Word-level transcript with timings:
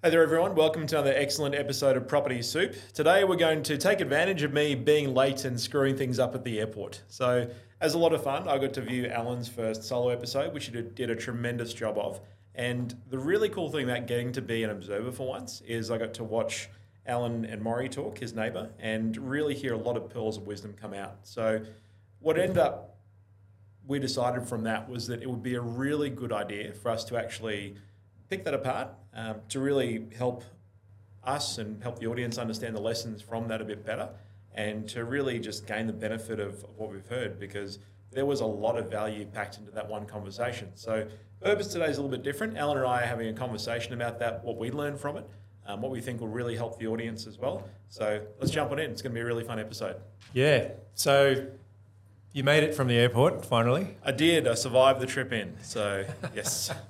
Hey 0.00 0.10
there, 0.10 0.22
everyone. 0.22 0.54
Welcome 0.54 0.86
to 0.86 0.94
another 0.94 1.12
excellent 1.12 1.56
episode 1.56 1.96
of 1.96 2.06
Property 2.06 2.40
Soup. 2.40 2.72
Today, 2.94 3.24
we're 3.24 3.34
going 3.34 3.64
to 3.64 3.76
take 3.76 4.00
advantage 4.00 4.44
of 4.44 4.52
me 4.52 4.76
being 4.76 5.12
late 5.12 5.44
and 5.44 5.60
screwing 5.60 5.96
things 5.96 6.20
up 6.20 6.36
at 6.36 6.44
the 6.44 6.60
airport. 6.60 7.02
So, 7.08 7.50
as 7.80 7.94
a 7.94 7.98
lot 7.98 8.12
of 8.12 8.22
fun, 8.22 8.46
I 8.46 8.58
got 8.58 8.72
to 8.74 8.80
view 8.80 9.08
Allan's 9.08 9.48
first 9.48 9.82
solo 9.82 10.10
episode, 10.10 10.54
which 10.54 10.66
he 10.66 10.70
did, 10.70 10.94
did 10.94 11.10
a 11.10 11.16
tremendous 11.16 11.74
job 11.74 11.98
of. 11.98 12.20
And 12.54 12.96
the 13.10 13.18
really 13.18 13.48
cool 13.48 13.72
thing 13.72 13.90
about 13.90 14.06
getting 14.06 14.30
to 14.34 14.40
be 14.40 14.62
an 14.62 14.70
observer 14.70 15.10
for 15.10 15.26
once 15.26 15.62
is 15.62 15.90
I 15.90 15.98
got 15.98 16.14
to 16.14 16.22
watch 16.22 16.68
Allan 17.04 17.44
and 17.46 17.60
Morry 17.60 17.88
talk, 17.88 18.18
his 18.18 18.32
neighbour, 18.32 18.70
and 18.78 19.16
really 19.16 19.56
hear 19.56 19.74
a 19.74 19.78
lot 19.78 19.96
of 19.96 20.08
pearls 20.10 20.36
of 20.36 20.46
wisdom 20.46 20.76
come 20.80 20.94
out. 20.94 21.16
So, 21.24 21.60
what 22.20 22.38
ended 22.38 22.58
up 22.58 22.98
we 23.84 23.98
decided 23.98 24.46
from 24.46 24.62
that 24.62 24.88
was 24.88 25.08
that 25.08 25.22
it 25.22 25.28
would 25.28 25.42
be 25.42 25.56
a 25.56 25.60
really 25.60 26.08
good 26.08 26.30
idea 26.30 26.72
for 26.72 26.92
us 26.92 27.04
to 27.06 27.16
actually 27.16 27.74
pick 28.28 28.44
that 28.44 28.54
apart 28.54 28.90
um, 29.18 29.36
to 29.48 29.58
really 29.58 30.06
help 30.16 30.44
us 31.24 31.58
and 31.58 31.82
help 31.82 31.98
the 31.98 32.06
audience 32.06 32.38
understand 32.38 32.74
the 32.74 32.80
lessons 32.80 33.20
from 33.20 33.48
that 33.48 33.60
a 33.60 33.64
bit 33.64 33.84
better 33.84 34.08
and 34.54 34.88
to 34.88 35.04
really 35.04 35.38
just 35.38 35.66
gain 35.66 35.86
the 35.86 35.92
benefit 35.92 36.38
of 36.38 36.64
what 36.76 36.90
we've 36.90 37.06
heard 37.06 37.38
because 37.38 37.80
there 38.12 38.24
was 38.24 38.40
a 38.40 38.46
lot 38.46 38.78
of 38.78 38.90
value 38.90 39.26
packed 39.26 39.58
into 39.58 39.70
that 39.72 39.88
one 39.88 40.06
conversation. 40.06 40.70
So, 40.74 41.06
purpose 41.40 41.68
today 41.68 41.86
is 41.86 41.98
a 41.98 42.02
little 42.02 42.16
bit 42.16 42.24
different. 42.24 42.56
Allan 42.56 42.78
and 42.78 42.86
I 42.86 43.02
are 43.02 43.06
having 43.06 43.28
a 43.28 43.32
conversation 43.32 43.92
about 43.92 44.18
that, 44.20 44.42
what 44.44 44.56
we 44.56 44.70
learned 44.70 44.98
from 44.98 45.16
it, 45.16 45.28
um, 45.66 45.82
what 45.82 45.90
we 45.92 46.00
think 46.00 46.20
will 46.20 46.28
really 46.28 46.56
help 46.56 46.78
the 46.78 46.86
audience 46.86 47.26
as 47.26 47.38
well. 47.38 47.68
So, 47.88 48.20
let's 48.40 48.52
jump 48.52 48.72
on 48.72 48.78
in. 48.78 48.90
It's 48.90 49.02
going 49.02 49.12
to 49.12 49.14
be 49.14 49.20
a 49.20 49.26
really 49.26 49.44
fun 49.44 49.58
episode. 49.58 49.96
Yeah. 50.32 50.70
So 50.94 51.46
you 52.32 52.44
made 52.44 52.62
it 52.62 52.74
from 52.74 52.88
the 52.88 52.96
airport 52.96 53.44
finally. 53.44 53.96
I 54.04 54.12
did. 54.12 54.48
I 54.48 54.54
survived 54.54 55.00
the 55.00 55.06
trip 55.06 55.32
in. 55.32 55.56
So, 55.62 56.04
yes. 56.34 56.70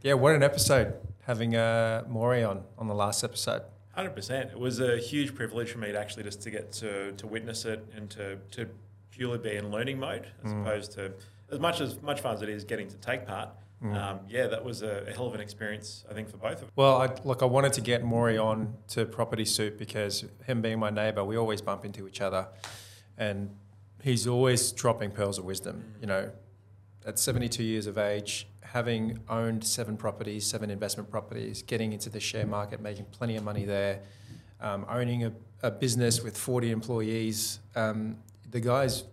Yeah. 0.00 0.12
What 0.14 0.36
an 0.36 0.44
episode 0.44 0.94
having 1.28 1.54
uh, 1.54 2.02
Morry 2.08 2.42
on 2.42 2.64
on 2.76 2.88
the 2.88 2.94
last 2.94 3.22
episode. 3.22 3.62
Hundred 3.94 4.14
percent. 4.16 4.50
It 4.50 4.58
was 4.58 4.80
a 4.80 4.96
huge 4.96 5.34
privilege 5.34 5.70
for 5.70 5.78
me 5.78 5.92
to 5.92 5.98
actually 5.98 6.24
just 6.24 6.40
to 6.42 6.50
get 6.50 6.72
to, 6.72 7.12
to 7.12 7.26
witness 7.26 7.64
it 7.64 7.84
and 7.94 8.08
to, 8.10 8.38
to 8.52 8.66
purely 9.10 9.38
be 9.38 9.56
in 9.56 9.70
learning 9.70 10.00
mode 10.00 10.26
as 10.44 10.52
opposed 10.52 10.92
to 10.92 11.12
as 11.50 11.60
much 11.60 11.80
as 11.80 12.00
much 12.02 12.20
fun 12.20 12.34
as 12.34 12.42
it 12.42 12.48
is 12.48 12.64
getting 12.64 12.88
to 12.88 12.96
take 12.96 13.26
part. 13.26 13.50
Um, 13.80 14.20
yeah, 14.28 14.48
that 14.48 14.64
was 14.64 14.82
a, 14.82 15.04
a 15.06 15.12
hell 15.12 15.26
of 15.28 15.34
an 15.34 15.40
experience. 15.40 16.04
I 16.10 16.14
think 16.14 16.28
for 16.28 16.36
both 16.36 16.62
of 16.62 16.64
us. 16.64 16.70
Well, 16.74 17.00
I, 17.00 17.14
look, 17.22 17.42
I 17.42 17.44
wanted 17.44 17.72
to 17.74 17.80
get 17.80 18.02
Morry 18.02 18.36
on 18.36 18.74
to 18.88 19.06
Property 19.06 19.44
Soup 19.44 19.78
because 19.78 20.24
him 20.46 20.60
being 20.62 20.80
my 20.80 20.90
neighbour, 20.90 21.22
we 21.24 21.36
always 21.36 21.62
bump 21.62 21.84
into 21.84 22.08
each 22.08 22.20
other, 22.20 22.48
and 23.16 23.54
he's 24.02 24.26
always 24.26 24.72
dropping 24.72 25.12
pearls 25.12 25.38
of 25.38 25.44
wisdom. 25.44 25.94
You 26.00 26.08
know, 26.08 26.32
at 27.06 27.20
72 27.20 27.62
years 27.62 27.86
of 27.86 27.98
age, 27.98 28.48
having 28.72 29.18
owned 29.28 29.64
seven 29.64 29.96
properties, 29.96 30.46
seven 30.46 30.70
investment 30.70 31.10
properties, 31.10 31.62
getting 31.62 31.92
into 31.92 32.10
the 32.10 32.20
share 32.20 32.46
market, 32.46 32.80
making 32.80 33.06
plenty 33.06 33.36
of 33.36 33.44
money 33.44 33.64
there, 33.64 34.00
um, 34.60 34.84
owning 34.88 35.24
a, 35.24 35.32
a 35.62 35.70
business 35.70 36.22
with 36.22 36.36
40 36.36 36.70
employees, 36.70 37.60
um, 37.76 38.16
the 38.50 38.60
guy's 38.60 39.04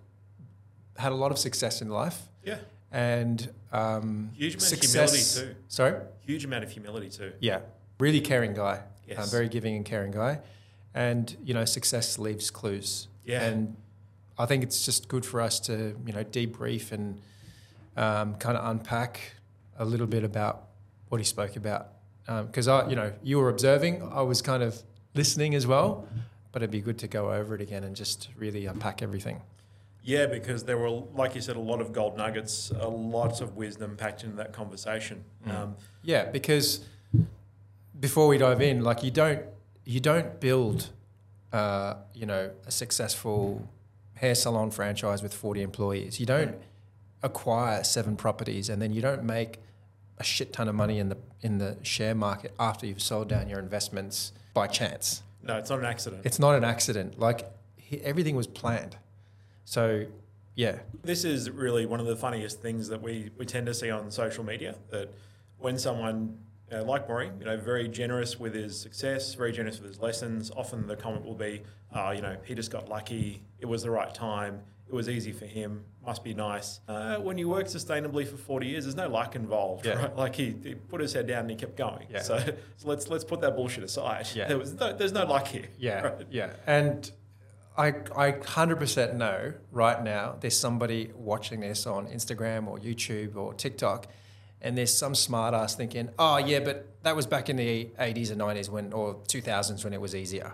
had 0.97 1.11
a 1.11 1.15
lot 1.15 1.31
of 1.31 1.37
success 1.37 1.81
in 1.81 1.89
life 1.89 2.21
Yeah, 2.43 2.57
and 2.91 3.49
um, 3.71 4.31
Huge 4.33 4.53
amount 4.55 4.63
of 4.63 4.67
success. 4.69 5.35
humility 5.35 5.53
too. 5.53 5.59
Sorry. 5.67 6.01
huge 6.21 6.45
amount 6.45 6.63
of 6.63 6.71
humility 6.71 7.09
too. 7.09 7.33
Yeah, 7.39 7.59
really 7.99 8.21
caring 8.21 8.53
guy. 8.53 8.81
Yes. 9.07 9.19
Um, 9.19 9.29
very 9.29 9.49
giving 9.49 9.75
and 9.75 9.85
caring 9.85 10.11
guy, 10.11 10.39
and 10.93 11.35
you 11.43 11.53
know, 11.53 11.65
success 11.65 12.17
leaves 12.17 12.49
clues. 12.49 13.07
Yeah. 13.25 13.43
and 13.43 13.75
I 14.37 14.45
think 14.45 14.63
it's 14.63 14.83
just 14.85 15.07
good 15.07 15.25
for 15.25 15.39
us 15.41 15.59
to 15.61 15.95
you 16.05 16.13
know 16.13 16.23
debrief 16.23 16.91
and 16.91 17.21
um, 17.97 18.35
kind 18.35 18.57
of 18.57 18.69
unpack 18.69 19.33
a 19.77 19.85
little 19.85 20.07
bit 20.07 20.23
about 20.23 20.67
what 21.09 21.19
he 21.19 21.25
spoke 21.25 21.55
about. 21.55 21.89
Because 22.25 22.67
I, 22.67 22.89
you 22.89 22.95
know, 22.95 23.13
you 23.21 23.37
were 23.37 23.49
observing, 23.49 24.01
I 24.11 24.21
was 24.21 24.41
kind 24.41 24.63
of 24.63 24.81
listening 25.13 25.53
as 25.53 25.67
well, 25.67 26.07
but 26.51 26.61
it'd 26.61 26.71
be 26.71 26.81
good 26.81 26.97
to 26.99 27.07
go 27.07 27.31
over 27.31 27.53
it 27.55 27.61
again 27.61 27.83
and 27.83 27.95
just 27.95 28.29
really 28.37 28.65
unpack 28.65 29.01
everything. 29.01 29.41
Yeah, 30.01 30.27
because 30.27 30.63
there 30.63 30.77
were, 30.77 31.03
like 31.13 31.33
you 31.35 31.41
said, 31.41 31.55
a 31.55 31.59
lot 31.59 31.81
of 31.81 31.91
gold 31.91 32.15
nuggets, 32.17 32.71
a 32.79 32.87
lot 32.87 33.41
of 33.41 33.55
wisdom 33.55 33.95
packed 33.95 34.23
into 34.23 34.35
that 34.37 34.53
conversation. 34.53 35.23
Um, 35.47 35.75
Yeah, 36.03 36.25
because 36.25 36.85
before 37.99 38.27
we 38.27 38.37
dive 38.37 38.61
in, 38.61 38.83
like 38.83 39.03
you 39.03 39.11
don't 39.11 39.41
you 39.83 39.99
don't 39.99 40.39
build, 40.39 40.89
uh, 41.53 41.95
you 42.13 42.25
know, 42.25 42.51
a 42.65 42.71
successful 42.71 43.67
hair 44.15 44.35
salon 44.35 44.69
franchise 44.71 45.23
with 45.23 45.33
forty 45.33 45.61
employees. 45.61 46.19
You 46.19 46.25
don't 46.25 46.55
acquire 47.23 47.83
seven 47.83 48.15
properties 48.15 48.69
and 48.69 48.79
then 48.81 48.93
you 48.93 49.01
don't 49.01 49.23
make 49.23 49.59
a 50.17 50.23
shit 50.23 50.53
ton 50.53 50.67
of 50.67 50.75
money 50.75 50.99
in 50.99 51.09
the 51.09 51.17
in 51.41 51.57
the 51.57 51.77
share 51.83 52.15
market 52.15 52.53
after 52.59 52.85
you've 52.85 53.01
sold 53.01 53.27
down 53.29 53.49
your 53.49 53.59
investments 53.59 54.31
by 54.53 54.67
chance. 54.67 55.21
no, 55.43 55.57
it's 55.57 55.69
not 55.69 55.79
an 55.79 55.85
accident. 55.85 56.21
It's 56.25 56.39
not 56.39 56.55
an 56.55 56.63
accident. 56.63 57.19
Like 57.19 57.51
he, 57.75 58.01
everything 58.01 58.35
was 58.35 58.47
planned. 58.47 58.97
So, 59.65 60.05
yeah, 60.55 60.79
This 61.03 61.25
is 61.25 61.49
really 61.49 61.85
one 61.85 61.99
of 61.99 62.05
the 62.05 62.15
funniest 62.15 62.61
things 62.61 62.87
that 62.89 63.01
we, 63.01 63.31
we 63.37 63.45
tend 63.45 63.65
to 63.65 63.73
see 63.73 63.89
on 63.91 64.09
social 64.11 64.43
media. 64.43 64.75
That 64.91 65.13
when 65.57 65.77
someone 65.77 66.37
like 66.71 67.07
Morry, 67.07 67.31
you 67.39 67.45
know, 67.45 67.57
very 67.57 67.87
generous 67.87 68.39
with 68.39 68.53
his 68.53 68.79
success, 68.79 69.33
very 69.33 69.51
generous 69.51 69.79
with 69.79 69.89
his 69.89 69.99
lessons, 69.99 70.51
often 70.55 70.87
the 70.87 70.95
comment 70.95 71.25
will 71.25 71.35
be, 71.35 71.61
"Oh, 71.93 72.11
you 72.11 72.21
know, 72.21 72.37
he 72.45 72.55
just 72.55 72.71
got 72.71 72.87
lucky. 72.89 73.43
It 73.59 73.65
was 73.65 73.83
the 73.83 73.91
right 73.91 74.13
time. 74.13 74.61
It 74.87 74.93
was 74.93 75.09
easy 75.09 75.31
for 75.31 75.45
him. 75.45 75.83
Must 76.05 76.23
be 76.23 76.33
nice." 76.33 76.79
Uh, 76.87 77.17
when 77.17 77.37
you 77.37 77.49
work 77.49 77.65
sustainably 77.65 78.27
for 78.27 78.37
forty 78.37 78.67
years, 78.67 78.83
there's 78.85 78.95
no 78.95 79.07
luck 79.09 79.35
involved, 79.35 79.85
Yeah. 79.85 79.93
right? 79.93 80.15
Like 80.15 80.35
he, 80.35 80.55
he 80.63 80.75
put 80.75 81.01
his 81.01 81.13
head 81.13 81.27
down 81.27 81.41
and 81.41 81.49
he 81.49 81.55
kept 81.55 81.75
going. 81.75 82.07
Yeah. 82.09 82.21
So, 82.21 82.37
so 82.77 82.87
let's 82.87 83.07
let's 83.07 83.23
put 83.23 83.41
that 83.41 83.55
bullshit 83.55 83.83
aside. 83.83 84.27
Yeah. 84.35 84.47
There 84.49 84.57
was 84.59 84.73
no, 84.73 84.93
there's 84.93 85.11
no 85.13 85.25
luck 85.25 85.47
here. 85.47 85.67
Yeah, 85.77 86.01
right? 86.07 86.27
yeah. 86.29 86.53
And 86.67 87.11
I, 87.77 87.87
I 88.15 88.31
100% 88.31 89.15
know 89.15 89.53
right 89.71 90.01
now 90.01 90.37
there's 90.39 90.57
somebody 90.57 91.11
watching 91.13 91.59
this 91.59 91.85
on 91.85 92.07
Instagram 92.07 92.67
or 92.67 92.77
YouTube 92.79 93.35
or 93.35 93.53
TikTok, 93.53 94.07
and 94.61 94.77
there's 94.77 94.93
some 94.93 95.13
smart 95.13 95.53
ass 95.53 95.75
thinking, 95.75 96.07
oh, 96.17 96.37
yeah, 96.37 96.59
but 96.61 96.87
that 97.03 97.17
was 97.17 97.25
back 97.27 97.49
in 97.49 97.57
the 97.57 97.89
80s 97.99 98.31
and 98.31 98.39
90s 98.39 98.69
when, 98.69 98.93
or 98.93 99.15
2000s 99.27 99.83
when 99.83 99.93
it 99.93 99.99
was 99.99 100.15
easier. 100.15 100.53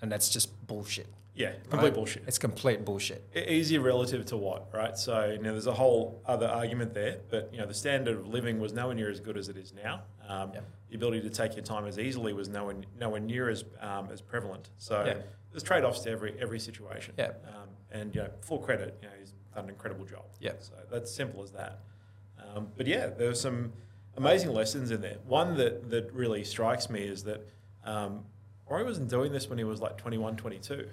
And 0.00 0.12
that's 0.12 0.28
just 0.28 0.64
bullshit. 0.68 1.08
Yeah, 1.34 1.52
complete 1.70 1.88
right? 1.88 1.94
bullshit. 1.94 2.24
It's 2.26 2.38
complete 2.38 2.84
bullshit. 2.84 3.26
Easier 3.34 3.80
relative 3.80 4.26
to 4.26 4.36
what, 4.36 4.68
right? 4.72 4.96
So 4.98 5.30
you 5.30 5.38
know, 5.38 5.52
there's 5.52 5.66
a 5.66 5.72
whole 5.72 6.22
other 6.26 6.46
argument 6.46 6.92
there, 6.92 7.20
but 7.30 7.48
you 7.52 7.58
know, 7.58 7.66
the 7.66 7.72
standard 7.74 8.18
of 8.18 8.28
living 8.28 8.60
was 8.60 8.72
nowhere 8.74 8.94
near 8.94 9.10
as 9.10 9.18
good 9.20 9.38
as 9.38 9.48
it 9.48 9.56
is 9.56 9.72
now. 9.72 10.02
Um, 10.28 10.52
Yeah. 10.54 10.60
The 10.90 10.96
ability 10.96 11.22
to 11.22 11.30
take 11.30 11.56
your 11.56 11.64
time 11.64 11.86
as 11.86 11.98
easily 11.98 12.34
was 12.34 12.50
nowhere 12.50 12.76
nowhere 13.00 13.20
near 13.20 13.48
as 13.48 13.64
um, 13.80 14.10
as 14.12 14.20
prevalent. 14.20 14.68
So 14.76 15.04
Yeah. 15.06 15.22
there's 15.50 15.62
trade 15.62 15.84
offs 15.84 16.00
to 16.00 16.10
every 16.10 16.34
every 16.38 16.60
situation. 16.60 17.14
Yeah. 17.16 17.28
Um, 17.48 17.68
and 17.90 18.14
you 18.14 18.22
know, 18.22 18.30
full 18.42 18.58
credit, 18.58 18.98
you 19.00 19.08
know, 19.08 19.14
he's 19.18 19.32
done 19.54 19.64
an 19.64 19.70
incredible 19.70 20.04
job. 20.04 20.24
Yeah. 20.38 20.52
So 20.58 20.74
that's 20.90 21.10
simple 21.10 21.42
as 21.42 21.50
that. 21.52 21.78
Um, 22.54 22.68
but 22.76 22.86
yeah, 22.86 23.06
there 23.06 23.28
were 23.28 23.34
some 23.34 23.72
amazing 24.18 24.52
lessons 24.52 24.90
in 24.90 25.00
there. 25.00 25.16
One 25.26 25.56
that 25.56 25.88
that 25.88 26.12
really 26.12 26.44
strikes 26.44 26.90
me 26.90 27.00
is 27.04 27.24
that 27.24 27.40
um, 27.84 28.26
Rory 28.68 28.84
wasn't 28.84 29.08
doing 29.08 29.32
this 29.32 29.48
when 29.48 29.56
he 29.56 29.64
was 29.64 29.80
like 29.80 29.96
21, 29.96 30.36
22 30.36 30.88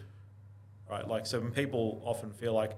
right? 0.89 1.07
Like, 1.07 1.25
so 1.25 1.39
when 1.39 1.51
people 1.51 2.01
often 2.03 2.31
feel 2.31 2.53
like, 2.53 2.71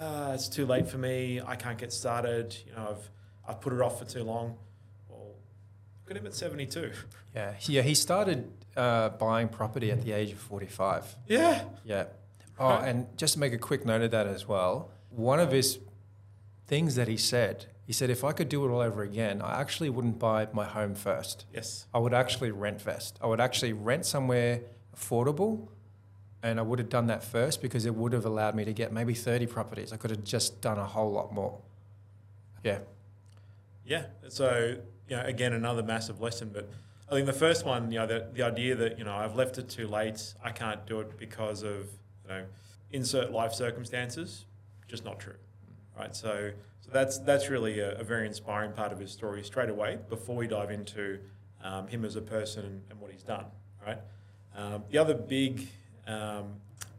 ah, 0.00 0.32
it's 0.32 0.48
too 0.48 0.66
late 0.66 0.88
for 0.88 0.98
me, 0.98 1.40
I 1.44 1.56
can't 1.56 1.78
get 1.78 1.92
started, 1.92 2.56
you 2.66 2.72
know, 2.72 2.96
I've, 2.96 3.10
I've 3.48 3.60
put 3.60 3.72
it 3.72 3.80
off 3.80 3.98
for 3.98 4.04
too 4.04 4.24
long. 4.24 4.56
Well, 5.08 5.34
look 6.04 6.10
at 6.10 6.16
him 6.16 6.26
at 6.26 6.34
72. 6.34 6.92
Yeah. 7.34 7.54
Yeah. 7.60 7.82
He 7.82 7.94
started 7.94 8.50
uh, 8.76 9.10
buying 9.10 9.48
property 9.48 9.90
at 9.90 10.02
the 10.02 10.12
age 10.12 10.32
of 10.32 10.38
45. 10.38 11.16
Yeah. 11.28 11.64
Yeah. 11.84 12.04
Oh, 12.58 12.70
and 12.70 13.06
just 13.18 13.34
to 13.34 13.40
make 13.40 13.52
a 13.52 13.58
quick 13.58 13.84
note 13.84 14.02
of 14.02 14.12
that 14.12 14.26
as 14.26 14.46
well, 14.46 14.90
one 15.10 15.40
of 15.40 15.50
his 15.50 15.80
things 16.66 16.94
that 16.94 17.08
he 17.08 17.16
said, 17.16 17.66
he 17.86 17.92
said, 17.92 18.10
if 18.10 18.24
I 18.24 18.32
could 18.32 18.48
do 18.48 18.64
it 18.64 18.70
all 18.70 18.80
over 18.80 19.02
again, 19.02 19.42
I 19.42 19.60
actually 19.60 19.90
wouldn't 19.90 20.18
buy 20.18 20.48
my 20.52 20.64
home 20.64 20.94
first. 20.94 21.44
Yes. 21.52 21.86
I 21.92 21.98
would 21.98 22.14
actually 22.14 22.50
rent 22.50 22.80
first. 22.80 23.18
I 23.20 23.26
would 23.26 23.40
actually 23.40 23.72
rent 23.72 24.06
somewhere 24.06 24.60
affordable 24.96 25.68
and 26.44 26.60
I 26.60 26.62
would 26.62 26.78
have 26.78 26.90
done 26.90 27.06
that 27.06 27.24
first 27.24 27.62
because 27.62 27.86
it 27.86 27.94
would 27.94 28.12
have 28.12 28.26
allowed 28.26 28.54
me 28.54 28.66
to 28.66 28.72
get 28.74 28.92
maybe 28.92 29.14
30 29.14 29.46
properties. 29.46 29.94
I 29.94 29.96
could 29.96 30.10
have 30.10 30.22
just 30.24 30.60
done 30.60 30.78
a 30.78 30.84
whole 30.84 31.10
lot 31.10 31.32
more. 31.32 31.58
Yeah. 32.62 32.80
Yeah. 33.86 34.04
So, 34.28 34.76
you 35.08 35.16
know, 35.16 35.22
again, 35.22 35.54
another 35.54 35.82
massive 35.82 36.20
lesson. 36.20 36.50
But 36.52 36.68
I 37.10 37.14
think 37.14 37.24
the 37.24 37.32
first 37.32 37.64
one, 37.64 37.90
you 37.90 37.98
know, 37.98 38.06
the, 38.06 38.28
the 38.30 38.42
idea 38.42 38.76
that, 38.76 38.98
you 38.98 39.04
know, 39.04 39.14
I've 39.14 39.34
left 39.34 39.56
it 39.56 39.70
too 39.70 39.88
late, 39.88 40.34
I 40.44 40.50
can't 40.50 40.84
do 40.86 41.00
it 41.00 41.16
because 41.16 41.62
of, 41.62 41.88
you 42.24 42.28
know, 42.28 42.44
insert 42.92 43.32
life 43.32 43.54
circumstances, 43.54 44.44
just 44.86 45.02
not 45.02 45.18
true. 45.18 45.36
Right. 45.98 46.14
So, 46.14 46.50
so 46.82 46.90
that's 46.92 47.18
that's 47.20 47.48
really 47.48 47.78
a, 47.78 48.00
a 48.00 48.04
very 48.04 48.26
inspiring 48.26 48.72
part 48.72 48.92
of 48.92 48.98
his 48.98 49.10
story 49.10 49.42
straight 49.44 49.70
away 49.70 49.98
before 50.10 50.36
we 50.36 50.46
dive 50.46 50.70
into 50.70 51.20
um, 51.62 51.86
him 51.86 52.04
as 52.04 52.16
a 52.16 52.20
person 52.20 52.66
and, 52.66 52.82
and 52.90 53.00
what 53.00 53.10
he's 53.10 53.22
done. 53.22 53.46
Right. 53.86 53.98
Um, 54.54 54.84
the 54.90 54.98
other 54.98 55.14
big 55.14 55.68
um, 56.06 56.54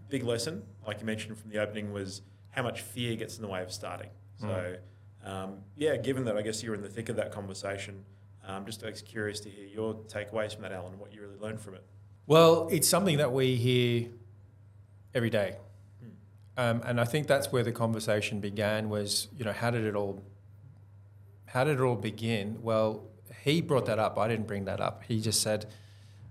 big 0.09 0.23
lesson, 0.23 0.63
like 0.87 0.99
you 0.99 1.05
mentioned 1.05 1.37
from 1.37 1.49
the 1.49 1.59
opening, 1.59 1.91
was 1.91 2.21
how 2.51 2.63
much 2.63 2.81
fear 2.81 3.15
gets 3.15 3.35
in 3.37 3.41
the 3.41 3.47
way 3.47 3.61
of 3.61 3.71
starting. 3.71 4.09
So, 4.39 4.75
um, 5.23 5.57
yeah, 5.75 5.95
given 5.95 6.25
that 6.25 6.37
I 6.37 6.41
guess 6.41 6.61
you're 6.61 6.75
in 6.75 6.81
the 6.81 6.89
thick 6.89 7.09
of 7.09 7.15
that 7.15 7.31
conversation, 7.31 8.03
I'm 8.47 8.65
just 8.65 8.83
curious 9.05 9.39
to 9.41 9.49
hear 9.49 9.65
your 9.65 9.95
takeaways 9.95 10.53
from 10.53 10.63
that, 10.63 10.71
Allan, 10.71 10.93
and 10.93 10.99
what 10.99 11.13
you 11.13 11.21
really 11.21 11.37
learned 11.39 11.59
from 11.61 11.75
it. 11.75 11.83
Well, 12.27 12.67
it's 12.71 12.87
something 12.87 13.17
that 13.17 13.31
we 13.31 13.55
hear 13.55 14.07
every 15.13 15.29
day. 15.29 15.57
Hmm. 15.99 16.09
Um, 16.57 16.81
and 16.85 17.01
I 17.01 17.05
think 17.05 17.27
that's 17.27 17.51
where 17.51 17.63
the 17.63 17.71
conversation 17.71 18.39
began 18.39 18.89
was, 18.89 19.29
you 19.37 19.45
know, 19.45 19.53
how 19.53 19.71
did 19.71 19.85
it 19.85 19.95
all 19.95 20.23
how 21.55 21.63
did 21.63 21.79
it 21.79 21.81
all 21.81 21.95
begin? 21.95 22.57
Well, 22.61 23.03
he 23.43 23.61
brought 23.61 23.85
that 23.85 23.97
up. 23.97 24.17
I 24.17 24.27
didn't 24.27 24.45
bring 24.45 24.65
that 24.65 24.81
up. 24.81 25.03
He 25.07 25.21
just 25.21 25.41
said, 25.41 25.67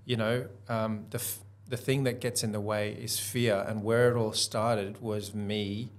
you 0.04 0.18
know, 0.18 0.46
um, 0.68 1.06
the 1.08 1.18
f- 1.18 1.38
the 1.68 1.76
thing 1.76 2.04
that 2.04 2.20
gets 2.20 2.42
in 2.44 2.52
the 2.52 2.60
way 2.60 2.92
is 2.92 3.18
fear, 3.18 3.64
and 3.66 3.82
where 3.82 4.10
it 4.12 4.16
all 4.16 4.32
started 4.32 5.00
was 5.00 5.34
me 5.34 5.90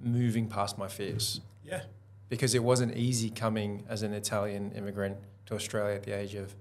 moving 0.00 0.48
past 0.48 0.78
my 0.78 0.88
fears 0.88 1.40
Yeah. 1.64 1.82
because 2.28 2.54
it 2.54 2.62
wasn't 2.62 2.96
easy 2.96 3.30
coming 3.30 3.84
as 3.88 4.02
an 4.02 4.12
Italian 4.14 4.72
immigrant 4.72 5.18
to 5.46 5.54
Australia 5.54 5.96
at 5.96 6.04
the 6.04 6.12
age 6.12 6.34
of 6.34 6.54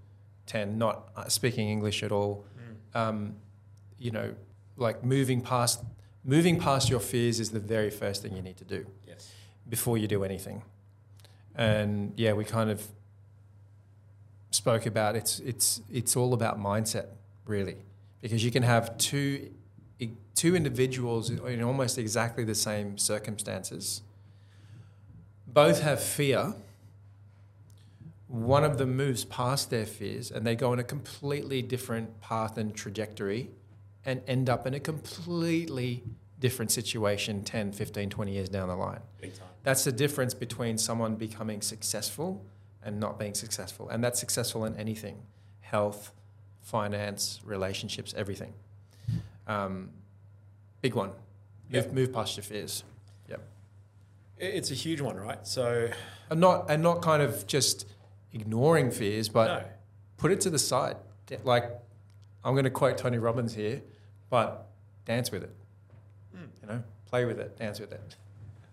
ten, 0.45 0.77
not 0.77 1.09
uh, 1.15 1.27
speaking 1.29 1.69
English 1.69 2.03
at 2.03 2.12
all. 2.12 2.45
Mm. 2.94 3.00
Um, 3.00 3.35
you 4.00 4.12
know, 4.12 4.33
like 4.75 5.03
moving 5.03 5.41
past 5.41 5.83
moving 6.24 6.59
past 6.59 6.89
your 6.89 7.00
fears 7.00 7.39
is 7.39 7.51
the 7.51 7.59
very 7.59 7.89
first 7.89 8.21
thing 8.21 8.35
you 8.35 8.41
need 8.41 8.57
to 8.57 8.65
do 8.65 8.85
Yes. 9.07 9.31
before 9.69 9.97
you 9.97 10.07
do 10.07 10.24
anything. 10.25 10.62
And 11.56 12.13
yeah, 12.18 12.33
we 12.33 12.44
kind 12.44 12.69
of 12.69 12.85
spoke 14.51 14.85
about 14.85 15.15
it's 15.15 15.39
it's 15.39 15.81
it's 15.91 16.15
all 16.15 16.33
about 16.33 16.59
mindset 16.59 17.07
really 17.45 17.77
because 18.22 18.44
you 18.44 18.52
can 18.52 18.64
have 18.64 18.98
two 18.98 19.50
two 20.36 20.56
individuals 20.56 21.31
in 21.31 21.64
almost 21.64 21.98
exactly 21.98 22.44
the 22.44 22.54
same 22.54 22.96
circumstances 22.98 24.04
both 25.48 25.81
have 25.81 26.00
fear 26.00 26.54
one 28.28 28.64
of 28.64 28.78
them 28.78 28.96
moves 28.96 29.25
past 29.25 29.72
their 29.72 29.86
fears 29.86 30.30
and 30.30 30.46
they 30.46 30.56
go 30.56 30.72
on 30.72 30.78
a 30.78 30.84
completely 30.84 31.64
different 31.64 32.22
path 32.22 32.56
and 32.58 32.75
trajectory 32.75 33.50
and 34.06 34.22
end 34.28 34.48
up 34.48 34.68
in 34.68 34.75
a 34.75 34.80
completely 34.80 36.04
different 36.40 36.70
situation 36.70 37.44
10 37.44 37.72
15 37.72 38.10
20 38.12 38.31
years 38.31 38.48
down 38.50 38.68
the 38.68 38.75
line 38.75 39.02
Big 39.20 39.34
time. 39.34 39.48
that's 39.63 39.84
the 39.84 39.92
difference 39.92 40.36
between 40.36 40.78
someone 40.78 41.16
becoming 41.16 41.62
successful 41.62 42.46
and 42.88 43.00
not 43.00 43.20
being 43.20 43.34
successful. 43.34 43.90
And 43.90 44.02
that's 44.04 44.20
successful 44.20 44.63
in 44.66 44.75
anything 44.78 45.18
health, 45.60 46.13
finance, 46.72 47.40
relationships, 47.46 48.14
everything. 48.18 48.54
Um, 49.48 49.90
big 50.81 50.96
one. 50.96 51.10
Move, 51.69 51.86
Yep. 51.86 51.94
move 51.94 52.14
past 52.14 52.36
your 52.36 52.44
fears. 52.44 52.84
It- 54.40 54.54
It's 54.54 54.69
a 54.69 54.75
huge 54.75 55.02
one, 55.02 55.16
right? 55.18 55.48
So, 55.48 55.90
And 56.30 56.40
not, 56.40 56.69
and 56.69 56.84
not 56.84 57.02
kind 57.02 57.24
of 57.24 57.48
just 57.48 57.88
ignoring 58.34 58.92
fears, 58.92 59.30
but 59.30 59.48
no. 59.48 59.68
put 60.18 60.31
it 60.31 60.40
to 60.42 60.52
the 60.52 60.60
side. 60.60 60.96
Like, 61.44 61.64
I'm 62.44 62.54
going 62.54 62.66
to 62.66 62.70
quote 62.70 63.00
Tony 63.00 63.18
Robbins 63.18 63.56
here, 63.56 63.81
but 64.30 64.68
dance 65.06 65.31
with 65.31 65.42
it. 65.44 65.56
Hmm. 66.36 66.44
You 66.62 66.68
know, 66.68 66.84
play 67.08 67.25
with 67.25 67.40
it, 67.40 67.58
dance 67.58 67.80
with 67.80 67.92
it. 67.92 68.16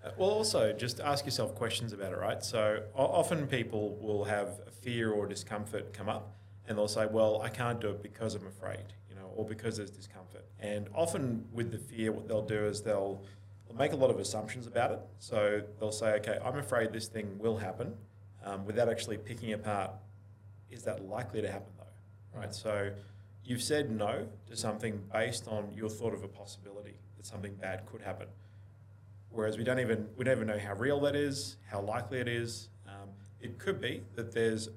Uh, 0.05 0.11
Well, 0.19 0.29
also 0.29 0.75
just 0.75 1.01
ask 1.01 1.25
yourself 1.25 1.55
questions 1.55 1.95
about 1.95 2.13
it, 2.13 2.19
right? 2.19 2.45
So 2.45 2.83
often 2.95 3.47
people 3.47 3.97
will 3.97 4.25
have 4.25 4.61
a 4.67 4.71
fear 4.71 5.11
or 5.13 5.25
discomfort 5.27 5.95
come 5.95 6.11
up, 6.11 6.35
and 6.67 6.77
they'll 6.79 6.89
say, 6.89 7.07
"Well, 7.07 7.43
I 7.43 7.49
can't 7.49 7.81
do 7.81 7.91
it 7.91 8.03
because 8.03 8.35
I'm 8.35 8.47
afraid," 8.47 8.85
you 9.09 9.15
know, 9.15 9.31
or 9.35 9.45
because 9.45 9.77
there's 9.77 9.91
discomfort. 9.91 10.45
And 10.61 10.89
often 10.95 11.47
with 11.53 11.71
the 11.71 11.79
fear, 11.79 12.13
what 12.13 12.29
they'll 12.29 12.47
do 12.47 12.67
is 12.67 12.83
they'll, 12.83 13.23
they'll 13.67 13.77
make 13.77 13.93
a 13.93 13.97
lot 13.97 14.11
of 14.11 14.19
assumptions 14.19 14.67
about 14.67 14.93
it. 14.93 15.01
So 15.19 15.63
they'll 15.79 15.93
say, 15.93 16.15
"Okay, 16.17 16.39
I'm 16.45 16.57
afraid 16.59 16.93
this 16.93 17.09
thing 17.09 17.39
will 17.39 17.57
happen," 17.57 17.95
um, 18.45 18.65
without 18.65 18.89
actually 18.89 19.19
picking 19.19 19.53
apart, 19.53 19.91
is 20.71 20.83
that 20.85 21.07
likely 21.09 21.43
to 21.43 21.51
happen 21.51 21.73
though, 21.79 22.39
right? 22.39 22.55
So 22.55 22.91
you've 23.45 23.63
said 23.63 23.91
no 23.91 24.27
to 24.47 24.57
something 24.57 25.03
based 25.13 25.49
on 25.49 25.73
your 25.75 25.91
thought 25.91 26.15
of 26.15 26.23
a 26.23 26.29
possibility 26.29 26.95
that 27.17 27.27
something 27.27 27.55
bad 27.55 27.85
could 27.87 28.01
happen 28.01 28.29
whereas 29.35 29.59
we 29.59 29.65
don't 29.65 29.81
even 29.81 30.07
we 30.17 30.25
don't 30.25 30.37
even 30.37 30.47
know 30.47 30.59
how 30.59 30.75
real 30.75 31.01
that 31.01 31.17
is, 31.17 31.57
how 31.71 31.81
likely 31.81 32.21
it 32.21 32.29
is. 32.29 32.69
Um, 32.87 33.11
it 33.41 33.59
could 33.59 33.81
be 33.81 34.03
that 34.15 34.33
there's, 34.33 34.69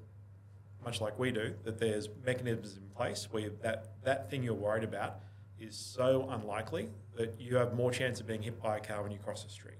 much 0.84 1.00
like 1.00 1.18
we 1.18 1.30
do, 1.30 1.54
that 1.64 1.78
there's 1.78 2.08
mechanisms 2.24 2.76
in 2.76 2.88
place 2.96 3.28
where 3.30 3.50
that 3.62 3.90
that 4.04 4.30
thing 4.30 4.42
you're 4.42 4.54
worried 4.54 4.84
about 4.84 5.20
is 5.60 5.76
so 5.76 6.28
unlikely 6.30 6.88
that 7.16 7.34
you 7.38 7.56
have 7.56 7.74
more 7.74 7.90
chance 7.90 8.20
of 8.20 8.26
being 8.26 8.42
hit 8.42 8.62
by 8.62 8.76
a 8.76 8.80
car 8.80 9.02
when 9.02 9.10
you 9.10 9.18
cross 9.18 9.44
the 9.44 9.50
street. 9.50 9.74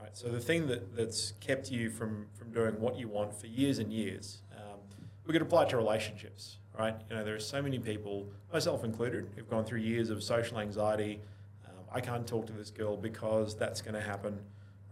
Right. 0.00 0.16
So 0.16 0.28
the 0.28 0.40
thing 0.40 0.66
that, 0.68 0.94
that's 0.94 1.32
kept 1.40 1.70
you 1.70 1.90
from 1.90 2.26
from 2.34 2.52
doing 2.52 2.78
what 2.80 2.96
you 2.96 3.08
want 3.08 3.34
for 3.34 3.46
years 3.46 3.78
and 3.78 3.92
years, 3.92 4.42
um, 4.56 4.78
we 5.26 5.32
could 5.32 5.42
apply 5.42 5.64
it 5.64 5.70
to 5.70 5.76
relationships. 5.76 6.58
Right. 6.78 6.94
You 7.08 7.16
know, 7.16 7.24
there 7.24 7.34
are 7.34 7.40
so 7.40 7.62
many 7.62 7.78
people, 7.78 8.26
myself 8.52 8.84
included, 8.84 9.30
who've 9.34 9.48
gone 9.48 9.64
through 9.64 9.80
years 9.80 10.10
of 10.10 10.22
social 10.22 10.58
anxiety. 10.58 11.20
Um, 11.64 11.84
I 11.90 12.00
can't 12.02 12.26
talk 12.26 12.46
to 12.48 12.52
this 12.52 12.70
girl 12.70 12.98
because 12.98 13.56
that's 13.56 13.80
going 13.80 13.94
to 13.94 14.00
happen, 14.02 14.38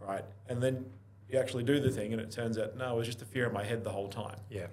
right? 0.00 0.24
And 0.48 0.62
then 0.62 0.86
you 1.28 1.38
actually 1.38 1.64
do 1.64 1.78
the 1.78 1.90
thing, 1.90 2.14
and 2.14 2.22
it 2.22 2.30
turns 2.30 2.56
out 2.58 2.74
no, 2.74 2.94
it 2.94 2.96
was 2.96 3.06
just 3.06 3.20
a 3.20 3.26
fear 3.26 3.46
in 3.46 3.52
my 3.52 3.64
head 3.64 3.84
the 3.84 3.90
whole 3.90 4.08
time. 4.08 4.38
Yeah. 4.48 4.68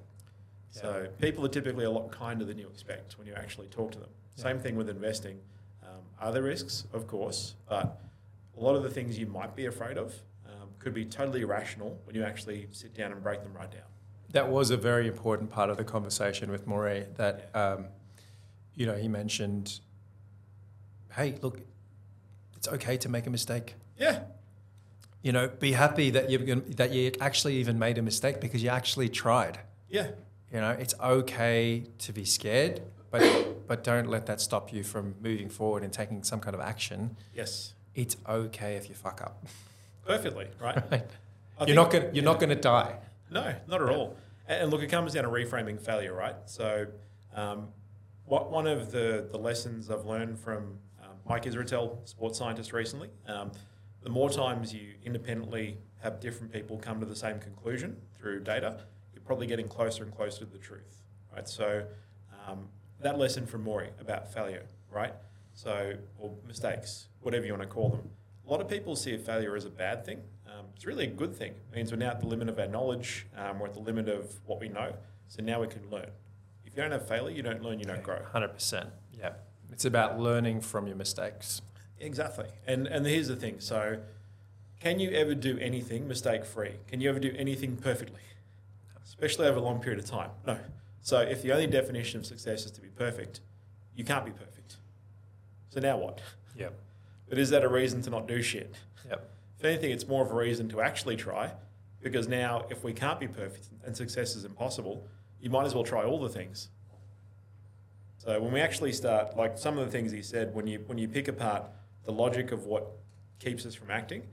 So 0.71 1.07
people 1.19 1.45
are 1.45 1.49
typically 1.49 1.85
a 1.85 1.91
lot 1.91 2.11
kinder 2.11 2.45
than 2.45 2.57
you 2.57 2.67
expect 2.67 3.17
when 3.17 3.27
you 3.27 3.33
actually 3.33 3.67
talk 3.67 3.91
to 3.91 3.99
them. 3.99 4.09
Yeah. 4.37 4.43
Same 4.43 4.59
thing 4.59 4.75
with 4.75 4.89
investing. 4.89 5.37
Um, 5.83 5.99
are 6.19 6.31
there 6.31 6.41
risks? 6.43 6.85
Of 6.93 7.07
course, 7.07 7.55
but 7.67 8.01
a 8.57 8.59
lot 8.61 8.75
of 8.75 8.83
the 8.83 8.89
things 8.89 9.19
you 9.19 9.27
might 9.27 9.55
be 9.55 9.65
afraid 9.65 9.97
of 9.97 10.13
um, 10.47 10.69
could 10.79 10.93
be 10.93 11.05
totally 11.05 11.41
irrational 11.41 11.99
when 12.05 12.15
you 12.15 12.23
actually 12.23 12.67
sit 12.71 12.93
down 12.93 13.11
and 13.11 13.21
break 13.21 13.43
them 13.43 13.53
right 13.53 13.69
down. 13.69 13.81
That 14.31 14.49
was 14.49 14.71
a 14.71 14.77
very 14.77 15.07
important 15.07 15.49
part 15.49 15.69
of 15.69 15.75
the 15.75 15.83
conversation 15.83 16.49
with 16.51 16.65
Morry. 16.65 17.05
That 17.17 17.49
um, 17.53 17.87
you 18.75 18.85
know, 18.85 18.95
he 18.95 19.09
mentioned, 19.09 19.81
"Hey, 21.11 21.35
look, 21.41 21.59
it's 22.55 22.69
okay 22.69 22.95
to 22.97 23.09
make 23.09 23.27
a 23.27 23.29
mistake. 23.29 23.75
Yeah, 23.97 24.23
You 25.21 25.31
know, 25.33 25.49
be 25.49 25.73
happy 25.73 26.09
that 26.11 26.29
you 26.29 26.61
that 26.77 26.91
you 26.93 27.11
actually 27.19 27.57
even 27.57 27.77
made 27.77 27.97
a 27.97 28.01
mistake 28.01 28.39
because 28.39 28.63
you 28.63 28.69
actually 28.69 29.09
tried. 29.09 29.59
yeah, 29.89 30.11
You 30.53 30.59
know, 30.59 30.71
it's 30.71 30.93
okay 31.01 31.85
to 31.99 32.13
be 32.13 32.25
scared, 32.25 32.81
but 33.09 33.67
but 33.67 33.83
don't 33.83 34.07
let 34.07 34.25
that 34.25 34.41
stop 34.41 34.73
you 34.73 34.83
from 34.83 35.15
moving 35.21 35.49
forward 35.49 35.83
and 35.83 35.93
taking 35.93 36.23
some 36.23 36.39
kind 36.39 36.53
of 36.53 36.61
action. 36.61 37.15
yes, 37.33 37.73
It's 37.95 38.17
okay 38.27 38.75
if 38.75 38.89
you 38.89 38.95
fuck 38.95 39.21
up. 39.21 39.45
perfectly, 40.05 40.47
right? 40.59 40.83
Right? 40.91 41.67
You're 41.67 41.75
not 41.75 41.91
gonna 41.91 42.05
you're 42.05 42.15
yeah. 42.15 42.21
not 42.23 42.39
gonna 42.39 42.55
die. 42.55 42.95
No, 43.29 43.53
not 43.67 43.81
at 43.81 43.89
all. 43.89 44.17
And, 44.47 44.71
look, 44.71 44.81
it 44.81 44.87
comes 44.87 45.13
down 45.13 45.23
to 45.23 45.29
reframing 45.29 45.79
failure, 45.79 46.13
right? 46.13 46.35
So, 46.45 46.87
um, 47.35 47.67
what 48.25 48.51
one 48.51 48.67
of 48.67 48.91
the, 48.91 49.27
the 49.31 49.37
lessons 49.37 49.89
I've 49.89 50.05
learned 50.05 50.37
from 50.39 50.79
um, 51.01 51.11
Mike 51.29 51.43
Israetel, 51.43 51.97
sports 52.09 52.39
scientist, 52.39 52.73
recently, 52.73 53.09
um, 53.27 53.51
the 54.03 54.09
more 54.09 54.29
times 54.29 54.73
you 54.73 54.95
independently 55.05 55.77
have 55.99 56.19
different 56.19 56.51
people 56.51 56.77
come 56.77 56.99
to 56.99 57.05
the 57.05 57.15
same 57.15 57.39
conclusion 57.39 57.95
through 58.17 58.41
data, 58.41 58.81
you're 59.21 59.27
probably 59.27 59.47
getting 59.47 59.67
closer 59.67 60.03
and 60.03 60.13
closer 60.13 60.39
to 60.39 60.45
the 60.45 60.57
truth, 60.57 61.03
right? 61.33 61.47
So, 61.47 61.85
um, 62.47 62.67
that 62.99 63.17
lesson 63.17 63.45
from 63.45 63.63
Morry 63.63 63.89
about 63.99 64.31
failure, 64.33 64.65
right? 64.89 65.13
So, 65.53 65.93
or 66.17 66.33
mistakes, 66.47 67.07
whatever 67.21 67.45
you 67.45 67.53
want 67.53 67.63
to 67.63 67.67
call 67.67 67.89
them. 67.89 68.09
A 68.47 68.49
lot 68.49 68.61
of 68.61 68.67
people 68.67 68.95
see 68.95 69.13
a 69.13 69.17
failure 69.17 69.55
as 69.55 69.65
a 69.65 69.69
bad 69.69 70.05
thing. 70.05 70.21
Um, 70.47 70.65
it's 70.75 70.85
really 70.85 71.05
a 71.05 71.11
good 71.11 71.35
thing. 71.35 71.51
It 71.51 71.75
means 71.75 71.91
we're 71.91 71.97
now 71.97 72.11
at 72.11 72.19
the 72.19 72.27
limit 72.27 72.49
of 72.49 72.57
our 72.59 72.67
knowledge. 72.67 73.27
Um, 73.37 73.59
we're 73.59 73.67
at 73.67 73.73
the 73.73 73.79
limit 73.79 74.09
of 74.09 74.39
what 74.45 74.59
we 74.59 74.69
know. 74.69 74.93
So 75.27 75.43
now 75.43 75.61
we 75.61 75.67
can 75.67 75.89
learn. 75.89 76.09
If 76.65 76.75
you 76.75 76.81
don't 76.81 76.91
have 76.91 77.07
failure, 77.07 77.35
you 77.35 77.43
don't 77.43 77.61
learn, 77.61 77.79
you 77.79 77.85
don't 77.85 78.03
grow. 78.03 78.23
Hundred 78.23 78.49
percent. 78.49 78.89
Yeah. 79.11 79.33
It's 79.71 79.85
about 79.85 80.19
learning 80.19 80.61
from 80.61 80.87
your 80.87 80.95
mistakes. 80.95 81.61
Exactly. 81.99 82.47
And 82.65 82.87
and 82.87 83.05
here's 83.05 83.27
the 83.27 83.35
thing. 83.35 83.59
So, 83.59 83.99
can 84.79 84.99
you 84.99 85.11
ever 85.11 85.35
do 85.35 85.57
anything 85.59 86.07
mistake 86.07 86.43
free? 86.43 86.75
Can 86.87 87.01
you 87.01 87.09
ever 87.09 87.19
do 87.19 87.33
anything 87.37 87.77
perfectly? 87.77 88.21
Especially 89.21 89.47
over 89.47 89.59
a 89.59 89.61
long 89.61 89.79
period 89.79 89.99
of 90.03 90.09
time. 90.09 90.31
No. 90.47 90.57
So 91.01 91.19
if 91.19 91.43
the 91.43 91.51
only 91.51 91.67
definition 91.67 92.19
of 92.19 92.25
success 92.25 92.65
is 92.65 92.71
to 92.71 92.81
be 92.81 92.87
perfect, 92.87 93.41
you 93.95 94.03
can't 94.03 94.25
be 94.25 94.31
perfect. 94.31 94.77
So 95.69 95.79
now 95.79 95.97
what? 95.97 96.21
Yep. 96.57 96.73
But 97.29 97.37
is 97.37 97.51
that 97.51 97.63
a 97.63 97.69
reason 97.69 98.01
to 98.01 98.09
not 98.09 98.27
do 98.27 98.41
shit? 98.41 98.75
Yep. 99.07 99.29
If 99.59 99.65
anything, 99.65 99.91
it's 99.91 100.07
more 100.07 100.23
of 100.25 100.31
a 100.31 100.35
reason 100.35 100.69
to 100.69 100.81
actually 100.81 101.17
try, 101.17 101.51
because 102.01 102.27
now 102.27 102.65
if 102.71 102.83
we 102.83 102.93
can't 102.93 103.19
be 103.19 103.27
perfect 103.27 103.67
and 103.85 103.95
success 103.95 104.35
is 104.35 104.43
impossible, 104.43 105.05
you 105.39 105.51
might 105.51 105.65
as 105.65 105.75
well 105.75 105.83
try 105.83 106.03
all 106.03 106.19
the 106.19 106.29
things. 106.29 106.69
So 108.17 108.41
when 108.41 108.51
we 108.51 108.59
actually 108.59 108.91
start, 108.91 109.37
like 109.37 109.55
some 109.57 109.77
of 109.77 109.85
the 109.85 109.91
things 109.91 110.11
he 110.11 110.23
said, 110.23 110.53
when 110.55 110.65
you 110.65 110.83
when 110.87 110.97
you 110.97 111.07
pick 111.07 111.27
apart 111.27 111.65
the 112.05 112.11
logic 112.11 112.51
of 112.51 112.65
what 112.65 112.87
keeps 113.39 113.67
us 113.67 113.75
from 113.75 113.91
acting, 113.91 114.23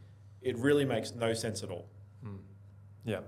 it 0.41 0.57
really 0.57 0.87
makes 0.87 1.15
no 1.15 1.35
sense 1.35 1.63
at 1.63 1.71
all. 1.71 1.89
Hmm. 2.23 2.37
Yeah. 3.05 3.21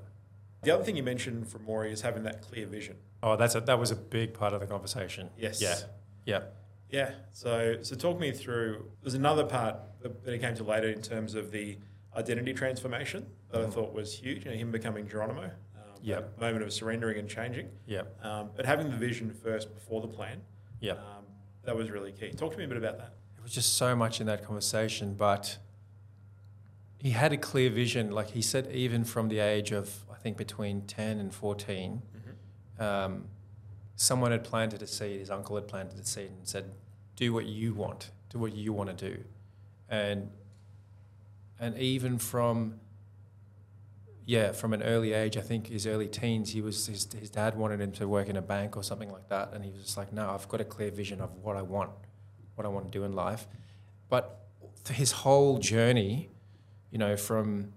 The 0.63 0.75
other 0.75 0.85
thing 0.85 0.97
you 0.97 1.03
mentioned 1.03 1.49
from 1.49 1.65
Morry 1.65 1.91
is 1.93 2.03
having 2.03 2.23
that 2.25 2.43
clear 2.43 2.67
vision. 2.67 2.97
Oh, 3.23 3.37
that's 3.37 3.55
a, 3.55 3.61
that 3.63 3.79
was 3.79 3.91
a 3.91 3.97
big 3.97 4.35
part 4.35 4.53
of 4.53 4.61
the 4.61 4.67
conversation. 4.67 5.31
Yes. 5.39 5.61
Yeah. 5.63 5.77
Yeah. 6.27 6.41
Yeah. 6.91 7.11
So 7.33 7.79
so 7.83 7.95
talk 7.97 8.19
me 8.21 8.33
through. 8.33 8.91
There's 9.03 9.15
another 9.15 9.45
part 9.45 9.77
that, 10.03 10.25
that 10.25 10.33
he 10.33 10.39
came 10.39 10.55
to 10.57 10.65
later 10.65 10.89
in 10.89 11.01
terms 11.03 11.35
of 11.35 11.51
the 11.51 11.79
identity 12.17 12.53
transformation 12.53 13.27
that 13.51 13.61
I 13.63 13.65
Mhm. 13.65 13.73
thought 13.73 13.93
was 13.95 14.15
huge. 14.19 14.45
You 14.45 14.51
know, 14.51 14.57
him 14.57 14.71
becoming 14.71 15.09
Geronimo. 15.09 15.45
Um, 15.45 16.07
that 16.07 16.39
moment 16.41 16.63
of 16.65 16.73
surrendering 16.73 17.19
and 17.19 17.29
changing. 17.29 17.71
Yeah. 17.87 18.03
Um, 18.23 18.51
but 18.57 18.67
having 18.67 18.91
the 18.91 18.97
vision 18.97 19.31
first 19.31 19.73
before 19.75 20.01
the 20.01 20.09
plan, 20.09 20.43
Yeah. 20.81 20.93
um, 20.95 21.25
that 21.65 21.77
was 21.77 21.91
really 21.91 22.13
key. 22.13 22.33
Talk 22.33 22.53
to 22.53 22.59
me 22.59 22.65
a 22.65 22.69
bit 22.69 22.77
about 22.79 22.99
that. 22.99 23.15
It 23.39 23.43
was 23.43 23.53
just 23.53 23.75
so 23.75 23.95
much 23.95 24.21
in 24.21 24.27
that 24.27 24.45
conversation, 24.45 25.15
but 25.15 25.59
he 26.99 27.11
had 27.11 27.33
a 27.33 27.37
clear 27.39 27.71
vision. 27.71 28.11
Like 28.11 28.31
he 28.31 28.43
said, 28.43 28.71
even 28.73 29.05
from 29.05 29.29
the 29.29 29.39
age 29.39 29.71
of, 29.73 30.05
think, 30.23 30.37
between 30.37 30.83
10 30.83 31.19
and 31.19 31.35
14, 31.35 32.03
um, 32.79 33.25
someone 33.97 34.31
had 34.33 34.45
planted 34.45 34.83
a 34.83 34.87
seed, 34.87 35.21
his 35.21 35.31
uncle 35.31 35.57
had 35.57 35.69
planted 35.69 35.99
a 35.99 36.05
seed 36.05 36.31
and 36.31 36.49
said, 36.49 36.65
do 37.17 37.33
what 37.35 37.45
you 37.45 37.75
want, 37.75 38.11
do 38.31 38.39
what 38.39 38.55
you 38.55 38.73
want 38.73 38.97
to 38.97 39.11
do. 39.11 39.23
And, 39.91 40.31
and 41.59 41.77
even 41.77 42.19
from, 42.19 42.81
yeah, 44.25 44.53
from 44.53 44.73
an 44.73 44.83
early 44.83 45.13
age, 45.13 45.37
I 45.37 45.43
think 45.43 45.67
his 45.67 45.87
early 45.87 46.09
teens, 46.09 46.53
he 46.53 46.63
was, 46.63 46.87
his, 46.87 47.07
his 47.13 47.29
dad 47.29 47.57
wanted 47.57 47.81
him 47.81 47.93
to 47.93 48.09
work 48.09 48.29
in 48.29 48.37
a 48.37 48.43
bank 48.43 48.77
or 48.77 48.83
something 48.83 49.11
like 49.11 49.29
that. 49.29 49.53
And 49.53 49.65
he 49.65 49.71
was 49.71 49.83
just 49.83 49.97
like, 49.99 50.13
no, 50.13 50.31
I've 50.31 50.49
got 50.49 50.61
a 50.61 50.65
clear 50.65 50.91
vision 50.91 51.21
of 51.21 51.37
what 51.43 51.57
I 51.57 51.63
want, 51.63 51.91
what 52.55 52.65
I 52.65 52.69
want 52.69 52.91
to 52.91 52.99
do 52.99 53.05
in 53.05 53.13
life. 53.13 53.47
But 54.09 54.41
his 54.89 55.13
whole 55.13 55.59
journey, 55.59 56.31
you 56.91 56.99
know, 56.99 57.17
from, 57.17 57.73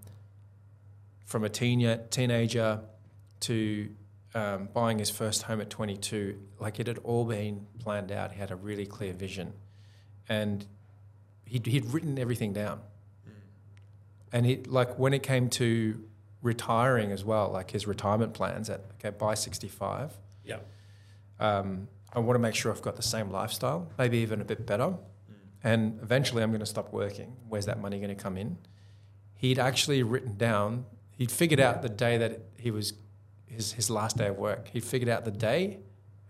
from 1.34 1.44
a 1.44 1.50
teen, 1.50 2.00
teenager 2.12 2.80
to 3.40 3.90
um, 4.36 4.70
buying 4.72 5.00
his 5.00 5.10
first 5.10 5.42
home 5.42 5.62
at 5.62 5.70
22, 5.72 6.40
like 6.60 6.80
it 6.80 6.86
had 6.86 7.00
all 7.00 7.26
been 7.26 7.66
planned 7.80 8.12
out. 8.12 8.34
He 8.34 8.40
had 8.40 8.52
a 8.52 8.56
really 8.56 8.86
clear 8.86 9.14
vision, 9.14 9.54
and 10.30 10.64
he'd, 11.46 11.66
he'd 11.66 11.86
written 11.86 12.20
everything 12.20 12.54
down. 12.54 12.82
And 14.32 14.46
he 14.46 14.58
like 14.58 15.00
when 15.00 15.12
it 15.16 15.24
came 15.24 15.50
to 15.62 16.04
retiring 16.44 17.12
as 17.12 17.26
well, 17.26 17.50
like 17.50 17.72
his 17.72 17.88
retirement 17.88 18.36
plans 18.36 18.70
at 18.70 18.82
okay 19.00 19.10
by 19.10 19.34
65. 19.34 20.14
Yeah. 20.46 20.58
Um, 21.40 21.88
I 22.14 22.20
want 22.20 22.36
to 22.36 22.40
make 22.40 22.54
sure 22.54 22.72
I've 22.72 22.84
got 22.84 22.96
the 22.96 23.02
same 23.02 23.32
lifestyle, 23.32 23.92
maybe 23.98 24.20
even 24.20 24.40
a 24.40 24.46
bit 24.46 24.68
better. 24.68 24.94
And 25.64 26.00
eventually, 26.04 26.44
I'm 26.44 26.52
going 26.52 26.60
to 26.60 26.68
stop 26.68 26.94
working. 26.94 27.36
Where's 27.50 27.66
that 27.66 27.82
money 27.82 27.98
going 27.98 28.16
to 28.16 28.24
come 28.24 28.38
in? 28.38 28.60
He'd 29.44 29.58
actually 29.58 30.04
written 30.04 30.38
down. 30.38 30.86
He'd 31.18 31.32
figured 31.32 31.60
out 31.60 31.82
the 31.82 31.90
day 31.90 32.18
that 32.18 32.40
he 32.58 32.72
was 32.72 32.94
his, 33.48 33.74
his 33.74 33.90
last 33.90 34.18
day 34.18 34.28
of 34.28 34.38
work. 34.38 34.68
He 34.72 34.80
figured 34.80 35.10
out 35.10 35.26
the 35.26 35.32
day 35.32 35.80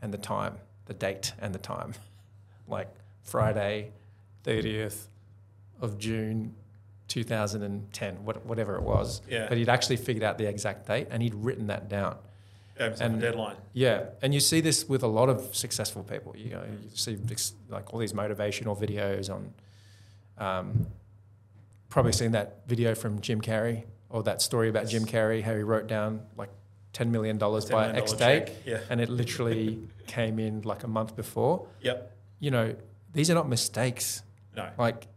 and 0.01 0.13
the 0.13 0.17
time, 0.17 0.57
the 0.85 0.93
date 0.93 1.33
and 1.39 1.53
the 1.55 1.59
time, 1.59 1.93
like 2.67 2.89
Friday, 3.21 3.91
30th 4.43 5.07
of 5.81 5.97
June, 5.97 6.53
2010, 7.07 8.25
what, 8.25 8.45
whatever 8.45 8.75
it 8.75 8.81
was. 8.83 9.21
Yeah. 9.29 9.47
But 9.47 9.57
he'd 9.57 9.69
actually 9.69 9.97
figured 9.97 10.23
out 10.23 10.37
the 10.37 10.47
exact 10.47 10.87
date 10.87 11.07
and 11.11 11.21
he'd 11.23 11.35
written 11.35 11.67
that 11.67 11.87
down. 11.89 12.17
Himself 12.77 13.11
And- 13.11 13.21
deadline. 13.21 13.55
Yeah, 13.73 14.05
and 14.21 14.33
you 14.33 14.39
see 14.39 14.59
this 14.59 14.89
with 14.89 15.03
a 15.03 15.07
lot 15.07 15.29
of 15.29 15.55
successful 15.55 16.03
people. 16.03 16.35
You 16.35 16.49
know, 16.51 16.63
you 16.65 16.89
see 16.95 17.17
like 17.69 17.93
all 17.93 17.99
these 17.99 18.13
motivational 18.13 18.79
videos 18.79 19.29
on. 19.33 19.53
Um, 20.39 20.87
probably 21.89 22.11
seen 22.13 22.31
that 22.31 22.61
video 22.67 22.95
from 22.95 23.21
Jim 23.21 23.39
Carrey 23.39 23.83
or 24.13 24.23
that 24.23 24.41
story 24.41 24.69
about 24.69 24.87
Jim 24.87 25.05
Carrey 25.05 25.41
how 25.43 25.53
he 25.55 25.63
wrote 25.63 25.87
down 25.87 26.21
like 26.37 26.51
ten 26.93 27.11
million 27.11 27.37
dollars 27.37 27.65
$10 27.65 27.71
by 27.71 27.87
million 27.87 28.03
X 28.03 28.13
date. 28.13 28.49
Yeah. 28.65 28.79
and 28.89 29.01
it 29.01 29.09
literally 29.09 29.79
came 30.07 30.39
in 30.39 30.61
like 30.61 30.83
a 30.83 30.87
month 30.87 31.15
before. 31.17 31.67
Yep. 31.81 32.15
You 32.39 32.51
know, 32.51 32.75
these 33.13 33.29
are 33.29 33.33
not 33.33 33.49
mistakes. 33.49 34.21
No. 34.55 34.69
Like, 34.77 35.07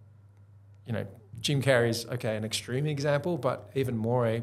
you 0.87 0.95
know, 0.95 1.07
Jim 1.41 1.63
Carrey's 1.63 2.07
okay, 2.07 2.37
an 2.37 2.45
extreme 2.45 2.87
example, 2.87 3.37
but 3.37 3.71
even 3.75 3.97
more 3.97 4.27
a, 4.27 4.43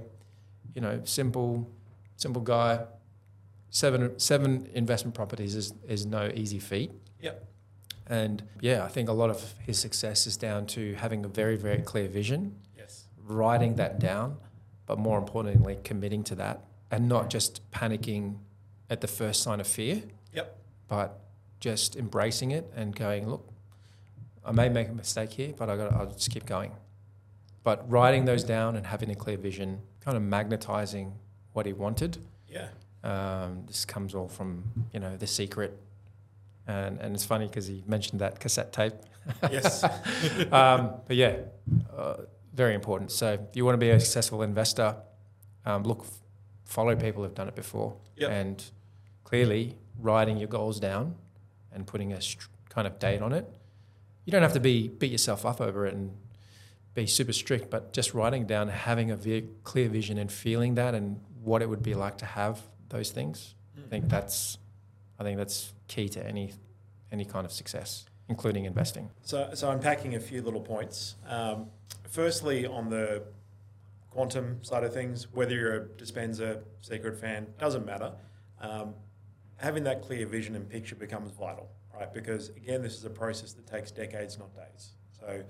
you 0.76 0.82
know, 0.82 1.02
simple, 1.04 1.68
simple 2.16 2.42
guy. 2.42 2.86
Seven 3.72 4.20
seven 4.20 4.70
investment 4.76 5.16
properties 5.16 5.56
is 5.56 5.74
is 5.88 6.06
no 6.06 6.32
easy 6.36 6.60
feat. 6.60 6.92
Yep. 7.22 7.44
And 8.06 8.44
yeah, 8.62 8.86
I 8.86 8.88
think 8.88 9.10
a 9.10 9.14
lot 9.14 9.32
of 9.32 9.56
his 9.66 9.80
success 9.80 10.28
is 10.28 10.38
down 10.38 10.68
to 10.68 10.94
having 10.94 11.26
a 11.26 11.28
very 11.28 11.56
very 11.56 11.82
clear 11.82 12.08
vision. 12.08 12.56
Writing 13.26 13.76
that 13.76 14.00
down, 14.00 14.38
but 14.86 15.00
more 15.00 15.18
importantly, 15.18 15.78
committing 15.84 16.24
to 16.26 16.36
that 16.36 16.64
and 16.92 17.08
not 17.10 17.30
just 17.30 17.70
panicking 17.72 18.38
at 18.90 19.02
the 19.02 19.08
first 19.08 19.42
sign 19.42 19.60
of 19.60 19.68
fear 19.68 20.04
Yep. 20.34 20.58
but 20.88 21.20
just 21.60 21.96
embracing 21.96 22.52
it 22.52 22.72
and 22.76 22.96
going, 22.96 23.30
look, 23.30 23.48
I 24.46 24.52
may 24.52 24.68
make 24.70 24.90
a 24.90 24.94
mistake 24.94 25.32
here, 25.32 25.54
but 25.58 25.70
I 25.70 25.78
got 25.78 25.94
I'll 25.94 26.08
just 26.08 26.30
keep 26.30 26.46
going. 26.46 26.72
But 27.64 27.90
writing 27.90 28.26
those 28.26 28.44
down 28.44 28.76
and 28.76 28.86
having 28.86 29.10
a 29.10 29.16
clear 29.16 29.38
vision, 29.38 29.80
kind 30.02 30.18
of 30.18 30.24
magnetizing 30.24 31.14
what 31.54 31.66
he 31.66 31.72
wanted. 31.72 32.18
Yeah. 32.50 32.68
Um, 33.06 33.64
this 33.68 33.86
comes 33.86 34.14
all 34.14 34.28
from 34.28 34.64
you 34.94 35.00
know 35.00 35.16
the 35.16 35.28
secret, 35.28 35.78
and 36.68 37.00
and 37.00 37.16
it's 37.16 37.24
funny 37.24 37.48
because 37.48 37.68
he 37.68 37.84
mentioned 37.88 38.20
that 38.20 38.40
cassette 38.42 38.74
tape. 38.74 38.94
Yes. 39.50 39.84
um, 40.52 40.96
but 41.08 41.16
yeah, 41.16 41.38
uh, 41.96 42.16
very 42.54 42.74
important. 42.76 43.12
So 43.12 43.34
if 43.34 43.56
you 43.56 43.66
want 43.66 43.74
to 43.76 43.78
be 43.80 43.90
a 43.90 44.00
successful 44.00 44.42
investor, 44.44 44.96
um, 45.66 45.84
look, 45.84 46.06
follow 46.66 46.96
people 46.96 47.24
who've 47.24 47.34
done 47.36 47.48
it 47.48 47.56
before, 47.56 47.98
Yep. 48.18 48.30
and 48.32 48.64
clearly 49.24 49.78
writing 50.00 50.38
your 50.38 50.48
goals 50.48 50.80
down 50.80 51.16
and 51.72 51.86
putting 51.88 52.14
a 52.14 52.22
str- 52.22 52.48
kind 52.70 52.88
of 52.88 53.00
date 53.00 53.22
on 53.22 53.34
it. 53.34 53.46
You 54.26 54.32
don't 54.32 54.44
have 54.44 54.54
to 54.54 54.60
be 54.60 54.88
beat 54.88 55.12
yourself 55.12 55.46
up 55.46 55.60
over 55.60 55.86
it 55.88 55.94
and 55.94 56.12
be 56.94 57.08
super 57.08 57.34
strict, 57.34 57.70
but 57.72 57.92
just 57.92 58.14
writing 58.14 58.46
down, 58.46 58.68
having 58.70 59.10
a 59.12 59.16
ve- 59.16 59.50
clear 59.64 59.90
vision 59.90 60.18
and 60.20 60.32
feeling 60.32 60.76
that 60.76 60.94
and 60.94 61.20
what 61.44 61.62
it 61.62 61.70
would 61.70 61.82
be 61.84 61.94
like 61.96 62.18
to 62.20 62.26
have 62.26 62.62
those 62.90 63.10
things. 63.12 63.56
I 63.78 63.88
think 63.90 64.08
that's, 64.10 64.58
I 65.20 65.24
think 65.24 65.38
that's 65.38 65.74
key 65.88 66.08
to 66.10 66.26
any, 66.26 66.54
any 67.12 67.26
kind 67.26 67.46
of 67.46 67.52
success, 67.52 68.06
including 68.30 68.66
investing. 68.66 69.10
So, 69.24 69.50
so 69.54 69.72
unpacking 69.72 70.16
a 70.16 70.20
few 70.20 70.42
little 70.42 70.62
points. 70.62 71.16
Um, 71.28 71.68
firstly, 72.10 72.66
on 72.66 72.90
the 72.90 73.24
quantum 74.10 74.64
side 74.64 74.84
of 74.84 74.94
things, 74.94 75.28
whether 75.34 75.56
you're 75.56 75.76
a 75.76 75.86
Dispenza 75.86 76.62
secret 76.82 77.20
fan, 77.20 77.48
doesn't 77.60 77.86
matter. 77.86 78.14
Um, 78.62 78.94
having 79.58 79.84
that 79.84 80.02
clear 80.02 80.26
vision 80.28 80.56
and 80.56 80.70
picture 80.70 80.96
becomes 80.96 81.32
vital, 81.32 81.70
right? 81.94 82.14
Because 82.14 82.50
again, 82.50 82.82
this 82.82 82.96
is 82.96 83.06
a 83.06 83.10
process 83.10 83.54
that 83.54 83.68
takes 83.68 83.92
decades, 83.92 84.38
not 84.38 84.54
days. 84.56 84.92
So, 85.20 85.44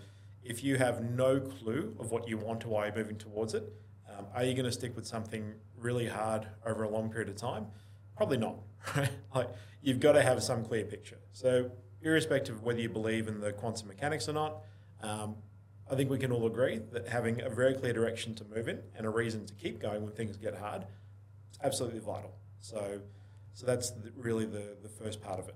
if 0.43 0.63
you 0.63 0.75
have 0.75 1.01
no 1.01 1.39
clue 1.39 1.95
of 1.99 2.11
what 2.11 2.27
you 2.27 2.37
want 2.37 2.65
or 2.65 2.69
why 2.69 2.87
you're 2.87 2.95
moving 2.95 3.17
towards 3.17 3.53
it, 3.53 3.63
um, 4.09 4.25
are 4.35 4.43
you 4.43 4.53
going 4.53 4.65
to 4.65 4.71
stick 4.71 4.95
with 4.95 5.07
something 5.07 5.53
really 5.77 6.07
hard 6.07 6.47
over 6.65 6.83
a 6.83 6.89
long 6.89 7.09
period 7.09 7.29
of 7.29 7.37
time? 7.37 7.67
Probably 8.15 8.37
not. 8.37 8.55
Right? 8.97 9.09
Like 9.33 9.49
you've 9.81 10.01
got 10.01 10.11
to 10.11 10.21
have 10.21 10.43
some 10.43 10.65
clear 10.65 10.83
picture. 10.83 11.17
So, 11.31 11.71
irrespective 12.03 12.55
of 12.55 12.63
whether 12.63 12.79
you 12.79 12.89
believe 12.89 13.27
in 13.27 13.39
the 13.39 13.51
quantum 13.51 13.87
mechanics 13.87 14.27
or 14.27 14.33
not, 14.33 14.57
um, 15.01 15.35
I 15.91 15.95
think 15.95 16.09
we 16.09 16.17
can 16.17 16.31
all 16.31 16.45
agree 16.47 16.79
that 16.91 17.07
having 17.07 17.41
a 17.41 17.49
very 17.49 17.73
clear 17.73 17.93
direction 17.93 18.33
to 18.35 18.45
move 18.45 18.67
in 18.67 18.79
and 18.97 19.05
a 19.05 19.09
reason 19.09 19.45
to 19.45 19.53
keep 19.53 19.81
going 19.81 20.03
when 20.03 20.13
things 20.13 20.37
get 20.37 20.55
hard 20.55 20.83
is 21.51 21.59
absolutely 21.63 21.99
vital. 21.99 22.33
So, 22.61 22.99
so 23.53 23.65
that's 23.65 23.91
the, 23.91 24.11
really 24.15 24.45
the, 24.45 24.77
the 24.81 24.89
first 24.89 25.21
part 25.21 25.39
of 25.39 25.49
it. 25.49 25.55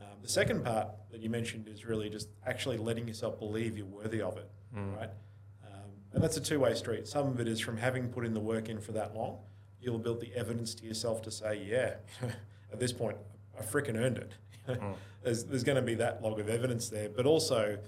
Um, 0.00 0.18
the 0.22 0.28
second 0.28 0.64
part 0.64 0.88
that 1.12 1.20
you 1.20 1.30
mentioned 1.30 1.68
is 1.68 1.84
really 1.84 2.10
just 2.10 2.28
actually 2.46 2.76
letting 2.76 3.06
yourself 3.06 3.38
believe 3.38 3.76
you're 3.76 3.86
worthy 3.86 4.20
of 4.20 4.36
it, 4.36 4.50
right? 4.96 5.10
Um, 5.64 5.90
and 6.12 6.22
that's 6.22 6.36
a 6.36 6.40
two 6.40 6.58
way 6.60 6.74
street. 6.74 7.06
Some 7.06 7.28
of 7.28 7.40
it 7.40 7.46
is 7.48 7.60
from 7.60 7.76
having 7.76 8.08
put 8.08 8.24
in 8.26 8.34
the 8.34 8.40
work 8.40 8.68
in 8.68 8.80
for 8.80 8.92
that 8.92 9.14
long, 9.14 9.38
you'll 9.80 9.98
build 9.98 10.20
the 10.20 10.34
evidence 10.34 10.74
to 10.74 10.84
yourself 10.84 11.22
to 11.22 11.30
say, 11.30 11.62
yeah, 11.64 11.94
at 12.72 12.80
this 12.80 12.92
point, 12.92 13.16
I 13.58 13.62
freaking 13.62 13.96
earned 13.96 14.18
it. 14.18 14.32
there's 15.22 15.44
there's 15.44 15.64
going 15.64 15.76
to 15.76 15.82
be 15.82 15.94
that 15.96 16.22
log 16.22 16.38
of 16.40 16.48
evidence 16.48 16.88
there. 16.88 17.08
But 17.08 17.26
also, 17.26 17.78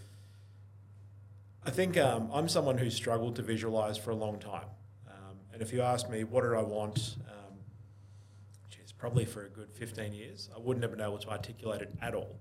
I 1.64 1.70
think 1.70 1.96
um, 1.98 2.30
I'm 2.32 2.48
someone 2.48 2.78
who's 2.78 2.94
struggled 2.94 3.36
to 3.36 3.42
visualize 3.42 3.98
for 3.98 4.10
a 4.10 4.16
long 4.16 4.38
time. 4.38 4.66
Um, 5.08 5.36
and 5.52 5.62
if 5.62 5.72
you 5.72 5.82
ask 5.82 6.08
me, 6.08 6.24
what 6.24 6.42
do 6.42 6.54
I 6.54 6.62
want? 6.62 7.16
Um, 7.28 7.54
geez, 8.70 8.92
probably 8.92 9.24
for 9.24 9.44
a 9.44 9.48
good 9.48 9.70
15 9.72 10.12
years, 10.12 10.48
I 10.54 10.58
wouldn't 10.58 10.82
have 10.82 10.90
been 10.90 11.00
able 11.04 11.18
to 11.18 11.28
articulate 11.28 11.82
it 11.82 11.92
at 12.00 12.14
all. 12.14 12.38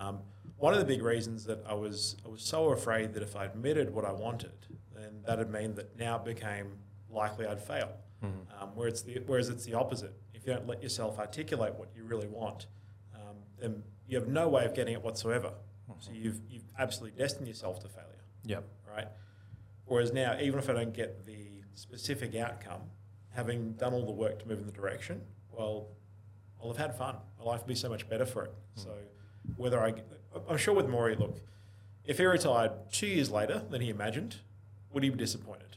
Um, 0.00 0.20
one 0.56 0.72
of 0.72 0.78
the 0.78 0.86
big 0.86 1.02
reasons 1.02 1.44
that 1.46 1.64
I 1.68 1.74
was 1.74 2.16
I 2.24 2.28
was 2.28 2.42
so 2.42 2.70
afraid 2.70 3.12
that 3.14 3.22
if 3.22 3.34
I 3.36 3.44
admitted 3.46 3.92
what 3.92 4.04
I 4.04 4.12
wanted, 4.12 4.52
then 4.94 5.22
that'd 5.26 5.50
mean 5.50 5.74
that 5.74 5.98
now 5.98 6.16
it 6.16 6.24
became 6.24 6.78
likely 7.10 7.46
I'd 7.46 7.60
fail. 7.60 7.90
Um, 8.58 8.68
where 8.74 8.88
it's 8.88 9.02
the, 9.02 9.20
whereas 9.26 9.48
it's 9.50 9.64
the 9.64 9.74
opposite. 9.74 10.14
If 10.32 10.46
you 10.46 10.54
don't 10.54 10.66
let 10.66 10.82
yourself 10.82 11.18
articulate 11.18 11.74
what 11.74 11.88
you 11.94 12.04
really 12.04 12.28
want, 12.28 12.66
um, 13.62 13.72
then 13.72 13.82
you 14.06 14.18
have 14.18 14.28
no 14.28 14.48
way 14.48 14.64
of 14.64 14.74
getting 14.74 14.94
it 14.94 15.02
whatsoever. 15.02 15.52
So 16.00 16.10
you've 16.12 16.40
you've 16.50 16.64
absolutely 16.78 17.18
destined 17.18 17.46
yourself 17.48 17.80
to 17.80 17.88
failure 17.88 18.24
Yep. 18.46 18.64
right? 18.90 19.06
Whereas 19.86 20.12
now, 20.12 20.36
even 20.40 20.58
if 20.58 20.68
I 20.68 20.72
don't 20.72 20.92
get 20.94 21.24
the 21.26 21.62
specific 21.74 22.34
outcome, 22.34 22.80
having 23.30 23.72
done 23.74 23.92
all 23.92 24.04
the 24.06 24.12
work 24.12 24.38
to 24.40 24.48
move 24.48 24.58
in 24.58 24.66
the 24.66 24.72
direction, 24.72 25.20
well, 25.50 25.88
I'll 26.60 26.68
have 26.68 26.76
had 26.78 26.96
fun. 26.96 27.16
My 27.38 27.44
life 27.44 27.60
will 27.60 27.68
be 27.68 27.74
so 27.74 27.88
much 27.90 28.08
better 28.08 28.24
for 28.26 28.44
it. 28.44 28.54
So, 28.76 28.90
whether 29.56 29.78
I, 29.80 29.94
I'm 30.48 30.56
sure 30.56 30.74
with 30.74 30.88
Morry, 30.88 31.16
look, 31.16 31.38
if 32.04 32.18
he 32.18 32.24
retired 32.24 32.72
two 32.90 33.06
years 33.06 33.30
later 33.30 33.62
than 33.70 33.80
he 33.82 33.90
imagined, 33.90 34.36
would 34.92 35.02
he 35.02 35.10
be 35.10 35.16
disappointed? 35.16 35.76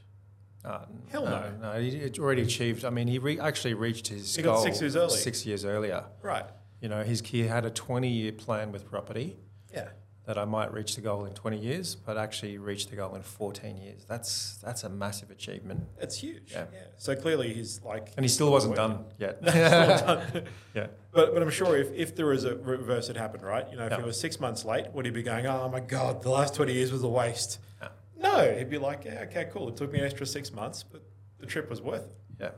Uh, 0.63 0.85
Hell 1.09 1.25
no. 1.25 1.51
no. 1.61 1.79
He 1.81 1.99
had 1.99 2.17
already 2.19 2.41
achieved. 2.41 2.83
I 2.85 2.89
mean, 2.89 3.07
he 3.07 3.19
re- 3.19 3.39
actually 3.39 3.73
reached 3.73 4.07
his 4.07 4.35
He 4.35 4.41
got 4.41 4.55
goal 4.55 4.63
six 4.63 4.81
years. 4.81 5.21
Six 5.23 5.45
years 5.45 5.65
earlier. 5.65 6.05
Right. 6.21 6.45
You 6.81 6.89
know, 6.89 7.03
he's, 7.03 7.21
he 7.25 7.47
had 7.47 7.65
a 7.65 7.69
20 7.71 8.07
year 8.07 8.31
plan 8.31 8.71
with 8.71 8.89
property 8.89 9.37
Yeah. 9.73 9.89
that 10.25 10.37
I 10.37 10.45
might 10.45 10.71
reach 10.71 10.95
the 10.95 11.01
goal 11.01 11.25
in 11.25 11.33
20 11.33 11.57
years, 11.57 11.95
but 11.95 12.17
actually 12.17 12.57
reached 12.57 12.89
the 12.91 12.95
goal 12.95 13.15
in 13.15 13.23
14 13.23 13.77
years. 13.77 14.05
That's 14.07 14.57
that's 14.63 14.83
a 14.83 14.89
massive 14.89 15.31
achievement. 15.31 15.85
It's 15.99 16.17
huge. 16.17 16.51
Yeah. 16.51 16.65
Yeah. 16.71 16.79
So 16.97 17.15
clearly 17.15 17.53
he's 17.53 17.81
like. 17.81 18.11
And 18.15 18.23
he 18.23 18.29
still 18.29 18.51
wasn't 18.51 18.75
done 18.75 19.05
yet. 19.17 19.41
Done. 19.43 20.43
yeah. 20.75 20.87
But, 21.11 21.33
but 21.33 21.41
I'm 21.41 21.49
sure 21.49 21.75
if, 21.77 21.91
if 21.93 22.15
there 22.15 22.27
was 22.27 22.43
a 22.43 22.55
reverse 22.57 23.07
had 23.07 23.17
happened, 23.17 23.43
right? 23.43 23.65
You 23.71 23.77
know, 23.77 23.87
if 23.87 23.95
he 23.97 24.03
was 24.03 24.19
six 24.19 24.39
months 24.39 24.63
late, 24.63 24.85
would 24.93 25.05
he 25.05 25.11
be 25.11 25.23
going, 25.23 25.47
oh 25.47 25.67
my 25.69 25.79
God, 25.79 26.21
the 26.21 26.29
last 26.29 26.53
20 26.53 26.73
years 26.73 26.91
was 26.91 27.03
a 27.03 27.07
waste? 27.07 27.59
Yeah. 27.81 27.87
No, 28.19 28.55
he'd 28.55 28.69
be 28.69 28.77
like, 28.77 29.05
yeah, 29.05 29.25
okay, 29.29 29.47
cool. 29.51 29.67
It 29.69 29.77
took 29.77 29.91
me 29.91 29.97
an 29.99 30.05
extra 30.05 30.25
six 30.27 30.51
months, 30.53 30.83
but 30.83 31.01
the 31.39 31.45
trip 31.47 31.69
was 31.71 31.81
worth 31.81 32.03
it. 32.05 32.17
Yeah, 32.39 32.51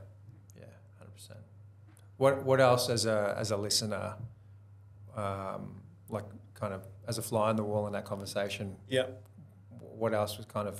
yeah, 0.58 0.64
hundred 0.98 1.12
percent. 1.14 1.38
What 2.20 2.44
What 2.44 2.60
else 2.60 2.90
as 2.90 3.06
a 3.06 3.34
as 3.38 3.50
a 3.50 3.56
listener, 3.56 4.14
um, 5.16 5.80
like 6.10 6.26
kind 6.52 6.74
of 6.74 6.82
as 7.08 7.16
a 7.16 7.22
fly 7.22 7.48
on 7.48 7.56
the 7.56 7.64
wall 7.64 7.86
in 7.86 7.94
that 7.94 8.04
conversation? 8.04 8.76
Yeah. 8.90 9.06
What 9.78 10.12
else 10.12 10.36
was 10.36 10.44
kind 10.44 10.68
of 10.68 10.78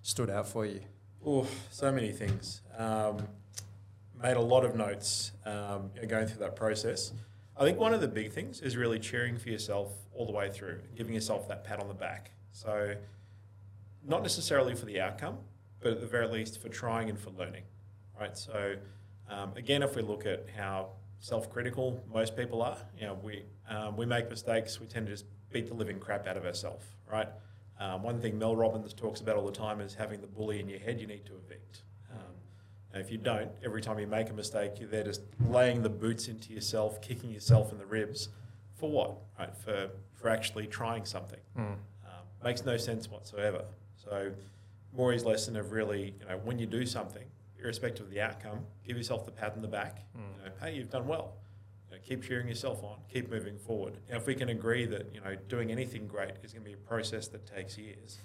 stood 0.00 0.30
out 0.30 0.48
for 0.48 0.64
you? 0.64 0.80
Oh, 1.26 1.46
so 1.70 1.92
many 1.92 2.12
things. 2.12 2.62
Um, 2.78 3.28
made 4.22 4.38
a 4.38 4.40
lot 4.40 4.64
of 4.64 4.74
notes 4.74 5.32
um, 5.44 5.90
going 6.08 6.26
through 6.28 6.40
that 6.40 6.56
process. 6.56 7.12
I 7.58 7.64
think 7.64 7.78
one 7.78 7.92
of 7.92 8.00
the 8.00 8.08
big 8.08 8.32
things 8.32 8.62
is 8.62 8.74
really 8.74 8.98
cheering 8.98 9.36
for 9.36 9.50
yourself 9.50 9.92
all 10.14 10.24
the 10.24 10.32
way 10.32 10.50
through, 10.50 10.80
giving 10.96 11.12
yourself 11.12 11.46
that 11.48 11.64
pat 11.64 11.78
on 11.78 11.88
the 11.88 11.94
back. 12.08 12.30
So, 12.52 12.94
not 14.02 14.22
necessarily 14.22 14.74
for 14.74 14.86
the 14.86 14.98
outcome, 14.98 15.36
but 15.80 15.92
at 15.92 16.00
the 16.00 16.06
very 16.06 16.26
least 16.26 16.62
for 16.62 16.70
trying 16.70 17.10
and 17.10 17.18
for 17.18 17.28
learning, 17.32 17.64
right? 18.18 18.34
So, 18.38 18.76
um, 19.28 19.52
again, 19.56 19.82
if 19.82 19.96
we 19.96 20.02
look 20.02 20.26
at 20.26 20.46
how 20.56 20.90
self-critical 21.18 22.04
most 22.12 22.36
people 22.36 22.62
are, 22.62 22.78
you 22.98 23.06
know, 23.06 23.14
we 23.14 23.44
um, 23.68 23.96
we 23.96 24.06
make 24.06 24.28
mistakes. 24.28 24.80
We 24.80 24.86
tend 24.86 25.06
to 25.06 25.12
just 25.12 25.24
beat 25.50 25.68
the 25.68 25.74
living 25.74 25.98
crap 25.98 26.26
out 26.26 26.36
of 26.36 26.44
ourselves, 26.44 26.84
right? 27.10 27.28
Um, 27.80 28.02
one 28.02 28.20
thing 28.20 28.38
Mel 28.38 28.54
Robbins 28.54 28.92
talks 28.92 29.20
about 29.20 29.36
all 29.36 29.46
the 29.46 29.52
time 29.52 29.80
is 29.80 29.94
having 29.94 30.20
the 30.20 30.26
bully 30.26 30.60
in 30.60 30.68
your 30.68 30.78
head 30.78 31.00
you 31.00 31.06
need 31.06 31.26
to 31.26 31.32
evict. 31.34 31.82
Um, 32.12 33.00
if 33.00 33.10
you 33.10 33.18
don't, 33.18 33.50
every 33.64 33.80
time 33.80 33.98
you 33.98 34.06
make 34.06 34.30
a 34.30 34.32
mistake, 34.32 34.72
you're 34.78 34.88
there 34.88 35.02
just 35.02 35.22
laying 35.48 35.82
the 35.82 35.88
boots 35.88 36.28
into 36.28 36.52
yourself, 36.52 37.00
kicking 37.00 37.30
yourself 37.30 37.72
in 37.72 37.78
the 37.78 37.86
ribs. 37.86 38.28
For 38.74 38.90
what? 38.90 39.16
Right? 39.38 39.56
For 39.56 39.90
for 40.24 40.30
actually 40.30 40.66
trying 40.66 41.04
something. 41.04 41.40
Mm. 41.58 41.72
Um, 41.72 41.78
makes 42.42 42.64
no 42.64 42.78
sense 42.78 43.10
whatsoever. 43.10 43.64
So, 43.96 44.32
Morry's 44.96 45.24
lesson 45.24 45.54
of 45.54 45.70
really, 45.70 46.14
you 46.18 46.26
know, 46.26 46.38
when 46.44 46.58
you 46.58 46.64
do 46.64 46.86
something, 46.86 47.24
irrespective 47.64 48.06
of 48.06 48.12
the 48.12 48.20
outcome, 48.20 48.60
give 48.86 48.96
yourself 48.96 49.24
the 49.24 49.32
pat 49.32 49.54
on 49.56 49.62
the 49.62 49.68
back. 49.68 50.02
Mm. 50.16 50.20
You 50.20 50.44
know, 50.44 50.52
hey, 50.62 50.74
you've 50.76 50.90
done 50.90 51.06
well. 51.06 51.34
You 51.90 51.96
know, 51.96 52.02
keep 52.06 52.22
cheering 52.22 52.46
yourself 52.46 52.84
on. 52.84 52.98
Keep 53.12 53.30
moving 53.30 53.58
forward. 53.58 53.94
And 54.08 54.16
if 54.16 54.26
we 54.26 54.34
can 54.34 54.50
agree 54.50 54.86
that 54.86 55.10
you 55.14 55.20
know 55.20 55.34
doing 55.48 55.70
anything 55.72 56.06
great 56.06 56.32
is 56.42 56.52
going 56.52 56.62
to 56.64 56.68
be 56.70 56.74
a 56.74 56.76
process 56.88 57.28
that 57.28 57.46
takes 57.46 57.76
years, 57.78 58.18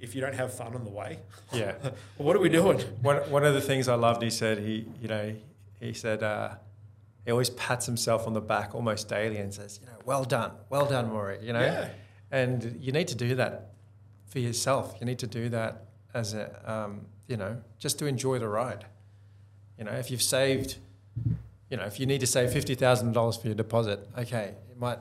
if 0.00 0.14
you 0.14 0.20
don't 0.20 0.34
have 0.34 0.54
fun 0.54 0.74
on 0.74 0.84
the 0.84 0.90
way, 0.90 1.18
Yeah. 1.52 1.74
what 2.16 2.36
are 2.36 2.40
we 2.40 2.48
doing? 2.48 2.78
One 3.02 3.16
One 3.30 3.44
of 3.44 3.54
the 3.54 3.60
things 3.60 3.88
I 3.88 3.94
loved, 3.94 4.22
he 4.22 4.30
said 4.30 4.58
he 4.58 4.86
you 5.02 5.08
know 5.08 5.34
he 5.80 5.92
said 5.92 6.22
uh, 6.22 6.54
he 7.24 7.30
always 7.32 7.50
pats 7.50 7.86
himself 7.86 8.26
on 8.26 8.32
the 8.32 8.40
back 8.40 8.74
almost 8.74 9.08
daily 9.08 9.38
and 9.38 9.52
says 9.52 9.78
you 9.82 9.86
know 9.88 9.98
well 10.04 10.24
done, 10.24 10.52
well 10.70 10.86
done, 10.86 11.08
Morry. 11.10 11.38
You 11.42 11.52
know, 11.52 11.60
Yeah. 11.60 11.88
and 12.30 12.78
you 12.80 12.92
need 12.92 13.08
to 13.08 13.16
do 13.16 13.34
that 13.34 13.72
for 14.26 14.38
yourself. 14.38 14.94
You 15.00 15.06
need 15.06 15.18
to 15.20 15.26
do 15.26 15.48
that 15.50 15.86
as 16.14 16.34
a 16.34 16.46
um, 16.72 17.06
you 17.26 17.36
know 17.36 17.62
just 17.78 17.98
to 17.98 18.06
enjoy 18.06 18.38
the 18.38 18.48
ride. 18.48 18.86
You 19.78 19.84
know, 19.84 19.92
if 19.92 20.10
you've 20.10 20.22
saved, 20.22 20.76
you 21.70 21.76
know, 21.76 21.84
if 21.84 22.00
you 22.00 22.06
need 22.06 22.20
to 22.20 22.26
save 22.26 22.52
fifty 22.52 22.74
thousand 22.74 23.12
dollars 23.12 23.36
for 23.36 23.48
your 23.48 23.56
deposit, 23.56 24.08
okay, 24.16 24.54
it 24.70 24.78
might 24.78 24.98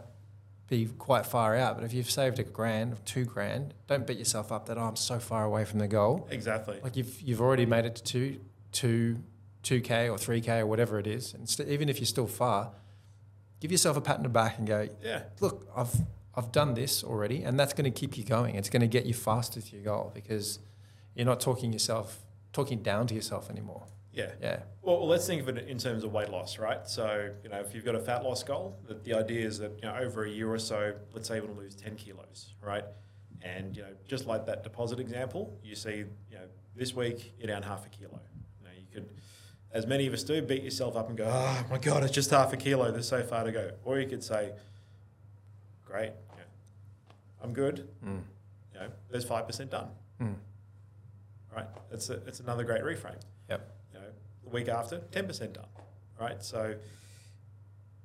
be 0.68 0.88
quite 0.98 1.26
far 1.26 1.56
out. 1.56 1.76
But 1.76 1.84
if 1.86 1.94
you've 1.94 2.10
saved 2.10 2.40
a 2.40 2.44
grand 2.44 2.94
or 2.94 2.98
two 3.06 3.26
grand, 3.26 3.74
don't 3.88 4.06
beat 4.06 4.18
yourself 4.18 4.52
up 4.52 4.66
that 4.68 4.78
oh, 4.78 4.82
I'm 4.82 4.96
so 4.96 5.20
far 5.20 5.46
away 5.46 5.66
from 5.66 5.80
the 5.80 5.88
goal. 5.88 6.28
Exactly. 6.30 6.80
Like 6.84 6.96
you've 6.96 7.22
you've 7.22 7.42
already 7.42 7.66
made 7.66 7.86
it 7.86 7.96
to 7.96 8.04
two 8.04 8.40
two 8.72 9.18
two 9.64 9.82
k 9.82 10.10
or 10.10 10.18
three 10.18 10.42
k 10.42 10.60
or 10.60 10.66
whatever 10.68 11.00
it 11.00 11.08
is, 11.08 11.34
and 11.34 11.48
st- 11.48 11.70
even 11.70 11.90
if 11.90 12.00
you're 12.00 12.06
still 12.06 12.28
far, 12.28 12.72
give 13.60 13.72
yourself 13.72 13.98
a 13.98 14.02
pat 14.02 14.18
on 14.18 14.24
the 14.24 14.30
back 14.30 14.58
and 14.58 14.68
go, 14.68 14.88
yeah. 15.04 15.24
look, 15.40 15.68
I've 15.76 15.94
I've 16.36 16.52
done 16.52 16.74
this 16.74 17.04
already, 17.04 17.44
and 17.44 17.60
that's 17.60 17.74
going 17.74 17.92
to 17.92 17.98
keep 17.98 18.18
you 18.18 18.24
going. 18.24 18.56
It's 18.56 18.70
going 18.70 18.82
to 18.82 18.88
get 18.88 19.06
you 19.06 19.14
faster 19.14 19.62
to 19.62 19.76
your 19.76 19.86
goal 19.86 20.12
because 20.14 20.60
you're 21.16 21.26
not 21.26 21.40
talking 21.40 21.74
yourself 21.74 22.20
talking 22.54 22.82
down 22.82 23.06
to 23.08 23.14
yourself 23.16 23.50
anymore. 23.50 23.84
Yeah. 24.14 24.32
Yeah, 24.42 24.60
Well, 24.82 25.06
let's 25.08 25.28
think 25.28 25.42
of 25.42 25.50
it 25.50 25.68
in 25.68 25.78
terms 25.78 26.06
of 26.06 26.14
weight 26.14 26.30
loss, 26.30 26.58
right? 26.58 26.88
So, 26.88 27.32
you 27.44 27.50
know, 27.50 27.60
if 27.60 27.76
you've 27.76 27.84
got 27.84 27.96
a 27.96 28.00
fat 28.00 28.24
loss 28.24 28.44
goal, 28.44 28.78
that 28.88 29.04
the 29.04 29.14
idea 29.14 29.46
is 29.46 29.60
that, 29.60 29.72
you 29.84 29.90
know, 29.90 29.96
over 29.98 30.24
a 30.24 30.30
year 30.30 30.50
or 30.50 30.58
so, 30.58 30.94
let's 31.12 31.28
say 31.28 31.36
you 31.36 31.42
want 31.42 31.54
to 31.56 31.60
lose 31.60 31.76
10 31.76 31.98
kilos, 31.98 32.54
right? 32.62 32.86
And, 33.42 33.76
you 33.76 33.84
know, 33.84 33.90
just 34.08 34.26
like 34.26 34.46
that 34.46 34.64
deposit 34.64 35.02
example, 35.02 35.60
you 35.62 35.76
see, 35.76 36.06
you 36.32 36.36
know, 36.38 36.46
this 36.78 36.94
week 36.96 37.34
you're 37.38 37.48
down 37.48 37.62
half 37.62 37.86
a 37.86 37.90
kilo. 37.90 38.22
You 38.62 38.66
know, 38.68 38.74
you 38.78 38.86
could, 38.94 39.10
as 39.74 39.86
many 39.86 40.08
of 40.08 40.14
us 40.14 40.24
do, 40.24 40.42
beat 40.42 40.64
yourself 40.64 40.96
up 40.96 41.10
and 41.10 41.18
go, 41.18 41.26
oh 41.30 41.66
my 41.70 41.78
God, 41.78 42.02
it's 42.04 42.14
just 42.14 42.32
half 42.32 42.54
a 42.54 42.58
kilo. 42.58 42.92
There's 42.92 43.10
so 43.10 43.22
far 43.22 43.44
to 43.44 43.52
go. 43.52 43.72
Or 43.84 44.00
you 44.00 44.08
could 44.08 44.24
say, 44.24 44.54
great, 45.84 46.12
know, 46.38 46.44
I'm 47.44 47.52
good. 47.52 47.86
mm. 48.02 48.22
You 48.74 48.80
know, 48.80 48.88
there's 49.10 49.26
5% 49.26 49.70
done, 49.70 49.90
Mm. 50.22 50.36
Right? 51.56 51.68
It's, 51.92 52.10
a, 52.10 52.16
it's 52.28 52.40
another 52.42 52.64
great 52.64 52.84
reframe 52.84 53.22
yep, 53.50 53.76
you 53.94 54.00
know, 54.00 54.06
the 54.44 54.50
week 54.50 54.68
after, 54.68 55.00
ten 55.12 55.28
percent 55.28 55.54
done, 55.54 55.68
right? 56.20 56.44
So 56.44 56.76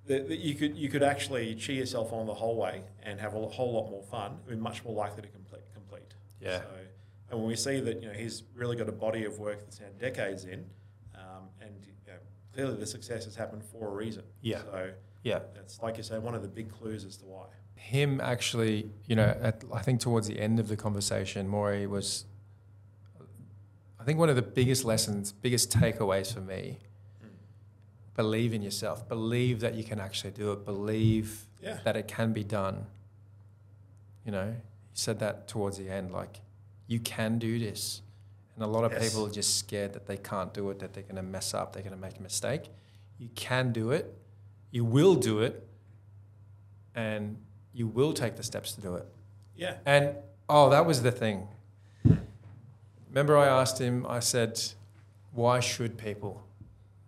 the, 0.07 0.21
the, 0.21 0.37
you 0.37 0.55
could 0.55 0.77
you 0.77 0.89
could 0.89 1.03
actually 1.03 1.55
cheer 1.55 1.77
yourself 1.77 2.13
on 2.13 2.27
the 2.27 2.35
whole 2.35 2.57
way 2.57 2.83
and 3.03 3.21
have 3.21 3.35
a 3.35 3.47
whole 3.47 3.73
lot 3.73 3.91
more 3.91 4.03
fun. 4.03 4.33
and 4.33 4.49
Be 4.49 4.57
much 4.57 4.85
more 4.85 4.95
likely 4.95 5.23
to 5.23 5.29
complete. 5.29 5.63
Complete. 5.75 6.15
Yeah. 6.41 6.59
So, 6.59 6.67
and 7.31 7.39
when 7.41 7.49
we 7.49 7.57
see 7.57 7.81
that 7.81 8.03
you 8.03 8.09
know 8.09 8.15
he's 8.15 8.43
really 8.55 8.77
got 8.77 8.89
a 8.89 8.93
body 8.93 9.25
of 9.25 9.39
work 9.39 9.61
that's 9.61 9.81
now 9.81 9.87
decades 9.99 10.45
in, 10.45 10.65
um, 11.15 11.49
and 11.61 11.71
you 11.85 12.13
know, 12.13 12.19
clearly 12.55 12.77
the 12.77 12.87
success 12.87 13.25
has 13.25 13.37
happened 13.37 13.63
for 13.65 13.89
a 13.89 13.91
reason. 13.91 14.25
Yeah. 14.41 14.63
So 14.63 14.91
yeah. 15.23 15.41
it's 15.57 15.81
like 15.81 15.97
you 15.97 16.03
say, 16.03 16.19
one 16.19 16.35
of 16.35 16.43
the 16.43 16.49
big 16.49 16.73
clues 16.73 17.05
as 17.05 17.17
to 17.19 17.27
why. 17.27 17.47
Him 17.75 18.21
actually, 18.21 18.91
you 19.07 19.17
know, 19.17 19.35
at, 19.41 19.65
I 19.73 19.81
think 19.81 20.01
towards 20.01 20.29
the 20.29 20.39
end 20.39 20.61
of 20.61 20.69
the 20.69 20.77
conversation, 20.77 21.49
Morry 21.49 21.87
was. 21.87 22.27
I 24.01 24.05
think 24.05 24.19
one 24.19 24.31
of 24.31 24.37
the 24.37 24.43
biggest 24.43 24.85
lessons, 24.85 25.33
biggest 25.33 25.71
takeaways 25.71 26.33
for 26.33 26.41
me 26.41 26.79
believe 28.17 28.53
in 28.53 28.63
yourself. 28.63 29.09
Believe 29.09 29.61
that 29.61 29.75
you 29.75 29.85
can 29.85 30.01
actually 30.01 30.31
do 30.33 30.53
it. 30.53 30.65
Believe 30.65 31.47
Yeah. 31.63 31.79
that 31.85 31.97
it 31.97 32.09
can 32.09 32.33
be 32.33 32.45
done. 32.45 32.87
You 34.25 34.33
know, 34.33 34.51
he 34.53 34.59
said 34.95 35.19
that 35.21 35.49
towards 35.49 35.79
the 35.79 35.89
end, 35.89 36.13
like, 36.13 36.41
you 36.87 37.01
can 37.01 37.39
do 37.39 37.59
this. 37.59 38.03
And 38.55 38.65
a 38.65 38.67
lot 38.67 38.85
of 38.85 38.93
Yes. 38.93 39.09
people 39.09 39.27
are 39.27 39.31
just 39.31 39.57
scared 39.57 39.93
that 39.95 40.07
they 40.07 40.17
can't 40.19 40.53
do 40.53 40.69
it, 40.71 40.81
that 40.81 40.93
they're 40.93 41.03
going 41.03 41.17
to 41.17 41.23
mess 41.23 41.55
up, 41.55 41.73
they're 41.73 41.83
going 41.83 41.95
to 41.95 42.01
make 42.01 42.19
a 42.19 42.23
mistake. 42.23 42.69
You 43.19 43.29
can 43.35 43.73
do 43.73 43.91
it. 43.91 44.15
You 44.71 44.85
will 44.85 45.15
do 45.15 45.41
it. 45.41 45.67
And 46.95 47.43
you 47.73 47.87
will 47.87 48.13
take 48.13 48.37
the 48.37 48.43
steps 48.43 48.73
to 48.73 48.81
do 48.81 48.97
it. 48.97 49.07
Yeah. 49.55 49.79
And 49.87 50.17
oh, 50.49 50.69
that 50.71 50.85
was 50.85 51.03
the 51.03 51.13
thing. 51.13 51.49
Remember, 53.11 53.37
I 53.37 53.47
asked 53.49 53.79
him. 53.81 54.07
I 54.09 54.21
said, 54.21 54.61
"Why 55.33 55.61
should 55.61 55.99
people 55.99 56.43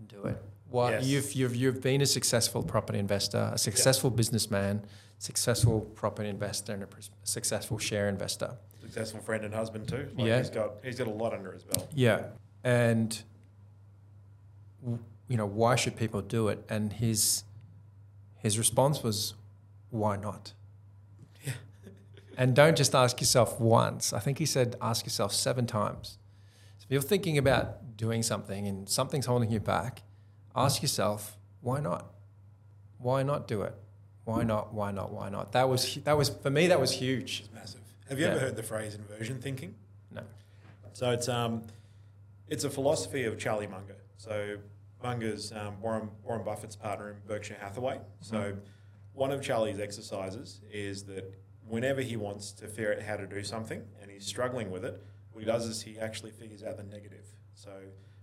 do 0.07 0.25
it? 0.25 0.43
Why 0.71 0.91
Yes. 0.93 1.05
you've 1.07 1.33
you've 1.35 1.57
you've 1.57 1.81
been 1.83 2.01
a 2.01 2.07
successful 2.07 2.63
property 2.63 2.99
investor, 2.99 3.51
a 3.53 3.59
successful 3.59 4.11
businessman, 4.11 4.85
successful 5.19 5.81
property 5.95 6.29
investor, 6.29 6.73
and 6.73 6.83
a 6.83 6.87
successful 7.25 7.79
share 7.79 8.09
investor. 8.09 8.57
Successful 8.81 9.21
friend 9.21 9.45
and 9.45 9.55
husband 9.55 9.89
too. 9.89 10.09
Like 10.17 10.27
Yeah. 10.27 10.39
He's 10.39 10.51
got 10.51 10.71
he's 10.83 10.99
got 10.99 11.07
a 11.07 11.11
lot 11.11 11.33
under 11.35 11.53
his 11.53 11.63
belt. 11.63 11.89
Yeah, 11.95 12.25
and 12.65 13.23
you 15.29 15.37
know 15.37 15.47
why 15.47 15.77
should 15.77 15.97
people 15.97 16.21
do 16.21 16.49
it? 16.49 16.65
And 16.69 16.93
his 16.95 17.45
his 18.39 18.59
response 18.59 19.03
was, 19.05 19.35
"Why 19.91 20.17
not?" 20.17 20.53
And 22.37 22.55
don't 22.55 22.77
just 22.77 22.95
ask 22.95 23.21
yourself 23.21 23.61
once. 23.61 24.13
I 24.13 24.19
think 24.19 24.39
he 24.39 24.47
said 24.47 24.77
ask 24.81 25.05
yourself 25.05 25.33
seven 25.33 25.67
times. 25.67 26.19
So 26.79 26.87
if 26.87 26.93
you're 26.93 27.03
thinking 27.03 27.39
about 27.39 27.97
doing 27.97 28.23
something 28.23 28.67
and 28.67 28.89
something's 28.89 29.27
holding 29.27 29.51
you 29.51 29.61
back, 29.61 30.03
ask 30.57 30.83
yourself, 30.83 31.37
why 31.61 31.81
not? 31.81 32.13
Why 32.99 33.23
not 33.23 33.47
do 33.47 33.63
it? 33.63 33.75
Why 34.25 34.43
not? 34.45 34.73
Why 34.73 34.93
not? 34.93 35.13
Why 35.13 35.29
not? 35.29 35.53
That 35.53 35.69
was 35.69 35.97
that 36.05 36.17
was 36.17 36.29
for 36.29 36.51
me. 36.51 36.69
That 36.69 36.81
was 36.81 36.93
huge. 36.93 37.41
It's 37.41 37.53
massive. 37.53 37.81
Have 38.09 38.19
you 38.19 38.27
Yeah. 38.27 38.33
ever 38.33 38.41
heard 38.41 38.57
the 38.57 38.63
phrase 38.63 38.95
inversion 38.95 39.41
thinking? 39.41 39.75
No. 40.11 40.23
So 40.93 41.11
it's 41.11 41.29
um, 41.29 41.65
it's 42.49 42.65
a 42.65 42.71
philosophy 42.71 43.25
of 43.25 43.39
Charlie 43.39 43.67
Munger. 43.67 43.97
So 44.17 44.59
Munger's 45.03 45.53
um, 45.53 45.81
Warren 45.81 46.09
Warren 46.23 46.45
Buffett's 46.45 46.77
partner 46.77 47.11
in 47.11 47.17
Berkshire 47.27 47.57
Hathaway. 47.61 48.01
So 48.21 48.57
one 49.15 49.33
of 49.33 49.43
Charlie's 49.43 49.81
exercises 49.81 50.61
is 50.73 51.03
that 51.05 51.25
whenever 51.67 52.01
he 52.01 52.17
wants 52.17 52.53
to 52.53 52.67
figure 52.67 52.95
out 52.95 53.03
how 53.03 53.17
to 53.17 53.27
do 53.27 53.43
something 53.43 53.83
and 54.01 54.11
he's 54.11 54.27
struggling 54.27 54.71
with 54.71 54.85
it, 54.85 55.03
what 55.33 55.41
he 55.41 55.47
does 55.47 55.67
is 55.67 55.83
he 55.83 55.99
actually 55.99 56.31
figures 56.31 56.63
out 56.63 56.77
the 56.77 56.83
negative. 56.83 57.27
So, 57.55 57.71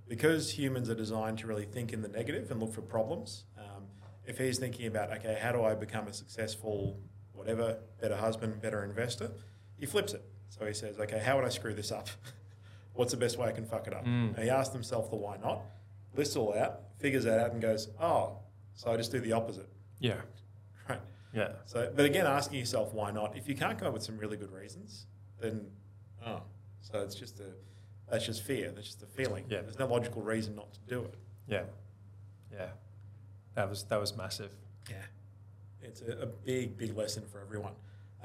because 0.08 0.52
humans 0.58 0.90
are 0.90 0.96
designed 0.96 1.40
to 1.40 1.48
really 1.48 1.66
think 1.66 1.94
in 1.94 2.02
the 2.02 2.08
negative 2.08 2.52
and 2.52 2.60
look 2.60 2.74
for 2.74 2.82
problems, 2.82 3.46
um, 3.58 3.84
if 4.26 4.38
he's 4.38 4.60
thinking 4.60 4.88
about, 4.88 5.12
okay, 5.14 5.38
how 5.42 5.52
do 5.52 5.64
I 5.64 5.76
become 5.76 6.08
a 6.08 6.14
successful, 6.14 7.00
whatever, 7.34 7.80
better 8.02 8.16
husband, 8.16 8.62
better 8.62 8.84
investor, 8.84 9.32
he 9.78 9.86
flips 9.86 10.14
it. 10.14 10.24
So 10.50 10.66
he 10.66 10.74
says, 10.74 11.00
okay, 11.00 11.20
how 11.20 11.36
would 11.36 11.46
I 11.46 11.50
screw 11.50 11.74
this 11.74 11.92
up? 11.92 12.10
What's 12.94 13.12
the 13.12 13.18
best 13.18 13.38
way 13.38 13.48
I 13.48 13.52
can 13.52 13.66
fuck 13.66 13.88
it 13.88 13.94
up? 13.94 14.04
Mm. 14.06 14.36
And 14.36 14.44
he 14.44 14.50
asks 14.50 14.74
himself 14.74 15.10
the 15.10 15.16
why 15.16 15.38
not, 15.38 15.62
lists 16.16 16.36
all 16.36 16.54
out, 16.58 16.82
figures 16.98 17.24
that 17.24 17.40
out, 17.40 17.52
and 17.52 17.62
goes, 17.62 17.88
oh, 18.02 18.40
so 18.74 18.92
I 18.92 18.98
just 18.98 19.12
do 19.12 19.20
the 19.20 19.32
opposite. 19.32 19.70
Yeah. 20.00 20.22
Yeah. 21.34 21.50
So, 21.66 21.92
but 21.96 22.06
again, 22.06 22.26
asking 22.26 22.60
yourself 22.60 22.94
why 22.94 23.12
not. 23.12 23.38
If 23.38 23.48
you 23.48 23.56
can't 23.56 23.78
come 23.78 23.88
up 23.88 23.94
with 23.94 24.04
some 24.04 24.18
really 24.18 24.38
good 24.38 24.52
reasons, 24.52 25.06
then 25.40 25.68
oh, 26.26 26.42
so 26.82 27.00
it's 27.02 27.16
just 27.16 27.40
a 27.40 27.52
that's 28.10 28.26
just 28.26 28.42
fear. 28.44 28.72
That's 28.72 28.88
just 28.88 29.04
a 29.04 29.06
feeling. 29.06 29.46
Yeah. 29.50 29.62
There's 29.62 29.78
no 29.78 29.86
logical 29.88 30.22
reason 30.24 30.56
not 30.56 30.74
to 30.74 30.80
do 30.88 31.02
it. 31.04 31.14
Yeah. 31.48 31.64
Yeah. 32.52 32.70
That 33.56 33.70
was 33.70 33.84
that 33.86 34.00
was 34.00 34.16
massive. 34.18 34.52
Yeah, 34.90 34.96
it's 35.84 36.02
a, 36.02 36.24
a 36.24 36.26
big, 36.26 36.78
big 36.78 36.98
lesson 36.98 37.24
for 37.32 37.40
everyone. 37.42 37.74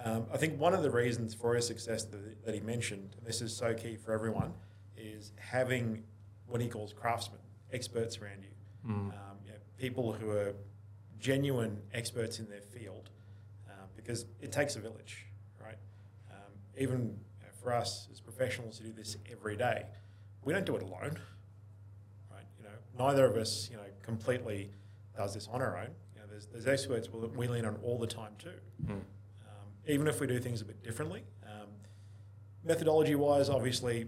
Um, 0.03 0.27
I 0.33 0.39
think 0.39 0.59
one 0.59 0.73
of 0.75 0.83
the 0.83 0.91
reasons 0.91 1.35
for 1.35 1.55
his 1.55 1.67
success 1.67 2.05
that, 2.05 2.45
that 2.45 2.55
he 2.55 2.61
mentioned, 2.61 3.15
and 3.19 3.27
this 3.27 3.41
is 3.43 3.55
so 3.55 3.75
key 3.75 3.97
for 3.97 4.13
everyone, 4.13 4.55
is 4.97 5.33
having 5.39 6.03
what 6.47 6.61
he 6.61 6.69
calls 6.69 6.93
craftsmen, 6.93 7.41
experts 7.73 8.19
around 8.19 8.43
you, 8.43 8.49
Mm. 8.91 8.91
um, 8.93 9.13
you 9.45 9.51
know, 9.53 9.59
people 9.79 10.13
who 10.13 10.31
are 10.31 10.53
genuine 11.19 11.81
experts 11.93 12.39
in 12.39 12.49
their 12.49 12.61
field, 12.61 13.11
um, 13.69 13.89
because 13.97 14.27
it 14.41 14.53
takes 14.53 14.77
a 14.77 14.81
village, 14.81 15.27
right? 15.63 15.79
Um, 16.31 16.53
even 16.79 16.99
you 17.01 17.47
know, 17.47 17.53
for 17.63 17.73
us 17.73 18.09
as 18.13 18.21
professionals 18.21 18.79
who 18.79 18.87
do 18.87 18.93
this 18.93 19.17
every 19.31 19.57
day, 19.57 19.87
we 20.45 20.53
don't 20.53 20.67
do 20.67 20.77
it 20.77 20.83
alone, 20.83 21.19
right? 22.31 22.45
You 22.59 22.65
know, 22.65 22.71
neither 22.99 23.25
of 23.25 23.37
us, 23.37 23.69
you 23.71 23.77
know, 23.77 23.83
completely 24.03 24.71
does 25.17 25.35
this 25.35 25.49
on 25.53 25.63
our 25.63 25.79
own. 25.79 25.91
You 26.15 26.21
know, 26.21 26.27
there's, 26.29 26.47
there's 26.47 26.67
experts 26.67 27.09
we 27.11 27.27
we 27.29 27.49
lean 27.49 27.65
on 27.65 27.77
all 27.83 27.99
the 27.99 28.07
time 28.07 28.33
too. 28.39 28.51
Mm. 28.87 28.91
Um, 28.93 29.01
even 29.87 30.07
if 30.07 30.21
we 30.21 30.27
do 30.27 30.39
things 30.39 30.61
a 30.61 30.65
bit 30.65 30.83
differently. 30.83 31.23
Um, 31.45 31.69
methodology 32.65 33.15
wise, 33.15 33.49
obviously, 33.49 34.07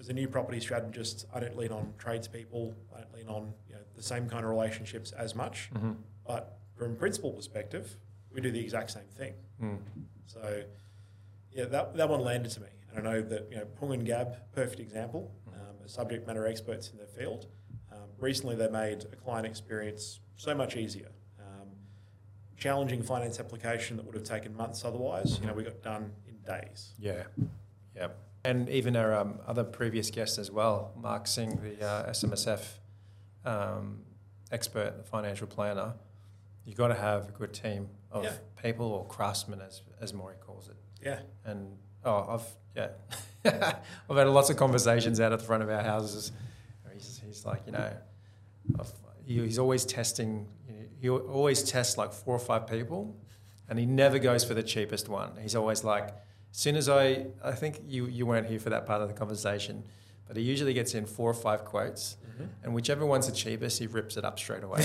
as 0.00 0.08
a 0.08 0.12
new 0.12 0.28
property 0.28 0.60
strategist, 0.60 1.26
I 1.32 1.40
don't 1.40 1.56
lean 1.56 1.72
on 1.72 1.94
tradespeople. 1.98 2.74
I 2.94 3.00
don't 3.00 3.14
lean 3.14 3.28
on 3.28 3.52
you 3.68 3.74
know, 3.74 3.80
the 3.96 4.02
same 4.02 4.28
kind 4.28 4.44
of 4.44 4.50
relationships 4.50 5.12
as 5.12 5.34
much. 5.34 5.70
Mhm. 5.74 5.96
But 6.26 6.58
from 6.76 6.92
a 6.92 6.94
principle 6.94 7.32
perspective, 7.32 7.96
we 8.32 8.40
do 8.40 8.50
the 8.50 8.60
exact 8.60 8.90
same 8.90 9.08
thing. 9.16 9.34
Mm. 9.62 9.78
So, 10.26 10.62
yeah, 11.52 11.66
that, 11.66 11.96
that 11.96 12.08
one 12.08 12.20
landed 12.20 12.50
to 12.52 12.60
me. 12.60 12.68
And 12.90 13.06
I 13.06 13.12
know 13.12 13.22
that, 13.22 13.48
you 13.50 13.56
know, 13.56 13.64
Pung 13.64 13.92
and 13.92 14.04
Gab, 14.04 14.36
perfect 14.52 14.80
example, 14.80 15.32
um, 15.48 15.76
as 15.84 15.92
subject 15.92 16.26
matter 16.26 16.46
experts 16.46 16.90
in 16.90 16.98
their 16.98 17.06
field. 17.06 17.46
Um, 17.92 18.08
recently, 18.18 18.56
they 18.56 18.68
made 18.68 19.04
a 19.12 19.16
client 19.16 19.46
experience 19.46 20.20
so 20.36 20.54
much 20.54 20.76
easier. 20.76 21.10
Um, 21.38 21.68
challenging 22.56 23.02
finance 23.02 23.38
application 23.38 23.96
that 23.96 24.06
would 24.06 24.14
have 24.14 24.24
taken 24.24 24.56
months 24.56 24.84
otherwise, 24.84 25.38
you 25.40 25.46
know, 25.46 25.52
we 25.52 25.62
got 25.62 25.82
done 25.82 26.12
in 26.28 26.36
days. 26.42 26.94
Yeah. 26.98 27.24
Yeah. 27.94 28.08
And 28.44 28.68
even 28.68 28.96
our 28.96 29.14
um, 29.14 29.38
other 29.46 29.64
previous 29.64 30.10
guest 30.10 30.38
as 30.38 30.50
well, 30.50 30.92
Mark 30.96 31.26
Singh, 31.26 31.60
the 31.62 31.86
uh, 31.86 32.10
SMSF 32.10 32.62
um, 33.44 34.00
expert, 34.52 34.98
the 34.98 35.04
financial 35.04 35.46
planner. 35.46 35.94
You 36.64 36.74
got 36.74 36.88
to 36.88 36.94
have 36.94 37.28
a 37.28 37.32
good 37.32 37.52
team 37.52 37.88
of 38.10 38.24
Yeah. 38.24 38.32
people 38.62 38.86
or 38.86 39.06
craftsmen, 39.06 39.60
as 39.60 39.82
as 40.00 40.12
Morry 40.12 40.36
calls 40.40 40.68
it. 40.68 40.76
Yeah, 41.02 41.20
And 41.44 41.76
oh, 42.04 42.26
I've 42.28 42.46
yeah, 42.74 42.88
I've 44.10 44.16
had 44.16 44.26
lots 44.28 44.50
of 44.50 44.56
conversations 44.56 45.20
out 45.20 45.32
at 45.32 45.38
the 45.38 45.44
front 45.44 45.62
of 45.62 45.68
our 45.70 45.82
houses. 45.82 46.32
He's, 46.92 47.20
he's 47.26 47.44
like, 47.44 47.62
you 47.66 47.72
know, 47.72 47.92
he, 49.26 49.34
he's 49.40 49.58
always 49.58 49.84
testing. 49.84 50.46
He 51.00 51.08
always 51.10 51.62
tests 51.62 51.98
like 51.98 52.12
four 52.12 52.34
or 52.34 52.38
five 52.38 52.66
people, 52.66 53.16
and 53.68 53.78
he 53.78 53.84
never 53.86 54.18
goes 54.18 54.44
for 54.44 54.54
the 54.54 54.62
cheapest 54.62 55.08
one. 55.08 55.32
He's 55.40 55.54
always 55.54 55.84
like, 55.84 56.08
as 56.08 56.16
soon 56.58 56.76
as 56.76 56.88
I, 56.88 57.26
I 57.44 57.52
think 57.52 57.80
you 57.86 58.06
you 58.06 58.26
weren't 58.26 58.46
here 58.46 58.58
for 58.60 58.70
that 58.70 58.86
part 58.86 59.02
of 59.02 59.08
the 59.08 59.14
conversation, 59.14 59.84
but 60.26 60.36
he 60.36 60.42
usually 60.42 60.74
gets 60.74 60.94
in 60.94 61.06
four 61.06 61.30
or 61.30 61.34
five 61.34 61.64
quotes, 61.64 62.16
and 62.62 62.74
whichever 62.74 63.06
one's 63.06 63.26
the 63.26 63.32
cheapest, 63.32 63.78
he 63.78 63.86
rips 63.86 64.16
it 64.16 64.24
up 64.24 64.38
straight 64.38 64.64
away 64.64 64.84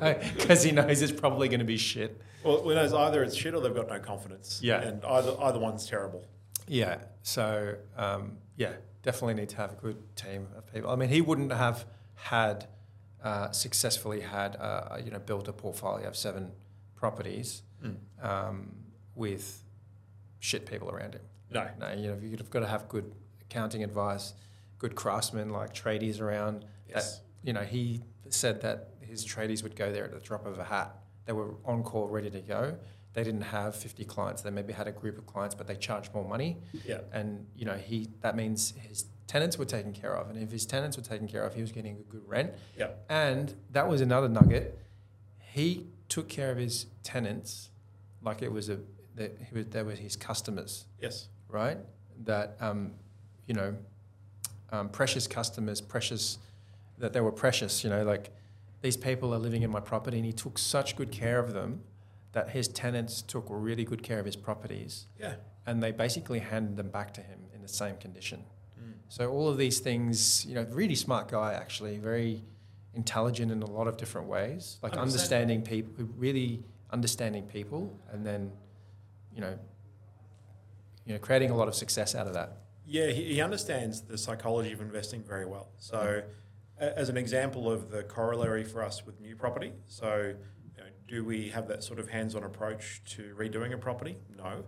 because 0.34 0.62
he 0.62 0.72
knows 0.72 1.02
it's 1.02 1.12
probably 1.12 1.48
going 1.48 1.60
to 1.60 1.66
be 1.66 1.76
shit. 1.76 2.20
Well, 2.42 2.64
we 2.64 2.74
knows 2.74 2.92
either 2.92 3.22
it's 3.22 3.36
shit 3.36 3.54
or 3.54 3.60
they've 3.60 3.74
got 3.74 3.88
no 3.88 3.98
confidence. 4.00 4.60
Yeah. 4.62 4.80
And 4.80 5.04
either, 5.04 5.34
either 5.40 5.58
one's 5.58 5.86
terrible. 5.86 6.24
Yeah. 6.66 6.98
So 7.22 7.74
um, 7.96 8.38
yeah, 8.56 8.72
definitely 9.02 9.34
need 9.34 9.50
to 9.50 9.56
have 9.56 9.72
a 9.72 9.76
good 9.76 10.16
team 10.16 10.48
of 10.56 10.72
people. 10.72 10.90
I 10.90 10.96
mean, 10.96 11.08
he 11.08 11.20
wouldn't 11.20 11.52
have 11.52 11.84
had 12.14 12.66
uh, 13.22 13.50
successfully 13.50 14.20
had 14.20 14.56
uh, 14.56 14.98
you 15.04 15.10
know 15.10 15.18
built 15.18 15.48
a 15.48 15.52
portfolio 15.52 16.08
of 16.08 16.16
seven 16.16 16.52
properties 16.96 17.62
um, 18.22 18.74
with 19.14 19.62
shit 20.38 20.66
people 20.66 20.90
around 20.90 21.14
him. 21.14 21.22
No. 21.50 21.68
No, 21.78 21.92
you 21.92 22.08
know 22.08 22.18
you've 22.22 22.50
got 22.50 22.60
to 22.60 22.66
have 22.66 22.88
good 22.88 23.12
accounting 23.52 23.84
advice, 23.84 24.32
good 24.78 24.94
craftsmen 24.94 25.50
like 25.50 25.74
tradies 25.74 26.20
around. 26.20 26.64
Yes. 26.88 27.18
That, 27.18 27.22
you 27.42 27.52
know, 27.52 27.60
he 27.62 28.02
said 28.30 28.62
that 28.62 28.88
his 29.00 29.26
tradies 29.26 29.62
would 29.62 29.76
go 29.76 29.92
there 29.92 30.04
at 30.04 30.12
the 30.12 30.20
drop 30.20 30.46
of 30.46 30.58
a 30.58 30.64
hat. 30.64 30.96
They 31.26 31.32
were 31.32 31.54
on 31.64 31.82
call, 31.82 32.08
ready 32.08 32.30
to 32.30 32.40
go. 32.40 32.76
They 33.12 33.22
didn't 33.24 33.42
have 33.42 33.76
50 33.76 34.04
clients. 34.06 34.40
They 34.42 34.50
maybe 34.50 34.72
had 34.72 34.88
a 34.88 34.92
group 34.92 35.18
of 35.18 35.26
clients, 35.26 35.54
but 35.54 35.66
they 35.66 35.76
charged 35.76 36.14
more 36.14 36.24
money. 36.26 36.56
Yeah. 36.86 37.00
And 37.12 37.46
you 37.54 37.66
know, 37.66 37.74
he 37.74 38.08
that 38.22 38.36
means 38.36 38.72
his 38.88 39.04
tenants 39.26 39.58
were 39.58 39.66
taken 39.66 39.92
care 39.92 40.16
of, 40.16 40.30
and 40.30 40.38
if 40.42 40.50
his 40.50 40.64
tenants 40.66 40.96
were 40.96 41.02
taken 41.02 41.28
care 41.28 41.44
of, 41.44 41.54
he 41.54 41.60
was 41.60 41.72
getting 41.72 41.96
a 41.98 42.02
good 42.10 42.22
rent. 42.26 42.52
Yeah. 42.76 42.88
And 43.10 43.54
that 43.70 43.86
was 43.86 44.00
another 44.00 44.28
nugget. 44.30 44.78
He 45.38 45.88
took 46.08 46.28
care 46.30 46.50
of 46.50 46.56
his 46.56 46.86
tenants 47.02 47.68
like 48.22 48.40
it 48.40 48.50
was 48.50 48.70
a 48.70 48.78
that 49.14 49.36
he 49.50 49.54
was 49.54 49.66
they 49.66 49.82
were 49.82 49.92
his 49.92 50.16
customers 50.16 50.86
Yes. 50.98 51.28
right? 51.48 51.76
That 52.24 52.56
um, 52.60 52.92
you 53.46 53.54
know, 53.54 53.76
um, 54.70 54.88
precious 54.88 55.26
customers, 55.26 55.80
precious 55.80 56.38
that 56.98 57.12
they 57.12 57.20
were 57.20 57.32
precious. 57.32 57.84
You 57.84 57.90
know, 57.90 58.04
like 58.04 58.30
these 58.80 58.96
people 58.96 59.34
are 59.34 59.38
living 59.38 59.62
in 59.62 59.70
my 59.70 59.80
property, 59.80 60.16
and 60.18 60.26
he 60.26 60.32
took 60.32 60.58
such 60.58 60.96
good 60.96 61.10
care 61.10 61.38
of 61.38 61.52
them 61.52 61.82
that 62.32 62.50
his 62.50 62.66
tenants 62.68 63.22
took 63.22 63.46
really 63.48 63.84
good 63.84 64.02
care 64.02 64.18
of 64.18 64.24
his 64.24 64.36
properties, 64.36 65.06
Yeah. 65.20 65.34
and 65.66 65.82
they 65.82 65.92
basically 65.92 66.38
handed 66.38 66.76
them 66.76 66.88
back 66.88 67.12
to 67.14 67.20
him 67.20 67.40
in 67.54 67.60
the 67.60 67.68
same 67.68 67.96
condition. 67.98 68.44
Mm. 68.80 68.94
So 69.08 69.30
all 69.30 69.48
of 69.48 69.58
these 69.58 69.80
things, 69.80 70.46
you 70.46 70.54
know, 70.54 70.66
really 70.70 70.94
smart 70.94 71.28
guy 71.28 71.52
actually, 71.52 71.98
very 71.98 72.42
intelligent 72.94 73.52
in 73.52 73.62
a 73.62 73.66
lot 73.66 73.86
of 73.86 73.96
different 73.98 74.28
ways, 74.28 74.78
like 74.82 74.92
100%. 74.92 75.02
understanding 75.02 75.62
people, 75.62 76.06
really 76.16 76.64
understanding 76.90 77.44
people, 77.44 77.98
and 78.10 78.24
then, 78.26 78.50
you 79.34 79.40
know, 79.42 79.58
you 81.04 81.12
know, 81.12 81.18
creating 81.18 81.50
a 81.50 81.56
lot 81.56 81.68
of 81.68 81.74
success 81.74 82.14
out 82.14 82.26
of 82.26 82.32
that. 82.34 82.61
Yeah, 82.86 83.06
he, 83.08 83.34
he 83.34 83.40
understands 83.40 84.02
the 84.02 84.18
psychology 84.18 84.72
of 84.72 84.80
investing 84.80 85.22
very 85.22 85.46
well. 85.46 85.68
So, 85.78 86.22
a- 86.80 86.98
as 86.98 87.08
an 87.08 87.16
example 87.16 87.70
of 87.70 87.90
the 87.90 88.02
corollary 88.02 88.64
for 88.64 88.82
us 88.82 89.06
with 89.06 89.20
new 89.20 89.36
property, 89.36 89.72
so 89.86 90.34
you 90.76 90.82
know, 90.82 90.88
do 91.06 91.24
we 91.24 91.48
have 91.50 91.68
that 91.68 91.84
sort 91.84 91.98
of 91.98 92.08
hands-on 92.08 92.42
approach 92.44 93.02
to 93.16 93.34
redoing 93.38 93.72
a 93.72 93.78
property? 93.78 94.16
No, 94.36 94.64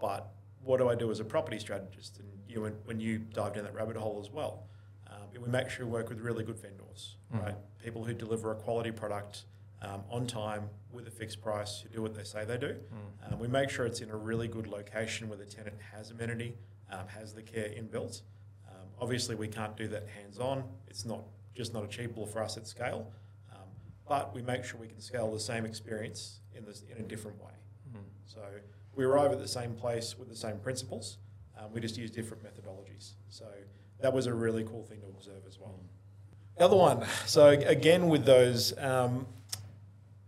but 0.00 0.30
what 0.62 0.78
do 0.78 0.88
I 0.88 0.94
do 0.94 1.10
as 1.10 1.20
a 1.20 1.24
property 1.24 1.58
strategist? 1.58 2.18
And 2.18 2.28
you, 2.48 2.62
when, 2.62 2.72
when 2.84 3.00
you 3.00 3.18
dive 3.18 3.54
down 3.54 3.64
that 3.64 3.74
rabbit 3.74 3.96
hole 3.96 4.18
as 4.22 4.30
well, 4.30 4.64
um, 5.08 5.22
we 5.40 5.48
make 5.48 5.68
sure 5.70 5.84
we 5.86 5.92
work 5.92 6.08
with 6.08 6.20
really 6.20 6.44
good 6.44 6.58
vendors, 6.58 7.16
Mhm. 7.34 7.42
right? 7.42 7.54
People 7.82 8.04
who 8.04 8.14
deliver 8.14 8.50
a 8.52 8.54
quality 8.56 8.90
product 8.90 9.44
um, 9.82 10.02
on 10.10 10.26
time 10.26 10.68
with 10.90 11.06
a 11.06 11.10
fixed 11.10 11.40
price, 11.40 11.80
who 11.82 11.88
do 11.90 12.02
what 12.02 12.12
they 12.14 12.24
say 12.24 12.44
they 12.44 12.58
do. 12.58 12.76
Um, 13.30 13.38
we 13.38 13.46
make 13.46 13.70
sure 13.70 13.86
it's 13.86 14.00
in 14.00 14.10
a 14.10 14.16
really 14.16 14.48
good 14.48 14.66
location 14.66 15.28
where 15.28 15.38
the 15.38 15.44
tenant 15.44 15.76
has 15.92 16.10
amenity, 16.10 16.56
um, 16.90 17.06
has 17.08 17.32
the 17.32 17.42
care 17.42 17.68
inbuilt. 17.68 18.22
Um, 18.68 18.86
obviously, 19.00 19.34
we 19.34 19.48
can't 19.48 19.76
do 19.76 19.88
that 19.88 20.06
hands 20.08 20.38
on. 20.38 20.64
It's 20.88 21.04
not 21.04 21.24
just 21.54 21.74
not 21.74 21.84
achievable 21.84 22.26
for 22.26 22.42
us 22.42 22.56
at 22.56 22.66
scale, 22.66 23.10
um, 23.52 23.68
but 24.08 24.34
we 24.34 24.42
make 24.42 24.64
sure 24.64 24.80
we 24.80 24.86
can 24.86 25.00
scale 25.00 25.32
the 25.32 25.40
same 25.40 25.64
experience 25.64 26.40
in 26.54 26.64
this 26.64 26.84
in 26.90 26.98
a 27.04 27.06
different 27.06 27.42
way. 27.42 27.50
So 28.28 28.40
we 28.94 29.04
arrive 29.04 29.32
at 29.32 29.38
the 29.38 29.48
same 29.48 29.74
place 29.74 30.18
with 30.18 30.28
the 30.28 30.36
same 30.36 30.58
principles. 30.58 31.18
Um, 31.58 31.72
we 31.72 31.80
just 31.80 31.96
use 31.96 32.10
different 32.10 32.44
methodologies. 32.44 33.14
So 33.30 33.46
that 34.00 34.12
was 34.12 34.26
a 34.26 34.34
really 34.34 34.64
cool 34.64 34.84
thing 34.84 35.00
to 35.00 35.06
observe 35.06 35.42
as 35.46 35.58
well. 35.58 35.80
The 36.56 36.64
other 36.64 36.76
one, 36.76 37.04
so 37.24 37.48
again 37.48 38.08
with 38.08 38.24
those 38.24 38.76
um, 38.78 39.26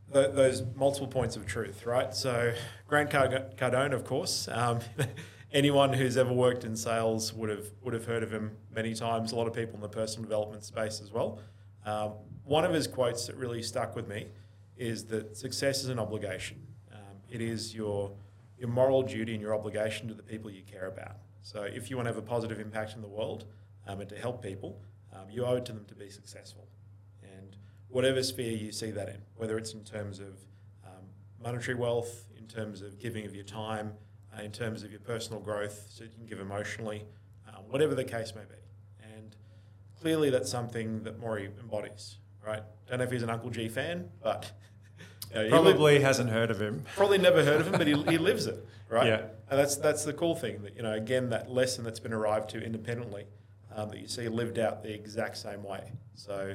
those 0.09 0.62
multiple 0.75 1.07
points 1.07 1.37
of 1.37 1.46
truth, 1.46 1.87
right? 1.87 2.14
So 2.14 2.53
Grant 2.88 3.11
Cardone, 3.11 3.92
of 3.92 4.05
course. 4.05 4.49
Um, 4.51 4.81
anyone 5.53 5.93
who's 5.93 6.17
ever 6.17 6.33
worked 6.33 6.65
in 6.65 6.77
sales 6.77 7.33
would 7.33 7.51
have 7.51 7.67
would 7.83 7.95
have 7.95 8.05
heard 8.05 8.23
of 8.23 8.33
him 8.33 8.57
many 8.75 8.95
times. 8.95 9.33
A 9.33 9.37
lot 9.37 9.47
of 9.47 9.55
people 9.55 9.75
in 9.75 9.81
the 9.81 9.89
personal 9.89 10.23
development 10.23 10.65
space 10.65 11.01
as 11.01 11.13
well. 11.13 11.41
Um, 11.85 12.13
one 12.45 12.65
of 12.65 12.73
his 12.73 12.87
quotes 12.87 13.27
that 13.27 13.37
really 13.37 13.63
stuck 13.63 13.97
with 13.97 14.09
me 14.09 14.29
is 14.77 15.05
that 15.07 15.37
success 15.37 15.83
is 15.83 15.89
an 15.89 15.99
obligation. 15.99 16.67
Um, 16.93 17.17
it 17.29 17.41
is 17.41 17.75
your 17.75 18.13
your 18.59 18.69
moral 18.69 19.03
duty 19.03 19.33
and 19.33 19.41
your 19.41 19.55
obligation 19.55 20.09
to 20.09 20.15
the 20.15 20.23
people 20.23 20.51
you 20.51 20.63
care 20.63 20.87
about. 20.89 21.17
So 21.43 21.63
if 21.63 21.89
you 21.89 21.97
want 21.97 22.07
to 22.07 22.15
have 22.15 22.23
a 22.23 22.27
positive 22.27 22.61
impact 22.61 22.95
in 22.95 23.01
the 23.01 23.09
world, 23.09 23.47
um, 23.87 24.01
and 24.01 24.09
to 24.11 24.17
help 24.17 24.43
people, 24.43 24.81
um, 25.13 25.31
you 25.31 25.45
owe 25.45 25.57
it 25.57 25.65
to 25.67 25.73
them 25.73 25.85
to 25.87 25.95
be 25.95 26.11
successful. 26.11 26.69
And 27.23 27.57
whatever 27.89 28.23
sphere 28.23 28.53
you 28.53 28.71
see 28.71 28.91
that 28.91 29.09
in, 29.09 29.23
whether 29.37 29.57
it's 29.57 29.73
in 29.73 29.83
terms 29.83 30.21
of 30.21 30.39
um, 30.85 31.05
monetary 31.43 31.77
wealth, 31.77 32.27
in 32.39 32.47
terms 32.47 32.83
of 32.83 32.99
giving 32.99 33.25
of 33.25 33.35
your 33.35 33.45
time, 33.45 33.95
uh, 34.37 34.43
in 34.43 34.51
terms 34.53 34.83
of 34.83 34.90
your 34.90 35.01
personal 35.01 35.40
growth, 35.40 35.87
so 35.90 36.05
you 36.05 36.11
can 36.11 36.27
give 36.27 36.40
emotionally, 36.40 37.05
uh, 37.49 37.53
whatever 37.69 37.95
the 37.95 38.05
case 38.05 38.35
may 38.35 38.43
be. 38.43 39.09
And 39.16 39.35
clearly, 40.01 40.31
that's 40.31 40.51
something 40.51 41.03
that 41.05 41.19
Morry 41.21 41.51
embodies, 41.61 42.16
right? 42.47 42.62
Don't 42.88 42.99
know 42.99 43.05
if 43.05 43.11
he's 43.11 43.23
an 43.23 43.31
Uncle 43.31 43.51
G 43.51 43.69
fan, 43.69 44.09
but 44.23 44.51
you 45.31 45.37
know, 45.37 45.43
li- 45.45 45.51
Probably 45.51 46.01
hasn't 46.01 46.31
heard 46.31 46.51
of 46.51 46.61
him. 46.61 46.85
probably 46.97 47.19
never 47.19 47.45
heard 47.45 47.61
of 47.61 47.66
him, 47.69 47.73
but 47.73 47.87
he, 47.87 47.95
he 48.05 48.19
lives 48.19 48.47
it, 48.47 48.64
right? 48.88 49.07
Yeah. 49.07 49.23
And 49.51 49.59
that's 49.59 49.77
that's 49.77 50.05
the 50.05 50.12
cool 50.12 50.37
thing 50.37 50.62
that 50.62 50.77
you 50.77 50.83
know 50.83 50.93
again 50.93 51.31
that 51.31 51.51
lesson 51.51 51.83
that's 51.85 51.99
been 52.01 52.12
arrived 52.12 52.51
to 52.51 52.62
independently 52.62 53.25
um, 53.75 53.88
that 53.90 53.99
you 53.99 54.07
see 54.07 54.29
lived 54.29 54.59
out 54.61 54.83
the 54.85 54.93
exact 54.95 55.37
same 55.38 55.64
way. 55.64 55.90
So, 56.14 56.55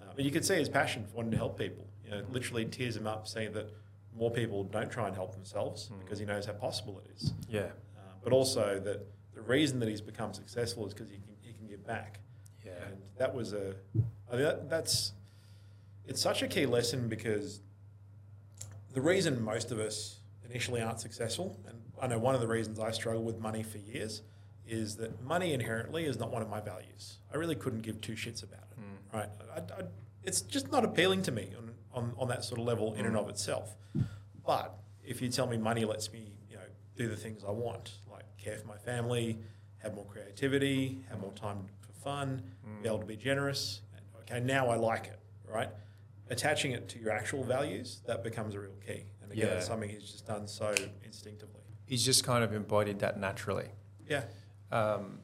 uh, 0.00 0.04
but 0.14 0.24
you 0.24 0.30
can 0.30 0.42
see 0.44 0.54
his 0.54 0.68
passion 0.68 1.04
for 1.06 1.16
wanting 1.16 1.32
to 1.32 1.36
help 1.36 1.58
people. 1.58 1.84
You 2.04 2.12
know, 2.12 2.22
literally 2.30 2.64
tears 2.66 2.96
him 2.96 3.06
up 3.08 3.26
seeing 3.26 3.52
that 3.54 3.70
more 4.18 4.30
people 4.30 4.64
don't 4.64 4.90
try 4.90 5.06
and 5.06 5.14
help 5.16 5.32
themselves 5.32 5.88
Mm. 5.88 6.00
because 6.00 6.18
he 6.18 6.24
knows 6.26 6.44
how 6.46 6.52
possible 6.52 7.00
it 7.04 7.10
is. 7.16 7.32
Yeah. 7.48 7.60
Uh, 7.96 8.00
but 8.22 8.32
also 8.32 8.78
that 8.80 9.06
the 9.34 9.40
reason 9.42 9.78
that 9.80 9.88
he's 9.88 10.00
become 10.00 10.34
successful 10.34 10.86
is 10.86 10.92
because 10.94 11.10
he 11.10 11.16
can 11.16 11.34
he 11.40 11.52
can 11.52 11.66
give 11.66 11.86
back. 11.86 12.20
Yeah. 12.64 12.72
And 12.86 12.96
that 13.16 13.34
was 13.34 13.52
a, 13.52 13.74
I 14.30 14.34
mean, 14.36 14.42
that, 14.44 14.68
that's, 14.68 15.12
it's 16.06 16.20
such 16.20 16.42
a 16.42 16.48
key 16.48 16.66
lesson 16.66 17.08
because 17.08 17.60
the 18.92 19.00
reason 19.00 19.42
most 19.42 19.70
of 19.70 19.78
us 19.78 20.20
initially 20.48 20.82
aren't 20.82 21.00
successful, 21.00 21.58
and 21.66 21.78
I 22.00 22.06
know 22.08 22.18
one 22.18 22.34
of 22.34 22.40
the 22.40 22.48
reasons 22.48 22.78
I 22.78 22.90
struggle 22.90 23.22
with 23.22 23.38
money 23.38 23.62
for 23.62 23.78
years, 23.78 24.22
is 24.66 24.96
that 24.96 25.22
money 25.24 25.54
inherently 25.54 26.04
is 26.04 26.18
not 26.18 26.30
one 26.30 26.42
of 26.42 26.50
my 26.50 26.60
values. 26.60 27.18
I 27.32 27.36
really 27.38 27.54
couldn't 27.54 27.80
give 27.82 28.00
two 28.02 28.12
shits 28.14 28.42
about 28.42 28.64
it, 28.72 29.16
right? 29.16 29.28
I, 29.54 29.58
I, 29.60 29.84
it's 30.24 30.42
just 30.42 30.70
not 30.70 30.84
appealing 30.84 31.22
to 31.22 31.32
me 31.32 31.48
on, 31.56 31.67
on, 31.98 32.14
on 32.18 32.28
that 32.28 32.44
sort 32.44 32.60
of 32.60 32.66
level 32.66 32.94
in 32.94 33.04
and 33.06 33.16
of 33.16 33.28
itself. 33.28 33.76
But 34.46 34.74
if 35.04 35.20
you 35.20 35.28
tell 35.28 35.46
me 35.46 35.56
money 35.58 35.84
lets 35.84 36.12
me, 36.12 36.32
you 36.48 36.56
know, 36.56 36.62
do 36.96 37.08
the 37.08 37.16
things 37.16 37.42
I 37.46 37.50
want, 37.50 37.92
like 38.10 38.24
care 38.38 38.56
for 38.56 38.66
my 38.66 38.76
family, 38.78 39.38
have 39.78 39.94
more 39.94 40.06
creativity, 40.06 41.00
have 41.10 41.20
more 41.20 41.32
time 41.32 41.66
for 41.80 41.92
fun, 42.02 42.42
be 42.82 42.88
able 42.88 42.98
to 43.00 43.06
be 43.06 43.16
generous. 43.16 43.82
Okay, 44.22 44.40
now 44.40 44.68
I 44.68 44.76
like 44.76 45.06
it, 45.06 45.18
right? 45.46 45.68
Attaching 46.30 46.72
it 46.72 46.88
to 46.90 46.98
your 46.98 47.10
actual 47.12 47.42
values, 47.44 48.00
that 48.06 48.22
becomes 48.22 48.54
a 48.54 48.60
real 48.60 48.76
key. 48.86 49.04
And 49.22 49.32
again, 49.32 49.46
Yeah. 49.48 49.54
it's 49.54 49.66
something 49.66 49.88
he's 49.88 50.02
just 50.10 50.26
done 50.26 50.46
so 50.46 50.74
instinctively. 51.04 51.62
He's 51.86 52.04
just 52.04 52.24
kind 52.24 52.44
of 52.44 52.52
embodied 52.52 52.98
that 53.00 53.18
naturally. 53.18 53.68
Yeah. 54.08 54.24
um, 54.72 55.20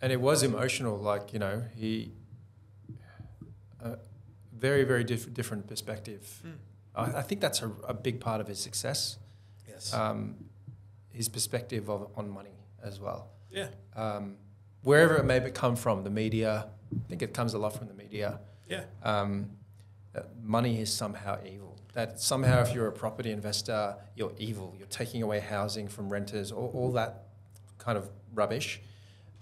and 0.00 0.12
it 0.12 0.20
was 0.20 0.44
emotional. 0.44 0.96
Like 0.96 1.32
you 1.32 1.38
know, 1.40 1.64
he 1.74 2.12
very 4.58 4.84
very 4.84 5.04
diff- 5.04 5.32
different 5.32 5.66
perspective. 5.66 6.42
Mm. 6.46 6.52
I, 6.94 7.18
I 7.18 7.22
think 7.22 7.40
that's 7.40 7.62
a, 7.62 7.70
a 7.86 7.94
big 7.94 8.20
part 8.20 8.40
of 8.40 8.46
his 8.48 8.58
success. 8.58 9.18
Yes. 9.68 9.94
Um, 9.94 10.36
his 11.12 11.28
perspective 11.28 11.88
of, 11.90 12.08
on 12.16 12.28
money 12.30 12.56
as 12.82 13.00
well. 13.00 13.28
yeah. 13.50 13.68
Um, 13.96 14.36
wherever 14.82 15.16
it 15.16 15.24
may 15.24 15.40
come 15.50 15.76
from, 15.76 16.04
the 16.04 16.10
media. 16.10 16.68
I 16.94 17.08
think 17.08 17.22
it 17.22 17.34
comes 17.34 17.54
a 17.54 17.58
lot 17.58 17.72
from 17.76 17.88
the 17.88 17.94
media. 17.94 18.40
Yeah. 18.68 18.84
Um, 19.02 19.50
money 20.42 20.80
is 20.80 20.92
somehow 20.92 21.38
evil. 21.44 21.76
That 21.94 22.20
somehow, 22.20 22.60
if 22.60 22.74
you're 22.74 22.86
a 22.86 22.92
property 22.92 23.30
investor, 23.32 23.96
you're 24.14 24.32
evil. 24.38 24.74
You're 24.78 24.86
taking 24.86 25.22
away 25.22 25.40
housing 25.40 25.88
from 25.88 26.08
renters, 26.08 26.52
all, 26.52 26.70
all 26.74 26.92
that 26.92 27.24
kind 27.78 27.98
of 27.98 28.08
rubbish. 28.34 28.80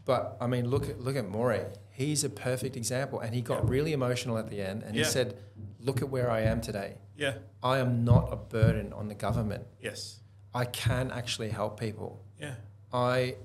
But 0.05 0.37
I 0.41 0.47
mean, 0.47 0.69
look 0.69 0.89
at 0.89 1.01
look 1.01 1.17
at 1.17 1.29
Morry. 1.29 1.63
He's 1.97 2.25
a 2.25 2.29
perfect 2.29 2.77
example, 2.77 3.21
and 3.21 3.35
he 3.35 3.41
got 3.41 3.63
Yeah. 3.65 3.71
really 3.71 3.93
emotional 3.95 4.37
at 4.37 4.51
the 4.51 4.61
end, 4.61 4.83
and 4.83 4.95
Yeah. 4.95 5.05
he 5.05 5.11
said, 5.11 5.39
"Look 5.81 6.03
at 6.03 6.11
where 6.11 6.31
I 6.31 6.41
am 6.43 6.61
today. 6.61 6.99
Yeah. 7.17 7.39
I 7.63 7.79
am 7.79 8.05
not 8.05 8.31
a 8.31 8.37
burden 8.37 8.93
on 8.93 9.09
the 9.09 9.15
government. 9.15 9.67
Yes. 9.81 10.21
I 10.53 10.67
can 10.67 11.11
actually 11.11 11.49
help 11.49 11.81
people. 11.81 12.23
Yeah. 12.39 12.57
I 12.93 13.37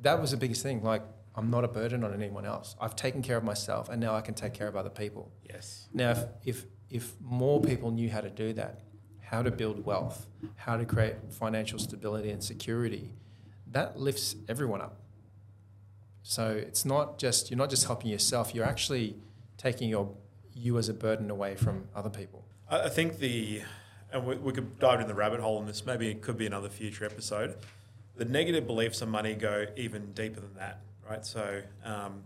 that 0.00 0.20
was 0.20 0.30
the 0.30 0.36
biggest 0.36 0.62
thing. 0.62 0.82
Like 0.82 1.02
I'm 1.34 1.50
not 1.50 1.64
a 1.64 1.68
burden 1.68 2.04
on 2.04 2.14
anyone 2.14 2.44
else. 2.46 2.76
I've 2.80 2.94
taken 2.94 3.20
care 3.20 3.36
of 3.36 3.42
myself, 3.42 3.88
and 3.88 4.00
now 4.00 4.14
I 4.14 4.20
can 4.20 4.34
take 4.34 4.54
care 4.54 4.68
of 4.68 4.76
other 4.76 4.90
people. 4.90 5.32
Yes. 5.42 5.88
Now, 5.92 6.10
if, 6.12 6.24
if, 6.44 6.66
if 6.90 7.20
more 7.20 7.60
people 7.60 7.90
knew 7.90 8.08
how 8.10 8.20
to 8.20 8.30
do 8.30 8.52
that, 8.52 8.82
how 9.20 9.42
to 9.42 9.50
build 9.50 9.84
wealth, 9.84 10.28
how 10.54 10.76
to 10.76 10.84
create 10.84 11.16
financial 11.32 11.80
stability 11.80 12.30
and 12.30 12.44
security, 12.44 13.12
that 13.72 13.98
lifts 13.98 14.36
everyone 14.46 14.80
up. 14.80 15.00
So 16.24 16.48
it's 16.48 16.84
not 16.84 17.18
just, 17.18 17.50
you're 17.50 17.58
not 17.58 17.70
just 17.70 17.84
helping 17.86 18.10
yourself, 18.10 18.54
you're 18.54 18.64
actually 18.64 19.16
taking 19.56 19.88
your, 19.88 20.12
you 20.52 20.78
as 20.78 20.88
a 20.88 20.94
burden 20.94 21.30
away 21.30 21.54
from 21.54 21.86
other 21.94 22.10
people. 22.10 22.44
I, 22.68 22.88
think 22.88 23.18
the, 23.18 23.62
and 24.12 24.26
we, 24.26 24.36
we 24.36 24.52
could 24.52 24.78
dive 24.80 25.00
in 25.00 25.06
the 25.06 25.14
rabbit 25.14 25.40
hole 25.40 25.60
in 25.60 25.66
this. 25.66 25.86
Maybe 25.86 26.08
it 26.08 26.22
could 26.22 26.36
be 26.36 26.46
another 26.46 26.68
future 26.68 27.04
episode. 27.04 27.56
The 28.16 28.24
negative 28.24 28.66
beliefs 28.66 29.02
on 29.02 29.10
money 29.10 29.34
go 29.34 29.66
even 29.76 30.12
deeper 30.12 30.40
than 30.40 30.54
that, 30.54 30.80
right? 31.08 31.24
So, 31.24 31.62
um, 31.84 32.22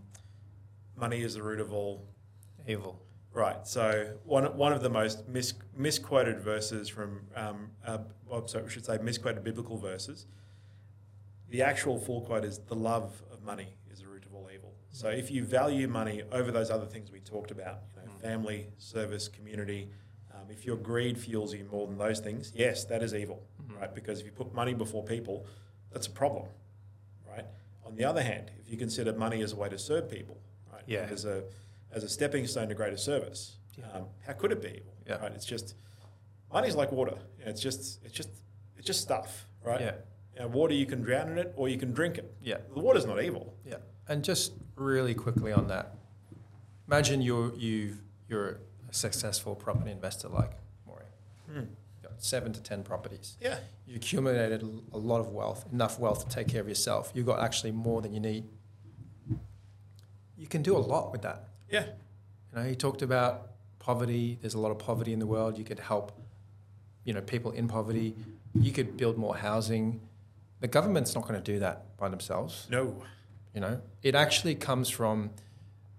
money 0.95 1.21
is 1.21 1.33
the 1.35 1.43
root 1.43 1.59
of 1.59 1.73
all 1.73 2.01
Evil. 2.69 3.01
Right. 3.33 3.65
So 3.65 4.13
one 4.25 4.45
one 4.55 4.73
of 4.73 4.81
the 4.83 4.89
most 4.89 5.27
mis, 5.27 5.53
misquoted 5.75 6.39
verses 6.39 6.87
from, 6.87 7.21
um, 7.35 7.71
uh, 7.83 7.97
well, 8.27 8.47
sorry, 8.47 8.65
we 8.65 8.69
should 8.69 8.85
say 8.85 8.99
misquoted 9.01 9.43
biblical 9.43 9.77
verses. 9.77 10.27
The 11.49 11.63
actual 11.63 11.99
full 11.99 12.21
quote 12.21 12.45
is, 12.45 12.59
"The 12.59 12.75
love 12.75 13.23
of 13.31 13.41
money 13.43 13.69
is 13.69 13.73
the 13.73 13.79
root 13.79 13.88
of 14.29 14.35
all 14.35 14.49
evil." 14.53 14.73
So 14.91 15.09
if 15.09 15.29
you 15.31 15.43
value 15.43 15.87
money 15.87 16.23
over 16.31 16.51
those 16.51 16.69
other 16.69 16.85
things 16.85 17.11
we 17.11 17.19
talked 17.19 17.51
about, 17.51 17.79
you 17.95 18.05
know, 18.07 18.11
family, 18.19 18.67
service, 18.77 19.27
community, 19.27 19.89
um, 20.33 20.49
if 20.49 20.65
your 20.65 20.77
greed 20.77 21.17
fuels 21.17 21.53
you 21.53 21.65
more 21.71 21.87
than 21.87 21.97
those 21.97 22.19
things, 22.19 22.51
yes, 22.55 22.85
that 22.85 23.03
is 23.03 23.13
evil, 23.13 23.43
right? 23.79 23.93
Because 23.93 24.19
if 24.19 24.25
you 24.25 24.31
put 24.31 24.53
money 24.53 24.73
before 24.73 25.03
people, 25.03 25.45
that's 25.91 26.07
a 26.07 26.11
problem, 26.11 26.47
right? 27.27 27.45
On 27.85 27.95
the 27.95 28.03
other 28.05 28.21
hand, 28.23 28.51
if 28.59 28.69
you 28.69 28.77
consider 28.77 29.13
money 29.13 29.41
as 29.41 29.53
a 29.53 29.55
way 29.55 29.69
to 29.69 29.77
serve 29.77 30.09
people, 30.09 30.37
right, 30.71 30.83
Yeah. 30.87 31.07
as 31.11 31.25
a 31.25 31.43
as 31.91 32.03
a 32.03 32.09
stepping 32.09 32.45
stone 32.45 32.69
to 32.69 32.75
greater 32.75 32.97
service, 32.97 33.57
Yeah. 33.75 33.89
um, 33.93 34.09
how 34.21 34.33
could 34.33 34.51
it 34.51 34.61
be 34.61 34.67
evil? 34.69 34.93
Yeah. 35.07 35.15
Right? 35.15 35.31
It's 35.33 35.45
just 35.45 35.73
money's 36.53 36.75
like 36.75 36.91
water. 36.91 37.17
It's 37.39 37.61
just 37.61 38.03
it's 38.03 38.13
just 38.13 38.29
it's 38.77 38.85
just 38.87 39.01
stuff, 39.01 39.47
right? 39.63 39.81
Yeah. 39.81 40.45
Water 40.45 40.73
you 40.73 40.85
can 40.85 41.01
drown 41.01 41.29
in 41.31 41.37
it 41.37 41.51
or 41.57 41.67
you 41.67 41.77
can 41.77 41.91
drink 41.91 42.17
it. 42.17 42.33
Yeah. 42.41 42.59
The 42.73 42.79
water's 42.79 43.05
not 43.05 43.21
evil. 43.21 43.57
Yeah, 43.65 43.77
and 44.09 44.23
just 44.23 44.53
really 44.75 45.13
quickly 45.13 45.53
on 45.53 45.67
that, 45.67 45.95
imagine 46.87 47.21
you're 47.21 47.53
you 47.55 47.97
you're 48.27 48.59
a 48.89 48.93
successful 48.93 49.55
property 49.55 49.91
investor 49.91 50.27
like 50.27 50.51
Morry. 50.85 51.05
Hmm. 51.49 51.65
Got 52.01 52.21
seven 52.21 52.51
to 52.53 52.61
ten 52.61 52.83
properties. 52.83 53.37
Yeah. 53.39 53.59
You 53.87 53.95
accumulated 53.95 54.63
a 54.91 54.97
lot 54.97 55.19
of 55.19 55.29
wealth, 55.29 55.65
enough 55.71 55.99
wealth 55.99 56.27
to 56.27 56.35
take 56.35 56.47
care 56.47 56.61
of 56.61 56.67
yourself. 56.67 57.11
You've 57.13 57.25
got 57.25 57.39
actually 57.39 57.71
more 57.71 58.01
than 58.01 58.13
you 58.13 58.19
need. 58.19 58.43
You 60.37 60.47
can 60.47 60.61
do 60.61 60.75
a 60.75 60.79
lot 60.79 61.11
with 61.11 61.21
that. 61.21 61.49
Yeah. 61.69 61.85
You 61.85 62.59
know, 62.59 62.63
he 62.67 62.75
talked 62.75 63.01
about 63.01 63.51
poverty. 63.77 64.37
There's 64.41 64.53
a 64.53 64.59
lot 64.59 64.71
of 64.71 64.79
poverty 64.79 65.13
in 65.13 65.19
the 65.19 65.27
world. 65.27 65.57
You 65.57 65.63
could 65.63 65.79
help, 65.79 66.11
you 67.03 67.13
know, 67.13 67.21
people 67.21 67.51
in 67.51 67.67
poverty. 67.67 68.15
You 68.53 68.71
could 68.71 68.97
build 68.97 69.17
more 69.17 69.35
housing. 69.35 69.99
The 70.61 70.67
government's 70.67 71.13
not 71.15 71.27
going 71.27 71.41
to 71.41 71.51
do 71.53 71.59
that 71.59 71.97
by 71.97 72.09
themselves. 72.09 72.67
No. 72.69 73.03
You 73.53 73.61
know, 73.61 73.81
it 74.03 74.15
actually 74.15 74.55
comes 74.55 74.89
from 74.89 75.31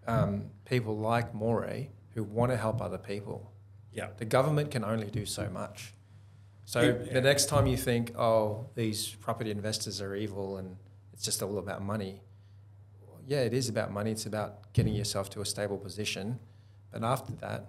um, 0.07 0.51
people 0.65 0.97
like 0.97 1.35
Morry 1.35 1.91
who 2.15 2.23
want 2.25 2.53
to 2.53 2.57
help 2.57 2.81
other 2.81 2.99
people. 2.99 3.53
Yeah. 3.93 4.09
The 4.17 4.25
government 4.25 4.71
can 4.71 4.85
only 4.85 5.11
do 5.11 5.27
so 5.27 5.49
much. 5.51 5.95
So 6.65 6.81
Yeah. 6.81 7.13
the 7.15 7.21
next 7.21 7.47
time 7.49 7.67
you 7.67 7.77
think, 7.77 8.17
oh, 8.17 8.67
these 8.75 9.15
property 9.17 9.51
investors 9.51 10.01
are 10.01 10.15
evil 10.15 10.57
and 10.57 10.77
it's 11.13 11.25
just 11.25 11.43
all 11.43 11.59
about 11.59 11.83
money, 11.83 12.23
yeah, 13.27 13.43
it 13.43 13.55
is 13.55 13.69
about 13.69 13.93
money. 13.93 14.11
It's 14.11 14.27
about 14.27 14.73
getting 14.73 14.93
yourself 14.93 15.31
to 15.31 15.41
a 15.41 15.45
stable 15.45 15.79
position. 15.79 16.41
But 16.91 17.05
after 17.05 17.33
that, 17.35 17.67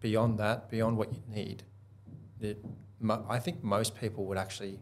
beyond 0.00 0.38
that, 0.38 0.70
beyond 0.70 0.96
what 0.96 1.12
you 1.12 1.20
need, 1.28 1.64
it, 2.40 2.64
I 3.28 3.38
think 3.38 3.62
most 3.62 3.94
people 3.94 4.24
would 4.26 4.38
actually 4.38 4.78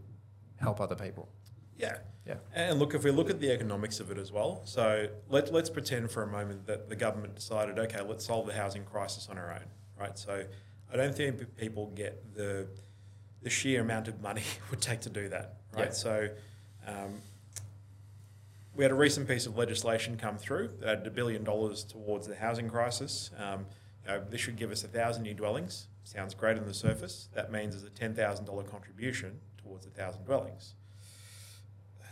help 0.61 0.81
other 0.81 0.95
people. 0.95 1.29
Yeah. 1.81 1.99
Yeah. 2.27 2.35
And 2.55 2.79
look, 2.79 2.95
if 2.95 3.03
we 3.03 3.11
look 3.11 3.31
at 3.31 3.41
the 3.41 3.51
economics 3.51 3.99
of 3.99 4.11
it 4.11 4.19
as 4.19 4.31
well, 4.31 4.63
so 4.65 5.09
let, 5.29 5.53
let's 5.53 5.71
pretend 5.71 6.11
for 6.11 6.23
a 6.23 6.27
moment 6.27 6.67
that 6.67 6.89
the 6.89 6.97
government 6.97 7.35
decided, 7.35 7.79
okay, 7.79 8.03
let's 8.03 8.27
solve 8.27 8.47
the 8.47 8.53
housing 8.53 8.85
crisis 8.85 9.29
on 9.31 9.39
our 9.39 9.53
own, 9.53 9.65
right? 9.99 10.19
So 10.19 10.45
I 10.93 10.97
don't 10.97 11.15
think 11.15 11.57
people 11.57 11.87
get 11.95 12.35
the, 12.35 12.69
the 13.43 13.51
sheer 13.51 13.81
amount 13.81 14.07
of 14.09 14.21
money 14.21 14.43
it 14.65 14.71
would 14.71 14.81
take 14.83 15.01
to 15.01 15.11
do 15.11 15.29
that, 15.31 15.55
right? 15.75 15.87
Yeah. 15.87 15.93
So 15.93 16.29
um, 16.87 17.21
we 18.75 18.85
had 18.85 18.93
a 18.93 18.97
recent 18.97 19.27
piece 19.27 19.47
of 19.47 19.57
legislation 19.57 20.17
come 20.17 20.37
through 20.37 20.69
that 20.81 20.89
added 20.89 21.07
a 21.07 21.11
billion 21.11 21.43
dollars 21.43 21.85
towards 21.85 22.27
the 22.27 22.37
housing 22.37 22.69
crisis. 22.69 23.31
Um, 23.39 23.67
you 24.05 24.13
know, 24.13 24.25
this 24.31 24.41
should 24.41 24.57
give 24.57 24.71
us 24.71 24.85
a 24.85 24.89
thousand 24.89 25.23
new 25.23 25.35
dwellings. 25.35 25.89
Sounds 26.05 26.35
great 26.35 26.59
on 26.59 26.67
the 26.67 26.75
surface. 26.75 27.29
That 27.35 27.51
means 27.51 27.75
there's 27.75 27.85
a 27.85 27.95
ten 27.95 28.15
thousand 28.15 28.45
dollar 28.45 28.63
contribution 28.63 29.41
towards 29.63 29.87
a 29.87 29.91
thousand 29.91 30.25
dwellings. 30.25 30.75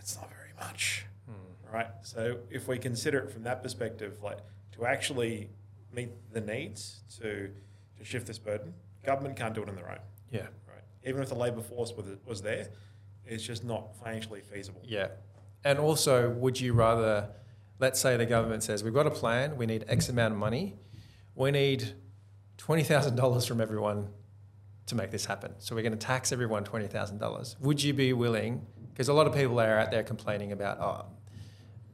That's 0.08 0.22
not 0.22 0.30
very 0.30 0.54
much, 0.58 1.04
hmm. 1.26 1.74
right? 1.74 1.88
So 2.00 2.38
if 2.50 2.66
we 2.66 2.78
consider 2.78 3.18
it 3.18 3.30
from 3.30 3.42
that 3.42 3.62
perspective, 3.62 4.22
like 4.22 4.38
to 4.72 4.86
actually 4.86 5.50
meet 5.92 6.10
the 6.32 6.40
needs 6.40 7.00
to 7.20 7.50
to 7.98 8.04
shift 8.04 8.26
this 8.26 8.38
burden, 8.38 8.72
government 9.04 9.36
can't 9.36 9.54
do 9.54 9.62
it 9.62 9.68
on 9.68 9.74
their 9.74 9.90
own, 9.90 9.98
Yeah. 10.30 10.42
right? 10.66 10.84
Even 11.04 11.20
if 11.20 11.28
the 11.28 11.34
labour 11.34 11.62
force 11.62 11.92
was, 11.92 12.06
was 12.24 12.40
there, 12.40 12.68
it's 13.26 13.42
just 13.42 13.64
not 13.64 13.96
financially 13.96 14.40
feasible. 14.40 14.80
Yeah. 14.84 15.08
And 15.64 15.78
also, 15.80 16.30
would 16.30 16.60
you 16.60 16.72
rather, 16.72 17.28
let's 17.80 17.98
say 18.00 18.16
the 18.16 18.24
government 18.24 18.62
says, 18.62 18.84
we've 18.84 18.94
got 18.94 19.08
a 19.08 19.10
plan, 19.10 19.56
we 19.56 19.66
need 19.66 19.84
X 19.88 20.08
amount 20.08 20.32
of 20.32 20.38
money, 20.38 20.76
we 21.34 21.50
need 21.50 21.92
$20,000 22.58 23.48
from 23.48 23.60
everyone 23.60 24.08
to 24.86 24.94
make 24.94 25.10
this 25.10 25.24
happen. 25.24 25.54
So 25.58 25.74
we're 25.74 25.82
going 25.82 25.98
to 25.98 25.98
tax 25.98 26.30
everyone 26.30 26.64
$20,000. 26.64 27.60
Would 27.60 27.82
you 27.82 27.92
be 27.92 28.12
willing? 28.12 28.64
Because 28.98 29.08
a 29.08 29.12
lot 29.12 29.28
of 29.28 29.32
people 29.32 29.60
are 29.60 29.78
out 29.78 29.92
there 29.92 30.02
complaining 30.02 30.50
about, 30.50 30.80
oh, 30.80 31.06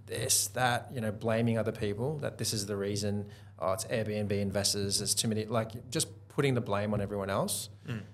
this, 0.07 0.47
that, 0.49 0.88
you 0.90 1.03
know, 1.03 1.12
blaming 1.12 1.59
other 1.59 1.71
people, 1.71 2.17
that 2.21 2.38
this 2.38 2.55
is 2.55 2.64
the 2.64 2.77
reason, 2.77 3.27
oh, 3.59 3.73
it's 3.73 3.85
Airbnb 3.85 4.33
investors, 4.33 5.01
there's 5.01 5.14
too 5.14 5.29
many, 5.29 5.45
like 5.45 5.90
just 5.90 6.09
putting 6.29 6.55
the 6.55 6.62
blame 6.62 6.95
on 6.95 7.03
everyone 7.03 7.29
else. 7.29 7.69
Mm. 7.87 8.05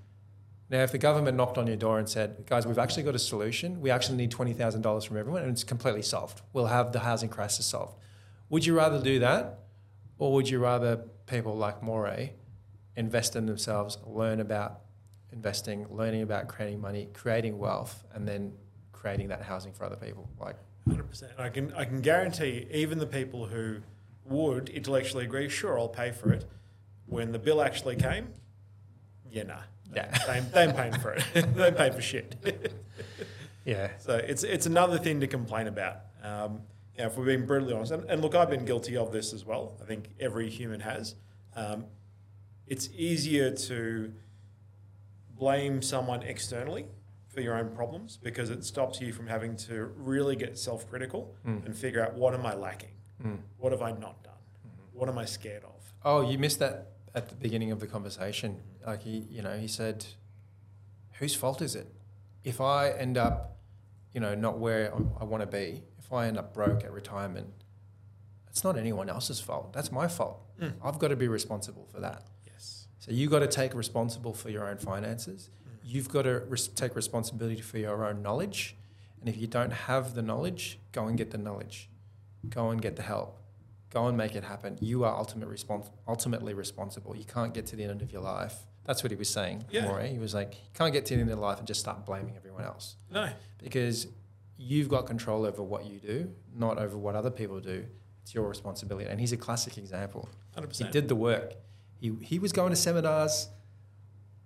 Now, 0.70 0.82
if 0.82 0.90
the 0.90 0.98
government 0.98 1.36
knocked 1.36 1.56
on 1.56 1.68
your 1.68 1.76
door 1.76 2.00
and 2.00 2.08
said, 2.08 2.44
guys, 2.46 2.66
we've 2.66 2.80
actually 2.80 3.04
got 3.04 3.14
a 3.14 3.20
solution, 3.20 3.80
we 3.80 3.92
actually 3.92 4.16
need 4.16 4.32
$20,000 4.32 5.06
from 5.06 5.16
everyone, 5.16 5.42
and 5.42 5.52
it's 5.52 5.62
completely 5.62 6.02
solved, 6.02 6.42
we'll 6.52 6.66
have 6.66 6.90
the 6.90 6.98
housing 6.98 7.28
crisis 7.28 7.66
solved. 7.66 7.96
Would 8.48 8.66
you 8.66 8.76
rather 8.76 9.00
do 9.00 9.20
that, 9.20 9.60
or 10.18 10.32
would 10.32 10.48
you 10.48 10.58
rather 10.58 10.96
people 11.26 11.56
like 11.56 11.80
Morry 11.80 12.32
invest 12.96 13.36
in 13.36 13.46
themselves, 13.46 13.98
learn 14.04 14.40
about 14.40 14.80
investing, 15.30 15.86
learning 15.90 16.22
about 16.22 16.48
creating 16.48 16.80
money, 16.80 17.08
creating 17.14 17.56
wealth, 17.56 18.04
and 18.12 18.26
then 18.26 18.52
creating 19.00 19.28
that 19.28 19.42
housing 19.42 19.72
for 19.72 19.84
other 19.84 19.96
people? 19.96 20.28
Like, 20.38 20.56
Hundred 20.86 21.08
percent. 21.08 21.32
I 21.38 21.48
can 21.50 21.72
I 21.74 21.84
can 21.84 22.00
guarantee 22.00 22.66
even 22.72 22.98
the 22.98 23.06
people 23.06 23.46
who 23.46 23.78
would 24.24 24.68
intellectually 24.68 25.24
agree, 25.24 25.48
sure, 25.48 25.78
I'll 25.78 25.88
pay 25.88 26.10
for 26.10 26.32
it. 26.32 26.46
When 27.06 27.32
the 27.32 27.38
bill 27.38 27.60
actually 27.60 27.96
came, 27.96 28.28
yeah, 29.30 29.42
nah, 29.42 29.54
Yeah. 29.94 30.10
they, 30.26 30.40
they 30.40 30.62
ain't 30.64 30.76
paying 30.76 30.92
for 30.94 31.12
it. 31.12 31.24
they 31.34 31.66
ain't 31.66 31.76
paying 31.76 31.92
for 31.92 32.00
shit. 32.00 32.36
yeah, 33.64 33.90
so 33.98 34.16
it's 34.16 34.42
it's 34.42 34.66
another 34.66 34.98
thing 34.98 35.20
to 35.20 35.26
complain 35.26 35.66
about. 35.66 35.96
Um, 36.22 36.62
you 36.96 37.02
know, 37.02 37.06
if 37.10 37.16
we're 37.16 37.24
being 37.26 37.46
brutally 37.46 37.74
honest, 37.74 37.92
and, 37.92 38.04
and 38.10 38.22
look, 38.22 38.34
I've 38.34 38.50
been 38.50 38.64
guilty 38.64 38.96
of 38.96 39.12
this 39.12 39.32
as 39.32 39.44
well. 39.44 39.76
I 39.82 39.86
think 39.86 40.10
every 40.18 40.48
human 40.48 40.80
has. 40.80 41.14
Um, 41.56 41.86
it's 42.66 42.88
easier 42.96 43.50
to 43.50 44.12
blame 45.36 45.82
someone 45.82 46.22
externally 46.22 46.86
for 47.30 47.40
your 47.40 47.56
own 47.56 47.70
problems 47.74 48.18
because 48.22 48.50
it 48.50 48.64
stops 48.64 49.00
you 49.00 49.12
from 49.12 49.26
having 49.28 49.56
to 49.56 49.84
really 49.96 50.34
get 50.36 50.58
self-critical 50.58 51.34
Mm. 51.46 51.64
and 51.64 51.76
figure 51.76 52.04
out 52.04 52.14
what 52.14 52.34
am 52.34 52.44
I 52.44 52.54
lacking, 52.54 52.94
Mm. 53.22 53.38
what 53.58 53.72
have 53.72 53.82
I 53.82 53.92
not 53.92 54.22
done, 54.24 54.34
what 54.92 55.08
am 55.08 55.16
I 55.16 55.24
scared 55.24 55.64
of. 55.64 55.94
Oh, 56.04 56.20
you 56.28 56.38
missed 56.38 56.58
that 56.58 56.92
at 57.14 57.28
the 57.28 57.36
beginning 57.36 57.70
of 57.70 57.78
the 57.80 57.86
conversation. 57.86 58.60
Like 58.84 59.02
he, 59.02 59.18
you 59.30 59.42
know, 59.42 59.56
he 59.58 59.68
said, 59.68 60.06
"Whose 61.18 61.34
fault 61.34 61.62
is 61.62 61.74
it? 61.76 61.86
If 62.42 62.60
I 62.60 62.90
end 62.90 63.16
up, 63.16 63.58
you 64.12 64.20
know, 64.20 64.34
not 64.34 64.58
where 64.58 64.92
I 65.20 65.24
want 65.24 65.42
to 65.42 65.46
be, 65.46 65.84
if 65.98 66.12
I 66.12 66.26
end 66.26 66.36
up 66.38 66.52
broke 66.52 66.82
at 66.84 66.90
retirement, 66.92 67.52
it's 68.48 68.64
not 68.64 68.76
anyone 68.76 69.08
else's 69.08 69.38
fault. 69.40 69.72
That's 69.72 69.92
my 69.92 70.08
fault. 70.08 70.40
Mm. 70.58 70.72
I've 70.82 70.98
got 70.98 71.08
to 71.08 71.16
be 71.16 71.28
responsible 71.28 71.86
for 71.86 72.00
that. 72.00 72.24
Yes. 72.46 72.88
So 72.98 73.12
you 73.12 73.28
got 73.28 73.40
to 73.40 73.46
take 73.46 73.74
responsible 73.74 74.32
for 74.34 74.50
your 74.50 74.66
own 74.68 74.78
finances. 74.78 75.50
You've 75.90 76.08
got 76.08 76.22
to 76.22 76.34
res- 76.48 76.68
take 76.68 76.94
responsibility 76.94 77.60
for 77.60 77.78
your 77.78 78.04
own 78.04 78.22
knowledge. 78.22 78.76
And 79.18 79.28
if 79.28 79.36
you 79.36 79.46
don't 79.46 79.72
have 79.72 80.14
the 80.14 80.22
knowledge, 80.22 80.78
go 80.92 81.06
and 81.08 81.18
get 81.18 81.30
the 81.32 81.38
knowledge. 81.38 81.90
Go 82.48 82.70
and 82.70 82.80
get 82.80 82.94
the 82.96 83.02
help. 83.02 83.38
Go 83.90 84.06
and 84.06 84.16
make 84.16 84.34
it 84.36 84.44
happen. 84.44 84.78
You 84.80 85.02
are 85.04 85.14
ultimate 85.16 85.50
respons- 85.50 85.90
ultimately 86.06 86.54
responsible. 86.54 87.16
You 87.16 87.24
can't 87.24 87.52
get 87.52 87.66
to 87.66 87.76
the 87.76 87.84
end 87.84 88.02
of 88.02 88.12
your 88.12 88.22
life. 88.22 88.54
That's 88.84 89.02
what 89.02 89.10
he 89.10 89.16
was 89.16 89.28
saying. 89.28 89.64
Yeah. 89.70 90.06
He 90.06 90.18
was 90.18 90.32
like, 90.32 90.54
you 90.54 90.70
can't 90.74 90.92
get 90.92 91.04
to 91.06 91.14
the 91.14 91.20
end 91.20 91.28
of 91.30 91.36
your 91.38 91.44
life 91.46 91.58
and 91.58 91.66
just 91.66 91.80
start 91.80 92.06
blaming 92.06 92.36
everyone 92.36 92.64
else 92.64 92.96
No. 93.10 93.28
because 93.58 94.06
you've 94.56 94.88
got 94.88 95.06
control 95.06 95.44
over 95.44 95.62
what 95.62 95.86
you 95.86 95.98
do, 95.98 96.32
not 96.54 96.78
over 96.78 96.96
what 96.96 97.14
other 97.16 97.30
people 97.30 97.58
do. 97.60 97.84
It's 98.22 98.32
your 98.34 98.48
responsibility. 98.48 99.08
And 99.10 99.18
he's 99.20 99.32
a 99.32 99.36
classic 99.36 99.76
example. 99.76 100.28
Hundred 100.54 100.74
He 100.76 100.84
did 100.84 101.08
the 101.08 101.16
work. 101.16 101.54
He, 102.00 102.12
he 102.22 102.38
was 102.38 102.52
going 102.52 102.70
to 102.70 102.76
seminars. 102.76 103.48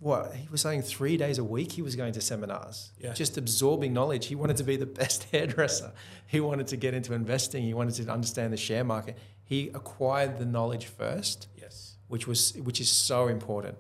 What 0.05 0.35
he 0.35 0.47
was 0.51 0.61
saying, 0.61 0.83
three 0.83 1.17
days 1.17 1.39
a 1.39 1.45
week, 1.45 1.73
he 1.73 1.81
was 1.81 1.97
going 1.97 2.13
to 2.13 2.21
seminars, 2.21 2.93
Yeah. 3.01 3.15
just 3.15 3.39
absorbing 3.39 3.95
knowledge. 3.95 4.27
He 4.27 4.35
wanted 4.35 4.59
to 4.59 4.63
be 4.65 4.77
the 4.77 4.85
best 5.03 5.25
hairdresser. 5.33 5.93
He 6.27 6.41
wanted 6.41 6.67
to 6.67 6.77
get 6.77 6.93
into 6.93 7.15
investing. 7.15 7.63
He 7.65 7.73
wanted 7.73 7.95
to 8.05 8.13
understand 8.13 8.53
the 8.53 8.59
share 8.59 8.85
market. 8.85 9.17
He 9.45 9.69
acquired 9.71 10.37
the 10.39 10.45
knowledge 10.45 10.85
first, 10.85 11.49
Yes. 11.57 11.95
which 12.09 12.27
was 12.27 12.53
which 12.69 12.83
is 12.83 12.91
so 12.91 13.29
important. 13.29 13.79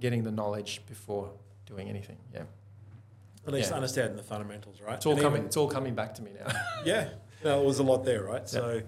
Getting 0.00 0.24
the 0.24 0.32
knowledge 0.32 0.80
before 0.88 1.30
doing 1.66 1.88
anything. 1.88 2.16
Yeah, 2.34 2.42
At 3.46 3.52
least 3.52 3.70
Yeah. 3.70 3.76
understanding 3.76 4.16
the 4.16 4.24
fundamentals, 4.24 4.80
right? 4.80 4.96
it's 4.96 5.06
all 5.06 5.12
And 5.12 5.20
coming. 5.22 5.36
even- 5.36 5.46
It's 5.46 5.56
all 5.56 5.68
coming 5.68 5.94
back 5.94 6.16
to 6.16 6.22
me 6.22 6.32
now. 6.40 6.52
Yeah, 6.84 7.10
no, 7.44 7.60
it 7.62 7.64
was 7.64 7.78
a 7.78 7.84
lot 7.84 8.04
there, 8.04 8.24
right? 8.24 8.48
So, 8.48 8.82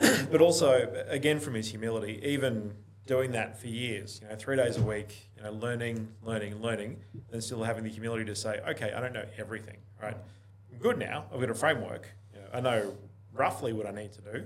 but 0.32 0.40
also, 0.40 0.70
again, 1.08 1.38
from 1.38 1.54
his 1.54 1.68
humility, 1.68 2.20
even 2.24 2.74
doing 3.10 3.32
that 3.32 3.58
for 3.60 3.66
years, 3.66 4.20
you 4.22 4.28
know, 4.28 4.36
three 4.36 4.54
days 4.54 4.76
a 4.76 4.82
week, 4.82 5.28
you 5.36 5.42
know, 5.42 5.50
learning, 5.50 6.06
learning, 6.22 6.62
learning, 6.62 6.96
and 7.32 7.42
still 7.42 7.64
having 7.64 7.82
the 7.82 7.90
humility 7.90 8.24
to 8.24 8.36
say, 8.36 8.60
okay, 8.68 8.92
I 8.92 9.00
don't 9.00 9.12
know 9.12 9.24
everything, 9.36 9.78
right? 10.00 10.16
I'm 10.72 10.78
good 10.78 10.96
now. 10.96 11.24
I've 11.34 11.40
got 11.40 11.50
a 11.50 11.54
framework. 11.54 12.08
You 12.32 12.40
know, 12.40 12.46
I 12.54 12.60
know 12.60 12.96
roughly 13.32 13.72
what 13.72 13.84
I 13.86 13.90
need 13.90 14.12
to 14.12 14.20
do, 14.20 14.44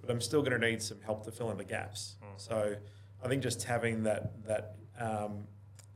but 0.00 0.10
I'm 0.10 0.22
still 0.22 0.40
going 0.40 0.58
to 0.58 0.66
need 0.66 0.82
some 0.82 0.98
help 1.02 1.26
to 1.26 1.30
fill 1.30 1.50
in 1.50 1.58
the 1.58 1.64
gaps. 1.64 2.16
So, 2.38 2.76
I 3.22 3.28
think 3.28 3.42
just 3.42 3.64
having 3.64 4.02
that 4.04 4.32
that 4.46 4.76
um, 4.98 5.46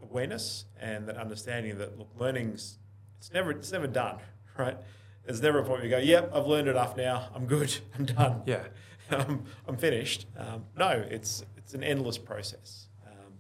awareness 0.03 0.67
and 0.79 1.07
that 1.09 1.17
understanding 1.17 1.79
that 1.79 1.99
look, 1.99 2.09
learning's 2.19 2.79
it's 3.19 3.33
never 3.33 3.51
it's 3.53 3.73
never 3.73 3.87
done, 3.87 4.19
right? 4.59 4.77
There's 5.25 5.41
never 5.41 5.61
a 5.61 5.63
point 5.63 5.81
where 5.81 5.85
you 5.85 5.91
go, 5.91 5.99
"Yep, 5.99 6.33
I've 6.35 6.47
learned 6.47 6.69
enough 6.69 6.97
now. 6.99 7.29
I'm 7.35 7.47
good. 7.47 7.75
I'm 7.99 8.05
done. 8.05 8.43
yeah, 8.45 8.65
I'm, 9.11 9.45
I'm 9.69 9.77
finished." 9.79 10.27
Um, 10.37 10.65
no, 10.77 10.91
it's 10.91 11.45
it's 11.71 11.75
an 11.77 11.85
endless 11.85 12.19
process, 12.19 12.89
um, 13.07 13.33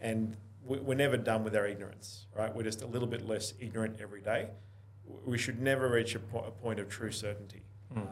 and 0.00 0.36
we- 0.64 0.78
we're 0.78 0.94
never 0.94 1.16
done 1.16 1.42
with 1.42 1.56
our 1.56 1.66
ignorance, 1.66 2.26
right? 2.32 2.54
We're 2.54 2.62
just 2.62 2.80
a 2.82 2.86
little 2.86 3.08
bit 3.08 3.26
less 3.26 3.54
ignorant 3.58 4.00
every 4.00 4.20
day. 4.20 4.50
We 5.26 5.36
should 5.36 5.60
never 5.60 5.88
reach 5.88 6.14
a, 6.14 6.20
po- 6.20 6.44
a 6.46 6.52
point 6.52 6.78
of 6.78 6.88
true 6.88 7.10
certainty, 7.10 7.62
Mm. 7.92 8.06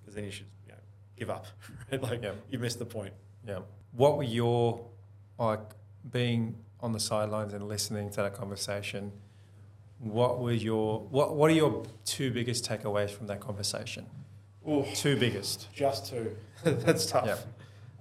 because 0.00 0.16
then 0.16 0.24
you 0.24 0.32
should 0.32 0.48
you 0.66 0.72
know, 0.72 0.78
give 1.16 1.30
up. 1.30 1.46
Right? 1.92 2.02
Like 2.02 2.22
Yeah. 2.24 2.32
you 2.50 2.58
missed 2.58 2.80
the 2.80 2.86
point. 2.86 3.14
yeah. 3.46 3.60
What 3.92 4.16
were 4.16 4.24
your 4.24 4.84
like 5.38 5.60
being 6.10 6.56
on 6.80 6.90
the 6.90 6.98
sidelines 7.00 7.52
and 7.52 7.68
listening 7.68 8.10
to 8.10 8.16
that 8.22 8.34
conversation? 8.34 9.12
What 10.00 10.40
were 10.40 10.50
your 10.52 11.02
what 11.02 11.36
What 11.36 11.52
are 11.52 11.54
your 11.54 11.84
two 12.04 12.32
biggest 12.32 12.68
takeaways 12.68 13.10
from 13.10 13.28
that 13.28 13.38
conversation? 13.38 14.06
Ooh. 14.68 14.84
Two 14.94 15.16
biggest. 15.16 15.68
Just 15.72 16.06
two. 16.10 16.36
That's 16.64 17.06
tough. 17.06 17.46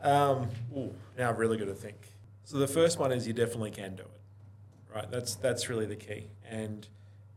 Um, 0.03 0.49
ooh, 0.75 0.93
now 1.17 1.29
I've 1.29 1.39
really 1.39 1.57
got 1.57 1.65
to 1.65 1.73
think. 1.73 1.95
So 2.43 2.57
the 2.57 2.67
first 2.67 2.99
one 2.99 3.11
is 3.11 3.25
you 3.25 3.33
definitely 3.33 3.71
can 3.71 3.95
do 3.95 4.03
it, 4.03 4.93
right? 4.95 5.09
That's 5.09 5.35
that's 5.35 5.69
really 5.69 5.85
the 5.85 5.95
key, 5.95 6.27
and 6.47 6.85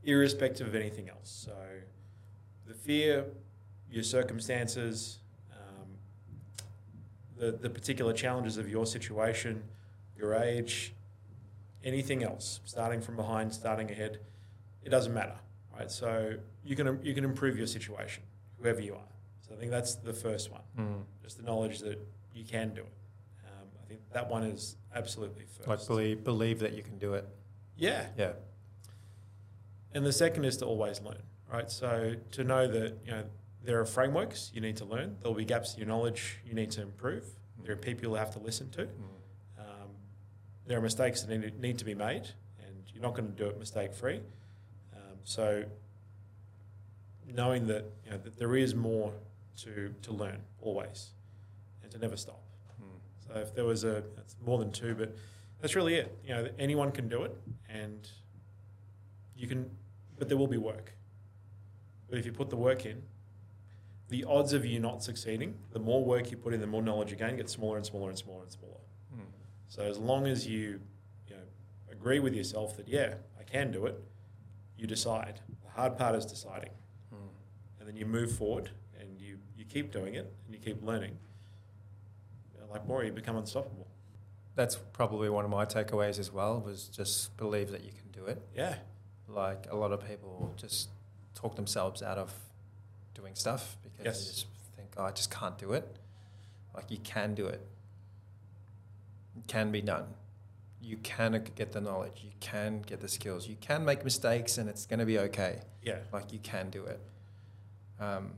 irrespective 0.02 0.66
of 0.66 0.74
anything 0.74 1.08
else. 1.08 1.30
So 1.46 1.52
the 2.66 2.74
fear, 2.74 3.24
your 3.90 4.02
circumstances, 4.02 5.18
um, 5.52 5.86
the 7.38 7.52
the 7.52 7.70
particular 7.70 8.12
challenges 8.12 8.56
of 8.56 8.68
your 8.68 8.84
situation, 8.84 9.62
your 10.18 10.34
age, 10.34 10.92
anything 11.84 12.24
else, 12.24 12.58
starting 12.64 13.00
from 13.00 13.14
behind, 13.14 13.54
starting 13.54 13.88
ahead, 13.92 14.18
it 14.82 14.88
doesn't 14.88 15.14
matter, 15.14 15.36
right? 15.72 15.90
So 15.90 16.34
you 16.64 16.74
can 16.74 16.98
you 17.04 17.14
can 17.14 17.22
improve 17.24 17.56
your 17.56 17.68
situation, 17.68 18.24
whoever 18.60 18.80
you 18.80 18.94
are. 18.94 19.08
So 19.48 19.54
I 19.54 19.56
think 19.58 19.70
that's 19.70 19.94
the 19.94 20.12
first 20.12 20.50
one 20.50 20.62
Mm. 20.76 21.04
just 21.22 21.36
the 21.38 21.44
knowledge 21.44 21.78
that 21.78 21.98
you 22.36 22.44
can 22.44 22.74
do 22.74 22.82
it. 22.82 22.92
Um, 23.44 23.68
I 23.82 23.88
think 23.88 24.00
that 24.12 24.28
one 24.30 24.42
is 24.44 24.76
absolutely 24.94 25.44
first. 25.56 25.68
Like 25.68 25.86
believe 25.86 26.24
believe 26.24 26.58
that 26.60 26.72
you 26.74 26.82
can 26.82 26.98
do 26.98 27.14
it. 27.14 27.26
yeah, 27.76 28.06
Yeah. 28.16 28.32
and 29.92 30.04
the 30.04 30.12
second 30.12 30.44
is 30.44 30.56
to 30.58 30.66
always 30.66 31.00
learn, 31.00 31.22
right? 31.52 31.70
So 31.70 32.14
to 32.32 32.44
know 32.44 32.66
that 32.68 32.98
you 33.04 33.10
know 33.12 33.24
there 33.64 33.80
are 33.80 33.86
frameworks 33.86 34.50
you 34.54 34.60
need 34.60 34.76
to 34.76 34.84
learn. 34.84 35.16
There'll 35.20 35.34
be 35.36 35.44
gaps 35.44 35.74
in 35.74 35.80
your 35.80 35.88
knowledge 35.88 36.38
you 36.46 36.54
need 36.54 36.70
to 36.72 36.82
improve. 36.82 37.24
There 37.64 37.72
are 37.72 37.76
people 37.76 38.08
you 38.10 38.14
have 38.14 38.32
to 38.34 38.38
listen 38.38 38.70
to. 38.70 38.82
Mm. 38.84 38.88
Um, 39.58 39.88
there 40.66 40.78
are 40.78 40.82
mistakes 40.82 41.22
that 41.22 41.36
need, 41.36 41.58
need 41.60 41.78
to 41.78 41.84
be 41.84 41.94
made, 41.94 42.28
and 42.64 42.74
you're 42.92 43.02
not 43.02 43.14
going 43.14 43.26
to 43.28 43.34
do 43.36 43.46
it 43.48 43.58
mistake 43.58 43.92
free. 43.92 44.20
Um, 44.94 45.18
so 45.24 45.64
knowing 47.26 47.66
that 47.66 47.84
you 48.04 48.10
know 48.12 48.18
that 48.18 48.38
there 48.38 48.54
is 48.56 48.74
more 48.74 49.12
to 49.62 49.92
to 50.02 50.12
learn 50.12 50.40
always, 50.60 51.10
and 51.86 51.92
to 51.92 51.98
never 51.98 52.16
stop. 52.16 52.42
Mm. 52.82 53.26
So 53.26 53.40
if 53.40 53.54
there 53.54 53.64
was 53.64 53.84
a, 53.84 54.02
that's 54.16 54.36
more 54.44 54.58
than 54.58 54.72
two, 54.72 54.94
but 54.94 55.14
that's 55.60 55.74
really 55.76 55.94
it. 55.94 56.16
You 56.24 56.34
know, 56.34 56.48
anyone 56.58 56.90
can 56.90 57.08
do 57.08 57.22
it, 57.22 57.36
and 57.68 58.08
you 59.36 59.46
can, 59.46 59.70
but 60.18 60.28
there 60.28 60.36
will 60.36 60.48
be 60.48 60.58
work. 60.58 60.92
But 62.10 62.18
if 62.18 62.26
you 62.26 62.32
put 62.32 62.50
the 62.50 62.56
work 62.56 62.84
in, 62.86 63.02
the 64.08 64.24
odds 64.24 64.52
of 64.52 64.64
you 64.64 64.78
not 64.78 65.02
succeeding, 65.02 65.54
the 65.72 65.78
more 65.78 66.04
work 66.04 66.30
you 66.30 66.36
put 66.36 66.54
in, 66.54 66.60
the 66.60 66.66
more 66.66 66.82
knowledge 66.82 67.10
you 67.10 67.16
gain, 67.16 67.36
gets 67.36 67.52
smaller 67.52 67.76
and 67.76 67.86
smaller 67.86 68.08
and 68.10 68.18
smaller 68.18 68.42
and 68.42 68.52
smaller. 68.52 68.80
Mm. 69.14 69.20
So 69.68 69.82
as 69.82 69.98
long 69.98 70.26
as 70.26 70.46
you, 70.46 70.80
you 71.28 71.34
know, 71.36 71.42
agree 71.90 72.18
with 72.20 72.34
yourself 72.34 72.76
that 72.76 72.88
yeah, 72.88 73.14
I 73.38 73.42
can 73.44 73.70
do 73.72 73.86
it, 73.86 74.00
you 74.76 74.86
decide. 74.86 75.40
The 75.64 75.70
hard 75.70 75.96
part 75.96 76.14
is 76.16 76.26
deciding, 76.26 76.70
Mm. 77.14 77.28
and 77.78 77.88
then 77.88 77.96
you 77.96 78.06
move 78.06 78.32
forward 78.36 78.70
and 79.00 79.20
you 79.20 79.38
you 79.56 79.64
keep 79.64 79.90
doing 79.92 80.14
it 80.14 80.32
and 80.44 80.54
you 80.54 80.60
keep 80.60 80.82
learning. 80.82 81.16
Like 82.70 82.86
Morry, 82.86 83.06
you 83.06 83.12
become 83.12 83.36
unstoppable. 83.36 83.86
That's 84.54 84.76
probably 84.76 85.28
one 85.28 85.44
of 85.44 85.50
my 85.50 85.64
takeaways 85.66 86.18
as 86.18 86.32
well. 86.32 86.60
Was 86.60 86.88
just 86.88 87.36
believe 87.36 87.70
that 87.70 87.84
you 87.84 87.90
can 87.92 88.10
do 88.12 88.26
it. 88.26 88.40
Yeah, 88.54 88.76
Like 89.28 89.66
a 89.70 89.76
lot 89.76 89.92
of 89.92 90.06
people 90.06 90.52
just 90.56 90.88
talk 91.34 91.56
themselves 91.56 92.02
out 92.02 92.16
of 92.18 92.32
doing 93.14 93.34
stuff 93.34 93.76
because 93.82 94.04
Yes. 94.04 94.18
they 94.20 94.30
just 94.32 94.46
think, 94.76 94.88
oh, 94.96 95.04
I 95.04 95.10
just 95.10 95.30
can't 95.30 95.58
do 95.58 95.72
it. 95.72 95.96
Like 96.74 96.90
you 96.90 96.98
can 96.98 97.34
do 97.34 97.46
it. 97.46 97.60
It 99.36 99.46
can 99.46 99.70
be 99.70 99.82
done. 99.82 100.06
You 100.80 100.96
can 100.98 101.42
get 101.54 101.72
the 101.72 101.80
knowledge. 101.80 102.20
You 102.24 102.30
can 102.40 102.80
get 102.82 103.00
the 103.00 103.08
skills. 103.08 103.48
You 103.48 103.56
can 103.60 103.84
make 103.84 104.04
mistakes, 104.04 104.56
and 104.58 104.68
it's 104.68 104.86
going 104.86 105.00
to 105.00 105.06
be 105.06 105.18
okay. 105.18 105.60
yeah. 105.82 105.98
Like 106.12 106.32
you 106.32 106.38
can 106.38 106.70
do 106.70 106.84
it. 106.84 107.00
Um, 108.00 108.32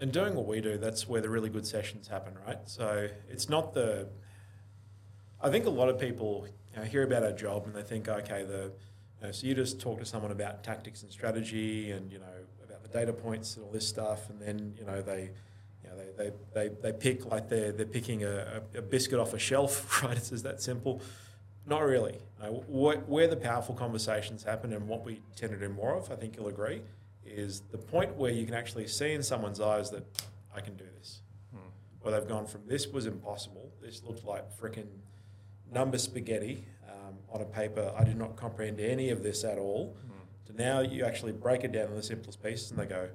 And 0.00 0.12
doing 0.12 0.34
what 0.34 0.46
we 0.46 0.60
do, 0.60 0.78
that's 0.78 1.08
where 1.08 1.20
the 1.20 1.28
really 1.28 1.48
good 1.48 1.66
sessions 1.66 2.06
happen, 2.06 2.34
right? 2.46 2.58
So 2.66 3.08
it's 3.28 3.48
not 3.48 3.74
the. 3.74 4.08
I 5.40 5.50
think 5.50 5.66
a 5.66 5.70
lot 5.70 5.88
of 5.88 5.98
people 5.98 6.46
you 6.74 6.80
know, 6.80 6.84
hear 6.84 7.02
about 7.02 7.22
our 7.22 7.32
job 7.32 7.64
and 7.66 7.74
they 7.74 7.82
think, 7.82 8.08
okay, 8.08 8.44
the. 8.44 8.72
You 9.20 9.26
know, 9.26 9.32
so 9.32 9.48
you 9.48 9.54
just 9.54 9.80
talk 9.80 9.98
to 9.98 10.04
someone 10.04 10.30
about 10.30 10.62
tactics 10.62 11.02
and 11.02 11.10
strategy, 11.10 11.90
and 11.90 12.12
you 12.12 12.20
know 12.20 12.26
about 12.64 12.82
the 12.82 12.88
data 12.88 13.12
points 13.12 13.56
and 13.56 13.64
all 13.64 13.72
this 13.72 13.88
stuff, 13.88 14.30
and 14.30 14.40
then 14.40 14.74
you 14.78 14.86
know 14.86 15.02
they, 15.02 15.30
you 15.82 15.90
know 15.90 15.96
they, 16.16 16.30
they, 16.30 16.68
they, 16.68 16.74
they 16.82 16.92
pick 16.92 17.26
like 17.26 17.48
they're 17.48 17.72
they're 17.72 17.84
picking 17.84 18.22
a, 18.22 18.62
a, 18.76 18.82
biscuit 18.82 19.18
off 19.18 19.34
a 19.34 19.38
shelf, 19.38 20.02
right? 20.04 20.16
It's 20.16 20.42
that 20.42 20.62
simple. 20.62 21.02
Not 21.66 21.80
really. 21.80 22.20
You 22.40 22.44
know, 22.44 22.64
wh- 22.68 23.08
where 23.10 23.26
the 23.26 23.36
powerful 23.36 23.74
conversations 23.74 24.44
happen 24.44 24.72
and 24.72 24.86
what 24.86 25.04
we 25.04 25.20
tend 25.34 25.52
to 25.52 25.58
do 25.58 25.68
more 25.68 25.96
of, 25.96 26.10
I 26.12 26.14
think 26.14 26.36
you'll 26.36 26.48
agree, 26.48 26.82
is 27.30 27.62
the 27.70 27.78
point 27.78 28.14
where 28.16 28.30
you 28.32 28.44
can 28.44 28.54
actually 28.54 28.86
see 28.86 29.12
in 29.12 29.22
someone's 29.22 29.60
eyes 29.60 29.90
that 29.90 30.04
I 30.54 30.60
can 30.60 30.76
do 30.76 30.84
this. 30.98 31.20
Hmm. 31.52 31.58
Where 32.00 32.18
they've 32.18 32.28
gone 32.28 32.46
from 32.46 32.62
this 32.66 32.88
was 32.88 33.06
impossible, 33.06 33.70
this 33.80 34.02
looked 34.02 34.24
like 34.24 34.44
freaking 34.58 34.86
number 35.72 35.98
spaghetti 35.98 36.64
um, 36.88 37.14
on 37.30 37.40
a 37.40 37.44
paper, 37.44 37.92
I 37.96 38.04
did 38.04 38.16
not 38.16 38.36
comprehend 38.36 38.80
any 38.80 39.10
of 39.10 39.22
this 39.22 39.44
at 39.44 39.58
all, 39.58 39.96
Hmm. 40.06 40.52
to 40.56 40.62
now 40.62 40.80
you 40.80 41.04
actually 41.04 41.32
break 41.32 41.64
it 41.64 41.72
down 41.72 41.88
in 41.88 41.94
the 41.94 42.02
simplest 42.02 42.42
pieces 42.42 42.70
and 42.70 42.78
they 42.80 42.86
go, 42.86 43.08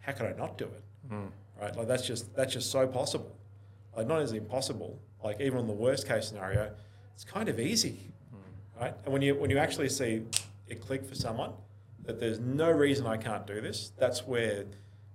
how 0.00 0.12
could 0.12 0.26
I 0.26 0.32
not 0.36 0.56
do 0.58 0.64
it? 0.64 0.82
Mm. 1.10 1.30
Right? 1.60 1.76
Like 1.76 1.88
that's 1.88 2.06
just 2.06 2.34
that's 2.34 2.52
just 2.54 2.70
so 2.70 2.86
possible. 2.86 3.36
Like 3.96 4.06
not 4.06 4.20
as 4.22 4.32
impossible, 4.32 4.98
like 5.22 5.40
even 5.40 5.58
on 5.58 5.66
the 5.66 5.72
worst 5.74 6.06
case 6.08 6.28
scenario, 6.28 6.72
it's 7.14 7.24
kind 7.24 7.48
of 7.48 7.60
easy 7.60 7.98
Mm. 8.34 8.80
right? 8.80 8.94
And 9.04 9.12
when 9.12 9.20
you 9.22 9.34
when 9.34 9.50
you 9.50 9.58
actually 9.58 9.88
see 9.90 10.22
it 10.68 10.80
click 10.80 11.04
for 11.04 11.14
someone 11.14 11.52
that 12.04 12.18
there's 12.20 12.40
no 12.40 12.70
reason 12.70 13.06
I 13.06 13.16
can't 13.16 13.46
do 13.46 13.60
this, 13.60 13.92
that's 13.98 14.26
where 14.26 14.64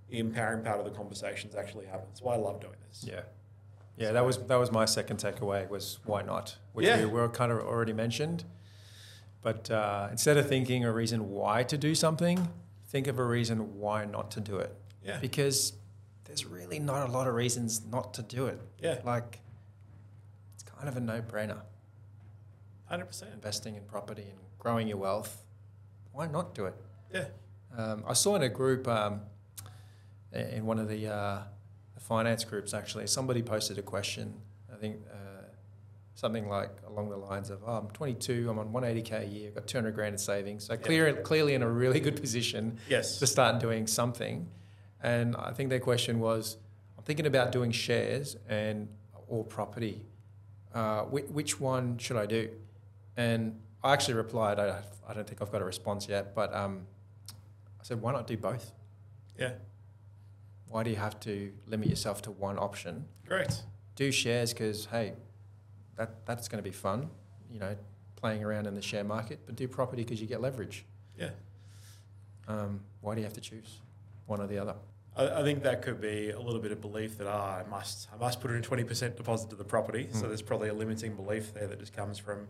the 0.10 0.20
empowering 0.20 0.64
part 0.64 0.80
of 0.80 0.86
the 0.86 0.92
conversations 0.92 1.56
actually 1.56 1.86
happens. 1.88 2.22
Why 2.22 2.34
I 2.36 2.38
love 2.38 2.60
doing 2.62 2.76
this. 2.88 3.04
Yeah. 3.08 3.22
Yeah, 3.98 4.12
that 4.12 4.26
was 4.26 4.38
that 4.38 4.58
was 4.58 4.72
my 4.72 4.86
second 4.86 5.18
takeaway 5.20 5.70
was 5.70 6.00
why 6.06 6.22
not, 6.22 6.58
which 6.74 6.86
Yeah. 6.86 7.00
we 7.00 7.06
were 7.06 7.30
kind 7.30 7.52
of 7.52 7.60
already 7.60 7.94
mentioned. 7.94 8.44
But 9.42 9.70
uh, 9.72 10.10
instead 10.12 10.38
of 10.38 10.48
thinking 10.50 10.84
a 10.84 10.92
reason 10.92 11.30
why 11.32 11.64
to 11.64 11.78
do 11.78 11.96
something, 11.96 12.50
think 12.88 13.08
of 13.08 13.20
a 13.20 13.24
reason 13.24 13.80
why 13.80 14.04
not 14.06 14.32
to 14.32 14.42
do 14.42 14.58
it. 14.58 14.76
Yeah. 15.04 15.20
Because 15.20 15.74
there's 16.26 16.46
really 16.46 16.80
not 16.80 17.08
a 17.08 17.12
lot 17.12 17.28
of 17.28 17.36
reasons 17.36 17.86
not 17.86 18.14
to 18.16 18.22
do 18.22 18.48
it. 18.48 18.60
Yeah. 18.82 19.00
Like 19.06 19.40
it's 20.56 20.64
kind 20.64 20.90
of 20.90 20.98
a 20.98 21.00
no-brainer. 21.00 21.62
Hundred 22.86 23.06
percent. 23.06 23.32
Investing 23.34 23.76
in 23.76 23.84
property 23.84 24.24
and 24.24 24.40
growing 24.60 24.88
your 24.88 24.98
wealth, 24.98 25.45
why 26.16 26.28
not 26.28 26.55
do 26.55 26.66
it? 26.66 26.76
Yeah. 27.13 27.26
Um, 27.78 28.03
I 28.07 28.13
saw 28.13 28.36
in 28.36 28.43
a 28.43 28.49
group, 28.49 28.88
um, 28.88 29.22
in 30.32 30.66
one 30.66 30.80
of 30.80 30.88
the, 30.88 31.07
uh, 31.07 31.39
the 31.93 31.99
finance 31.99 32.43
groups 32.45 32.74
actually, 32.74 33.07
somebody 33.07 33.41
posted 33.41 33.78
a 33.78 33.82
question. 33.82 34.34
I 34.74 34.78
think 34.78 34.97
uh, 35.11 35.43
something 36.16 36.47
like 36.47 36.72
along 36.88 37.09
the 37.09 37.18
lines 37.18 37.49
of, 37.49 37.61
"Oh, 37.66 37.74
I'm 37.74 37.88
22, 37.89 38.49
I'm 38.49 38.59
on 38.59 38.72
180k 38.72 39.11
a 39.24 39.26
year, 39.26 39.47
I've 39.49 39.55
got 39.55 39.68
200 39.68 39.93
grand 39.93 40.13
in 40.13 40.18
savings, 40.18 40.66
so 40.66 40.74
Yeah. 40.74 40.80
clear, 40.80 41.13
clearly 41.22 41.53
in 41.53 41.61
a 41.63 41.70
really 41.70 41.99
good 41.99 42.20
position 42.20 42.80
Yes. 42.89 43.20
to 43.20 43.28
start 43.28 43.59
doing 43.59 43.88
something." 43.88 44.49
And 45.03 45.36
I 45.36 45.51
think 45.51 45.70
their 45.70 45.80
question 45.80 46.20
was, 46.20 46.57
"I'm 46.97 47.03
thinking 47.03 47.26
about 47.28 47.51
doing 47.51 47.72
shares 47.72 48.38
and 48.47 48.88
or 49.28 49.43
property. 49.43 50.05
Uh, 50.74 51.03
which, 51.03 51.26
which 51.28 51.59
one 51.59 51.97
should 51.97 52.18
I 52.18 52.26
do?" 52.26 52.49
And 53.18 53.59
I 53.86 53.94
actually 53.94 54.16
replied, 54.16 54.58
I, 54.58 54.82
I 55.08 55.14
don't 55.14 55.28
think 55.28 55.44
I've 55.44 55.52
got 55.52 55.62
a 55.62 55.66
response 55.66 56.08
yet, 56.10 56.34
but 56.34 56.52
um, 56.56 56.88
I 57.80 57.84
said, 57.84 58.02
why 58.02 58.12
not 58.12 58.26
do 58.26 58.36
both? 58.36 58.74
yeah. 59.38 59.52
Why 60.68 60.82
do 60.84 60.90
you 60.90 60.96
have 60.96 61.20
to 61.22 61.54
limit 61.68 61.90
yourself 61.90 62.24
to 62.24 62.32
one 62.32 62.58
option? 62.58 63.06
Great. 63.28 63.62
Do 63.96 64.12
shares 64.12 64.52
because, 64.52 64.88
hey, 64.88 65.14
that, 65.96 66.26
that's 66.26 66.48
going 66.48 66.62
to 66.62 66.68
be 66.68 66.74
fun, 66.76 67.10
you 67.52 67.60
know, 67.60 67.78
playing 68.16 68.44
around 68.44 68.66
in 68.66 68.74
the 68.74 68.82
share 68.82 69.04
market, 69.04 69.40
but 69.46 69.56
do 69.56 69.68
property 69.68 70.04
because 70.04 70.20
you 70.20 70.28
get 70.28 70.42
leverage. 70.42 70.84
Yeah. 71.18 71.30
Um, 72.48 72.82
why 73.02 73.14
do 73.14 73.22
you 73.22 73.26
have 73.26 73.36
to 73.36 73.42
choose 73.42 73.80
one 74.26 74.42
or 74.42 74.48
the 74.48 74.58
other? 74.58 74.76
I, 75.18 75.39
I 75.39 75.43
think 75.43 75.63
that 75.63 75.82
could 75.82 76.01
be 76.01 76.30
a 76.32 76.39
little 76.39 76.59
bit 76.59 76.72
of 76.72 76.82
belief 76.82 77.18
that 77.18 77.28
ah, 77.28 77.61
I 77.66 77.70
must 77.70 78.07
I 78.13 78.18
must 78.18 78.41
put 78.41 78.51
in 78.51 78.61
twenty 78.61 78.84
percent 78.84 79.16
deposit 79.18 79.49
to 79.51 79.55
the 79.55 79.63
property. 79.63 80.09
So 80.11 80.26
Mm. 80.26 80.28
there's 80.30 80.41
probably 80.41 80.70
a 80.70 80.74
limiting 80.74 81.16
belief 81.16 81.53
there 81.53 81.68
that 81.68 81.80
just 81.80 81.93
comes 81.93 82.18
from 82.18 82.47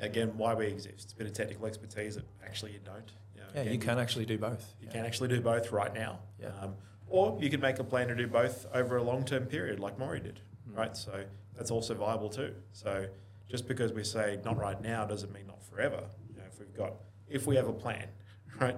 again 0.00 0.36
why 0.36 0.54
we 0.54 0.66
exist. 0.66 1.04
It's 1.04 1.12
a 1.12 1.16
bit 1.16 1.26
of 1.26 1.32
technical 1.32 1.66
expertise 1.66 2.14
that 2.16 2.24
actually 2.44 2.72
you 2.72 2.80
don't. 2.84 3.12
You 3.34 3.40
know, 3.40 3.46
Yeah, 3.54 3.60
again, 3.62 3.72
you 3.74 3.78
can 3.78 3.98
actually 3.98 4.26
do 4.26 4.38
both. 4.38 4.74
You 4.80 4.86
Yeah. 4.86 4.92
can 4.92 5.06
actually 5.06 5.28
do 5.28 5.40
both 5.40 5.72
right 5.72 5.92
now. 5.94 6.20
Yeah. 6.40 6.48
Um, 6.60 6.74
or 7.08 7.38
you 7.40 7.50
could 7.50 7.60
make 7.60 7.78
a 7.78 7.84
plan 7.84 8.08
to 8.08 8.14
do 8.14 8.26
both 8.26 8.66
over 8.74 8.96
a 8.96 9.02
long 9.02 9.24
term 9.24 9.46
period, 9.46 9.78
like 9.80 9.98
Morry 9.98 10.20
did, 10.20 10.40
Mm. 10.68 10.76
right? 10.76 10.96
So 10.96 11.24
that's 11.54 11.70
also 11.70 11.94
viable 11.94 12.28
too. 12.28 12.54
So 12.72 13.06
just 13.48 13.66
because 13.68 13.92
we 13.92 14.02
say 14.04 14.38
not 14.44 14.56
right 14.58 14.80
now 14.80 15.04
doesn't 15.06 15.32
mean 15.32 15.46
not 15.46 15.62
forever. 15.62 16.02
You 16.28 16.36
know, 16.36 16.44
if 16.46 16.58
we've 16.58 16.74
got, 16.74 16.94
if 17.28 17.46
we 17.46 17.54
have 17.56 17.68
a 17.68 17.72
plan, 17.72 18.08
right? 18.60 18.76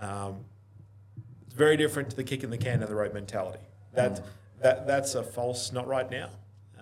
Um, 0.00 0.44
very 1.56 1.76
different 1.76 2.10
to 2.10 2.16
the 2.16 2.24
kick 2.24 2.44
in 2.44 2.50
the 2.50 2.58
can 2.58 2.82
of 2.82 2.88
the 2.88 2.94
road 2.94 3.14
mentality. 3.14 3.58
That, 3.94 4.22
that 4.60 4.86
that's 4.86 5.14
a 5.14 5.22
false 5.22 5.72
not 5.72 5.86
right 5.88 6.10
now. 6.10 6.28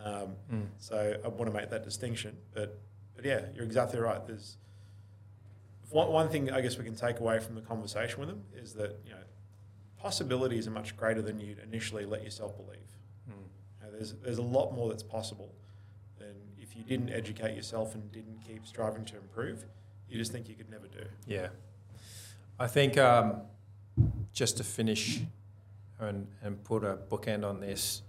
Um, 0.05 0.35
Mm. 0.53 0.67
so 0.79 1.17
I 1.25 1.29
want 1.29 1.47
to 1.51 1.57
make 1.59 1.71
that 1.71 1.85
distinction. 1.85 2.37
But 2.53 2.79
but 3.17 3.25
yeah, 3.25 3.41
you're 3.55 3.65
exactly 3.65 3.99
right. 4.01 4.25
There's 4.27 4.57
one, 5.91 6.11
one 6.13 6.29
thing 6.29 6.51
I 6.51 6.61
guess 6.61 6.77
we 6.77 6.85
can 6.85 6.97
take 6.97 7.21
away 7.21 7.39
from 7.41 7.55
the 7.55 7.61
conversation 7.63 8.19
with 8.21 8.29
them 8.29 8.43
is 8.55 8.75
that 8.75 8.99
you 9.07 9.13
know 9.13 9.19
possibilities 9.99 10.67
are 10.67 10.73
much 10.73 10.97
greater 10.97 11.23
than 11.23 11.39
you'd 11.41 11.61
initially 11.61 12.05
let 12.05 12.23
yourself 12.25 12.57
believe. 12.57 12.81
Mm. 13.31 13.33
You 13.33 13.87
know, 13.87 13.93
there's 13.97 14.13
there's 14.15 14.39
a 14.39 14.43
lot 14.43 14.75
more 14.75 14.89
that's 14.89 15.03
possible 15.05 15.55
than 16.19 16.35
if 16.61 16.77
you 16.77 16.83
didn't 16.83 17.11
educate 17.11 17.55
yourself 17.57 17.95
and 17.95 18.11
didn't 18.13 18.41
keep 18.47 18.67
striving 18.67 19.05
to 19.07 19.17
improve. 19.17 19.65
You 20.09 20.19
just 20.19 20.33
think 20.33 20.49
you 20.49 20.55
could 20.55 20.71
never 20.71 20.87
do. 20.89 21.05
Yeah. 21.27 21.49
I 22.59 22.67
think 22.67 22.99
um, 22.99 23.41
just 24.35 24.59
to 24.59 24.65
finish 24.65 25.21
and, 25.99 26.27
and 26.43 26.63
put 26.65 26.85
a 26.85 26.99
bookend 27.09 27.49
on 27.49 27.61
this, 27.61 28.03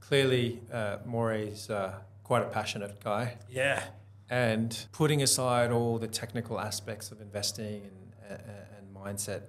clearly 0.00 0.60
uh, 0.72 0.96
Morry's 1.06 1.70
uh, 1.70 1.94
quite 2.24 2.42
a 2.42 2.46
passionate 2.46 2.98
guy. 3.04 3.36
Yeah. 3.48 3.84
And 4.28 4.76
putting 4.90 5.22
aside 5.22 5.70
all 5.70 5.98
the 5.98 6.08
technical 6.08 6.58
aspects 6.58 7.12
of 7.12 7.20
investing 7.20 7.82
and, 7.82 8.40
and, 8.40 8.40
and 8.78 8.96
mindset, 8.96 9.42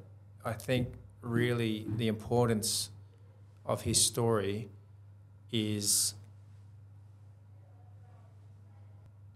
I 0.45 0.53
think 0.53 0.89
really 1.21 1.87
the 1.97 2.07
importance 2.07 2.89
of 3.65 3.81
his 3.81 4.03
story 4.03 4.69
is 5.51 6.15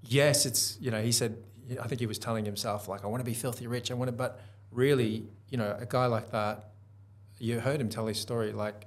yes, 0.08 0.46
it's, 0.46 0.78
you 0.80 0.92
know, 0.92 1.02
he 1.02 1.12
said, 1.12 1.38
I 1.82 1.88
think 1.88 2.00
he 2.00 2.06
was 2.06 2.20
telling 2.20 2.46
himself, 2.46 2.88
like, 2.88 3.04
I 3.04 3.08
want 3.08 3.22
to 3.22 3.26
be 3.26 3.34
filthy 3.34 3.68
rich. 3.68 3.90
I 3.90 3.96
want 3.96 4.10
to, 4.10 4.12
but 4.12 4.40
really, 4.72 5.28
you 5.50 5.58
know, 5.58 5.76
a 5.80 5.86
guy 5.86 6.06
like 6.08 6.32
that, 6.32 6.72
you 7.40 7.60
heard 7.60 7.80
him 7.82 7.90
tell 7.90 8.08
his 8.08 8.20
story, 8.20 8.52
like, 8.52 8.86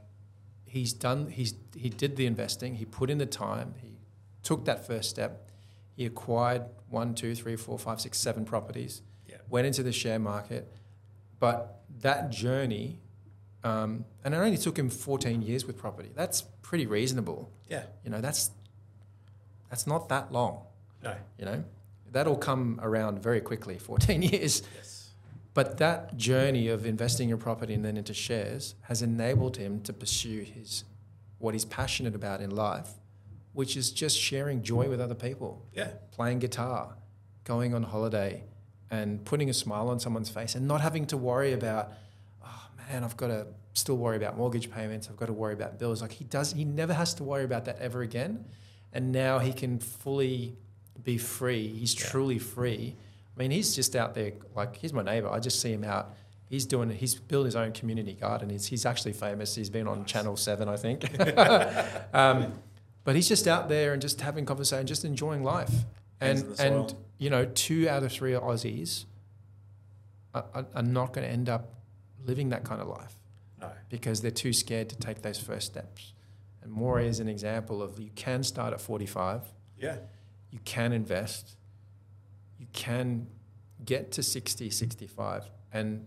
he's 0.64 0.92
done, 0.92 1.28
he's, 1.30 1.54
he 1.76 1.88
did 1.88 2.16
the 2.16 2.26
investing, 2.26 2.74
he 2.76 2.84
put 2.84 3.10
in 3.10 3.18
the 3.18 3.26
time, 3.26 3.74
he 3.80 3.98
took 4.42 4.64
that 4.64 4.86
first 4.86 5.08
step, 5.10 5.50
he 5.94 6.04
acquired 6.06 6.62
one, 6.88 7.14
two, 7.14 7.34
three, 7.34 7.56
four, 7.56 7.78
five, 7.78 8.00
six, 8.00 8.18
seven 8.18 8.44
properties, 8.44 9.02
Yeah. 9.28 9.36
went 9.48 9.66
into 9.66 9.82
the 9.82 9.92
share 9.92 10.18
market, 10.18 10.72
but 11.38 11.82
that 12.00 12.30
journey, 12.30 13.00
um, 13.64 14.04
and 14.24 14.34
it 14.34 14.38
only 14.38 14.56
took 14.56 14.78
him 14.78 14.88
14 14.88 15.42
years 15.42 15.66
with 15.66 15.76
property. 15.76 16.10
That's 16.14 16.42
pretty 16.62 16.86
reasonable. 16.86 17.50
Yeah. 17.68 17.84
You 18.04 18.10
know, 18.10 18.20
that's 18.20 18.50
that's 19.70 19.86
not 19.86 20.08
that 20.08 20.32
long. 20.32 20.62
No. 21.02 21.14
You 21.38 21.44
know, 21.44 21.64
that'll 22.12 22.36
come 22.38 22.80
around 22.82 23.20
very 23.22 23.40
quickly. 23.40 23.78
14 23.78 24.22
years, 24.32 24.62
Yes. 24.76 24.97
But 25.58 25.78
that 25.78 26.16
journey 26.16 26.68
of 26.68 26.86
investing 26.86 27.30
in 27.30 27.38
property 27.38 27.74
and 27.74 27.84
then 27.84 27.96
into 27.96 28.14
shares 28.14 28.76
has 28.82 29.02
enabled 29.02 29.56
him 29.56 29.80
to 29.82 29.92
pursue 29.92 30.42
his 30.42 30.84
what 31.38 31.52
he's 31.52 31.64
passionate 31.64 32.14
about 32.14 32.40
in 32.40 32.50
life, 32.52 32.90
which 33.54 33.76
is 33.76 33.90
just 33.90 34.16
sharing 34.16 34.62
joy 34.62 34.88
with 34.88 35.00
other 35.00 35.16
people, 35.16 35.66
Yeah. 35.74 35.94
playing 36.12 36.38
guitar, 36.38 36.94
going 37.42 37.74
on 37.74 37.82
holiday, 37.82 38.44
and 38.88 39.24
putting 39.24 39.50
a 39.50 39.52
smile 39.52 39.88
on 39.88 39.98
someone's 39.98 40.30
face, 40.30 40.54
and 40.54 40.68
not 40.68 40.80
having 40.80 41.06
to 41.06 41.16
worry 41.16 41.52
about, 41.52 41.92
oh 42.40 42.68
man, 42.76 43.02
I've 43.02 43.16
got 43.16 43.26
to 43.26 43.48
still 43.72 43.96
worry 43.96 44.16
about 44.16 44.36
mortgage 44.36 44.70
payments. 44.70 45.08
I've 45.10 45.16
got 45.16 45.26
to 45.26 45.32
worry 45.32 45.54
about 45.54 45.76
bills. 45.80 46.00
Like 46.02 46.12
he 46.12 46.22
does, 46.22 46.52
he 46.52 46.64
never 46.64 46.94
has 46.94 47.14
to 47.14 47.24
worry 47.24 47.42
about 47.42 47.64
that 47.64 47.80
ever 47.80 48.02
again, 48.02 48.44
and 48.92 49.10
now 49.10 49.40
he 49.40 49.52
can 49.52 49.80
fully 49.80 50.56
be 51.02 51.18
free. 51.18 51.66
He's 51.66 51.98
Yeah. 51.98 52.06
truly 52.10 52.38
free. 52.38 52.94
I 53.38 53.42
mean, 53.42 53.50
he's 53.52 53.74
just 53.76 53.94
out 53.94 54.14
there. 54.14 54.32
Like 54.56 54.76
he's 54.76 54.92
my 54.92 55.02
neighbor. 55.02 55.28
I 55.30 55.38
just 55.38 55.60
see 55.60 55.72
him 55.72 55.84
out. 55.84 56.14
He's 56.48 56.66
doing. 56.66 56.90
He's 56.90 57.14
built 57.14 57.44
his 57.44 57.54
own 57.54 57.72
community 57.72 58.14
garden. 58.14 58.50
He's, 58.50 58.66
he's 58.66 58.84
actually 58.84 59.12
famous. 59.12 59.54
He's 59.54 59.70
been 59.70 59.86
on 59.86 60.00
Nice. 60.00 60.10
Channel 60.10 60.36
Seven, 60.36 60.68
I 60.68 60.76
think. 60.76 61.04
um, 62.14 62.52
but 63.04 63.14
he's 63.14 63.28
just 63.28 63.46
out 63.46 63.68
there 63.68 63.92
and 63.92 64.02
just 64.02 64.20
having 64.20 64.44
conversation, 64.44 64.86
just 64.86 65.04
enjoying 65.04 65.44
life. 65.44 65.72
And 66.20 66.44
and 66.58 66.92
you 67.18 67.30
know, 67.30 67.44
two 67.44 67.88
out 67.88 68.02
of 68.02 68.10
three 68.10 68.32
Aussies 68.32 69.04
are, 70.34 70.44
are, 70.54 70.66
are 70.74 70.82
not 70.82 71.12
going 71.12 71.26
to 71.26 71.32
end 71.32 71.48
up 71.48 71.74
living 72.24 72.48
that 72.48 72.64
kind 72.64 72.80
of 72.80 72.88
life 72.88 73.14
No. 73.60 73.70
because 73.88 74.20
they're 74.20 74.30
too 74.30 74.52
scared 74.52 74.88
to 74.90 74.96
take 74.96 75.22
those 75.22 75.38
first 75.38 75.66
steps. 75.66 76.12
And 76.62 76.72
Morry 76.72 77.06
is 77.06 77.20
an 77.20 77.28
example 77.28 77.82
of 77.82 78.00
you 78.00 78.10
can 78.16 78.42
start 78.42 78.72
at 78.72 78.80
45, 78.80 79.42
Yeah. 79.78 79.98
you 80.50 80.58
can 80.64 80.92
invest, 80.92 81.56
can 82.72 83.26
get 83.84 84.12
to 84.12 84.22
60, 84.22 84.70
65 84.70 85.50
and 85.72 86.06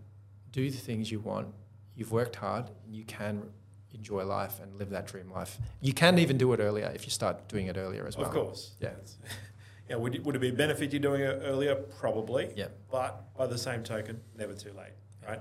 do 0.50 0.70
the 0.70 0.76
things 0.76 1.10
you 1.10 1.20
want. 1.20 1.48
You've 1.94 2.12
worked 2.12 2.36
hard 2.36 2.70
and 2.84 2.94
you 2.94 3.04
can 3.04 3.50
enjoy 3.94 4.24
life 4.24 4.58
and 4.60 4.74
live 4.78 4.90
that 4.90 5.06
dream 5.06 5.30
life. 5.30 5.58
You 5.80 5.92
can 5.92 6.18
even 6.18 6.38
do 6.38 6.52
it 6.52 6.60
earlier 6.60 6.90
if 6.94 7.04
you 7.04 7.10
start 7.10 7.48
doing 7.48 7.66
it 7.66 7.76
earlier 7.76 8.06
as 8.06 8.16
well. 8.16 8.26
Of 8.26 8.32
course. 8.32 8.72
Yeah. 8.80 8.90
Yeah. 9.88 9.96
Would, 9.96 10.14
it- 10.14 10.24
would 10.24 10.36
it 10.36 10.38
be 10.38 10.48
a 10.48 10.52
benefit 10.52 10.92
you 10.92 11.00
doing 11.00 11.20
it 11.22 11.42
earlier? 11.44 11.74
Probably. 11.74 12.50
Yeah. 12.56 12.68
But 12.90 13.34
by 13.36 13.46
the 13.46 13.58
same 13.58 13.82
token, 13.82 14.20
never 14.38 14.54
too 14.54 14.72
late, 14.72 14.92
right? 15.28 15.40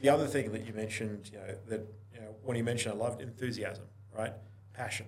The 0.00 0.08
other 0.08 0.26
thing 0.26 0.52
that 0.52 0.64
you 0.64 0.72
mentioned, 0.72 1.28
you 1.30 1.38
know, 1.38 1.54
that 1.68 1.80
you 2.14 2.20
know, 2.20 2.34
when 2.42 2.56
you 2.56 2.64
mentioned, 2.64 2.94
I 2.94 2.96
loved 2.96 3.20
enthusiasm, 3.20 3.84
right? 4.16 4.32
Passion. 4.72 5.06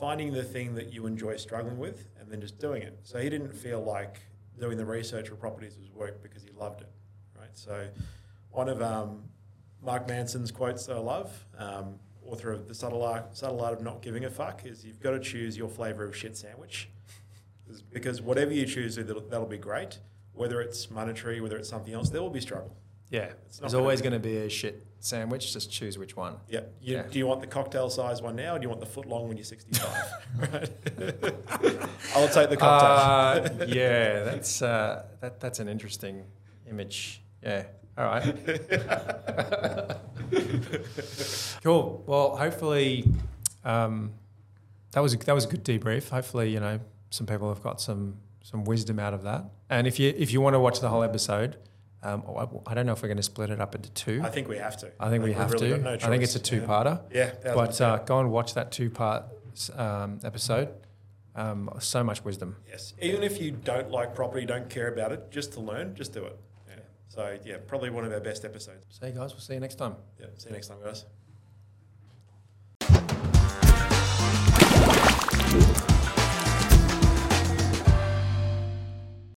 Finding 0.00 0.32
the 0.32 0.42
thing 0.42 0.74
that 0.76 0.92
you 0.92 1.06
enjoy 1.06 1.36
struggling 1.36 1.78
with, 1.78 2.08
and 2.18 2.30
then 2.30 2.40
just 2.40 2.58
doing 2.58 2.82
it. 2.82 2.98
So 3.02 3.18
he 3.18 3.28
didn't 3.28 3.52
feel 3.52 3.84
like 3.84 4.20
doing 4.58 4.78
the 4.78 4.84
research 4.84 5.28
for 5.28 5.36
properties 5.36 5.76
was 5.78 5.90
work 5.90 6.22
because 6.22 6.42
he 6.42 6.50
loved 6.58 6.80
it, 6.80 6.90
right? 7.38 7.50
So 7.52 7.86
one 8.50 8.70
of 8.70 8.80
um, 8.80 9.24
Mark 9.82 10.08
Manson's 10.08 10.50
quotes 10.50 10.86
that 10.86 10.96
I 10.96 11.00
love, 11.00 11.46
um, 11.58 11.96
author 12.24 12.50
of 12.50 12.66
the 12.66 12.74
subtle 12.74 13.02
art, 13.02 13.36
subtle 13.36 13.60
art 13.60 13.74
of 13.74 13.82
not 13.82 14.00
giving 14.00 14.24
a 14.24 14.30
fuck, 14.30 14.64
is 14.64 14.84
you've 14.84 15.00
got 15.00 15.10
to 15.10 15.20
choose 15.20 15.56
your 15.56 15.68
flavor 15.68 16.04
of 16.04 16.16
shit 16.16 16.34
sandwich, 16.34 16.88
because 17.92 18.22
whatever 18.22 18.52
you 18.52 18.64
choose, 18.64 18.96
that'll, 18.96 19.20
that'll 19.20 19.46
be 19.46 19.58
great. 19.58 19.98
Whether 20.32 20.62
it's 20.62 20.90
monetary, 20.90 21.42
whether 21.42 21.58
it's 21.58 21.68
something 21.68 21.92
else, 21.92 22.08
there 22.08 22.22
will 22.22 22.30
be 22.30 22.40
struggle. 22.40 22.74
Yeah. 23.10 23.32
It's 23.46 23.60
not 23.60 23.70
There's 23.70 23.74
always 23.74 24.00
going 24.00 24.12
to 24.14 24.18
be 24.18 24.38
a 24.38 24.48
shit 24.48 24.86
sandwich. 25.00 25.52
Just 25.52 25.70
choose 25.70 25.98
which 25.98 26.16
one. 26.16 26.36
Yeah. 26.48 26.60
You, 26.80 26.96
Yeah. 26.96 27.02
Do 27.02 27.18
you 27.18 27.26
want 27.26 27.40
the 27.40 27.46
cocktail 27.46 27.90
size 27.90 28.22
one 28.22 28.36
now, 28.36 28.54
or 28.54 28.58
do 28.58 28.62
you 28.64 28.68
want 28.68 28.80
the 28.80 28.86
foot 28.86 29.06
long 29.06 29.28
when 29.28 29.36
you're 29.36 29.44
65? 29.44 29.90
right. 30.38 30.70
I'll 32.14 32.28
take 32.28 32.50
the 32.50 32.56
cocktail. 32.56 33.62
Uh, 33.62 33.64
yeah, 33.68 34.22
that's 34.24 34.62
uh, 34.62 35.04
that, 35.20 35.40
that's 35.40 35.58
an 35.58 35.68
interesting 35.68 36.24
image. 36.68 37.22
Yeah. 37.42 37.64
All 37.98 38.04
right. 38.04 38.34
cool. 41.62 42.02
Well, 42.06 42.36
hopefully, 42.36 43.04
um, 43.64 44.12
that 44.92 45.00
was 45.00 45.14
a, 45.14 45.18
that 45.18 45.34
was 45.34 45.44
a 45.44 45.48
good 45.48 45.64
debrief. 45.64 46.08
Hopefully, 46.08 46.50
you 46.50 46.60
know, 46.60 46.80
some 47.10 47.26
people 47.26 47.48
have 47.48 47.62
got 47.62 47.80
some 47.80 48.16
some 48.42 48.64
wisdom 48.64 48.98
out 48.98 49.14
of 49.14 49.22
that. 49.24 49.44
And 49.68 49.86
if 49.86 49.98
you 49.98 50.14
if 50.16 50.32
you 50.32 50.40
want 50.40 50.54
to 50.54 50.60
watch 50.60 50.80
the 50.80 50.88
whole 50.88 51.02
episode, 51.02 51.56
um, 52.02 52.22
I, 52.26 52.46
I 52.70 52.74
don't 52.74 52.86
know 52.86 52.92
if 52.92 53.02
we're 53.02 53.08
going 53.08 53.18
to 53.18 53.22
split 53.22 53.50
it 53.50 53.60
up 53.60 53.74
into 53.74 53.90
two. 53.90 54.22
I 54.24 54.30
think 54.30 54.48
we 54.48 54.56
have 54.56 54.76
to. 54.78 54.90
I 54.98 55.10
think 55.10 55.22
we 55.22 55.30
we've 55.30 55.50
really 55.52 55.70
to. 55.70 55.78
no 55.78 55.92
I 55.92 55.98
think 55.98 56.22
it's 56.22 56.34
a 56.34 56.40
two-parter. 56.40 57.02
Yeah. 57.12 57.32
But 57.42 57.80
uh, 57.80 57.98
go 57.98 58.20
and 58.20 58.30
watch 58.30 58.54
that 58.54 58.72
two-part 58.72 59.24
um, 59.76 60.20
episode. 60.24 60.70
Um, 61.36 61.70
so 61.78 62.02
much 62.02 62.24
wisdom. 62.24 62.56
Yes. 62.68 62.94
Even 63.00 63.22
if 63.22 63.40
you 63.40 63.52
don't 63.52 63.90
like 63.90 64.14
property, 64.14 64.44
don't 64.44 64.68
care 64.68 64.88
about 64.88 65.12
it, 65.12 65.30
just 65.30 65.52
to 65.52 65.60
learn, 65.60 65.94
just 65.94 66.12
do 66.12 66.24
it. 66.24 66.36
Yeah. 66.68 66.74
So 67.08 67.38
yeah, 67.44 67.58
probably 67.66 67.90
one 67.90 68.04
of 68.04 68.12
our 68.12 68.20
best 68.20 68.44
episodes. 68.44 68.84
So, 68.90 69.06
you 69.06 69.12
guys, 69.12 69.32
we'll 69.32 69.40
see 69.40 69.54
you 69.54 69.60
next 69.60 69.76
time. 69.76 69.94
Yeah. 70.18 70.26
See 70.38 70.48
you 70.48 70.54
next 70.54 70.68
time, 70.68 70.78
guys. 70.82 71.04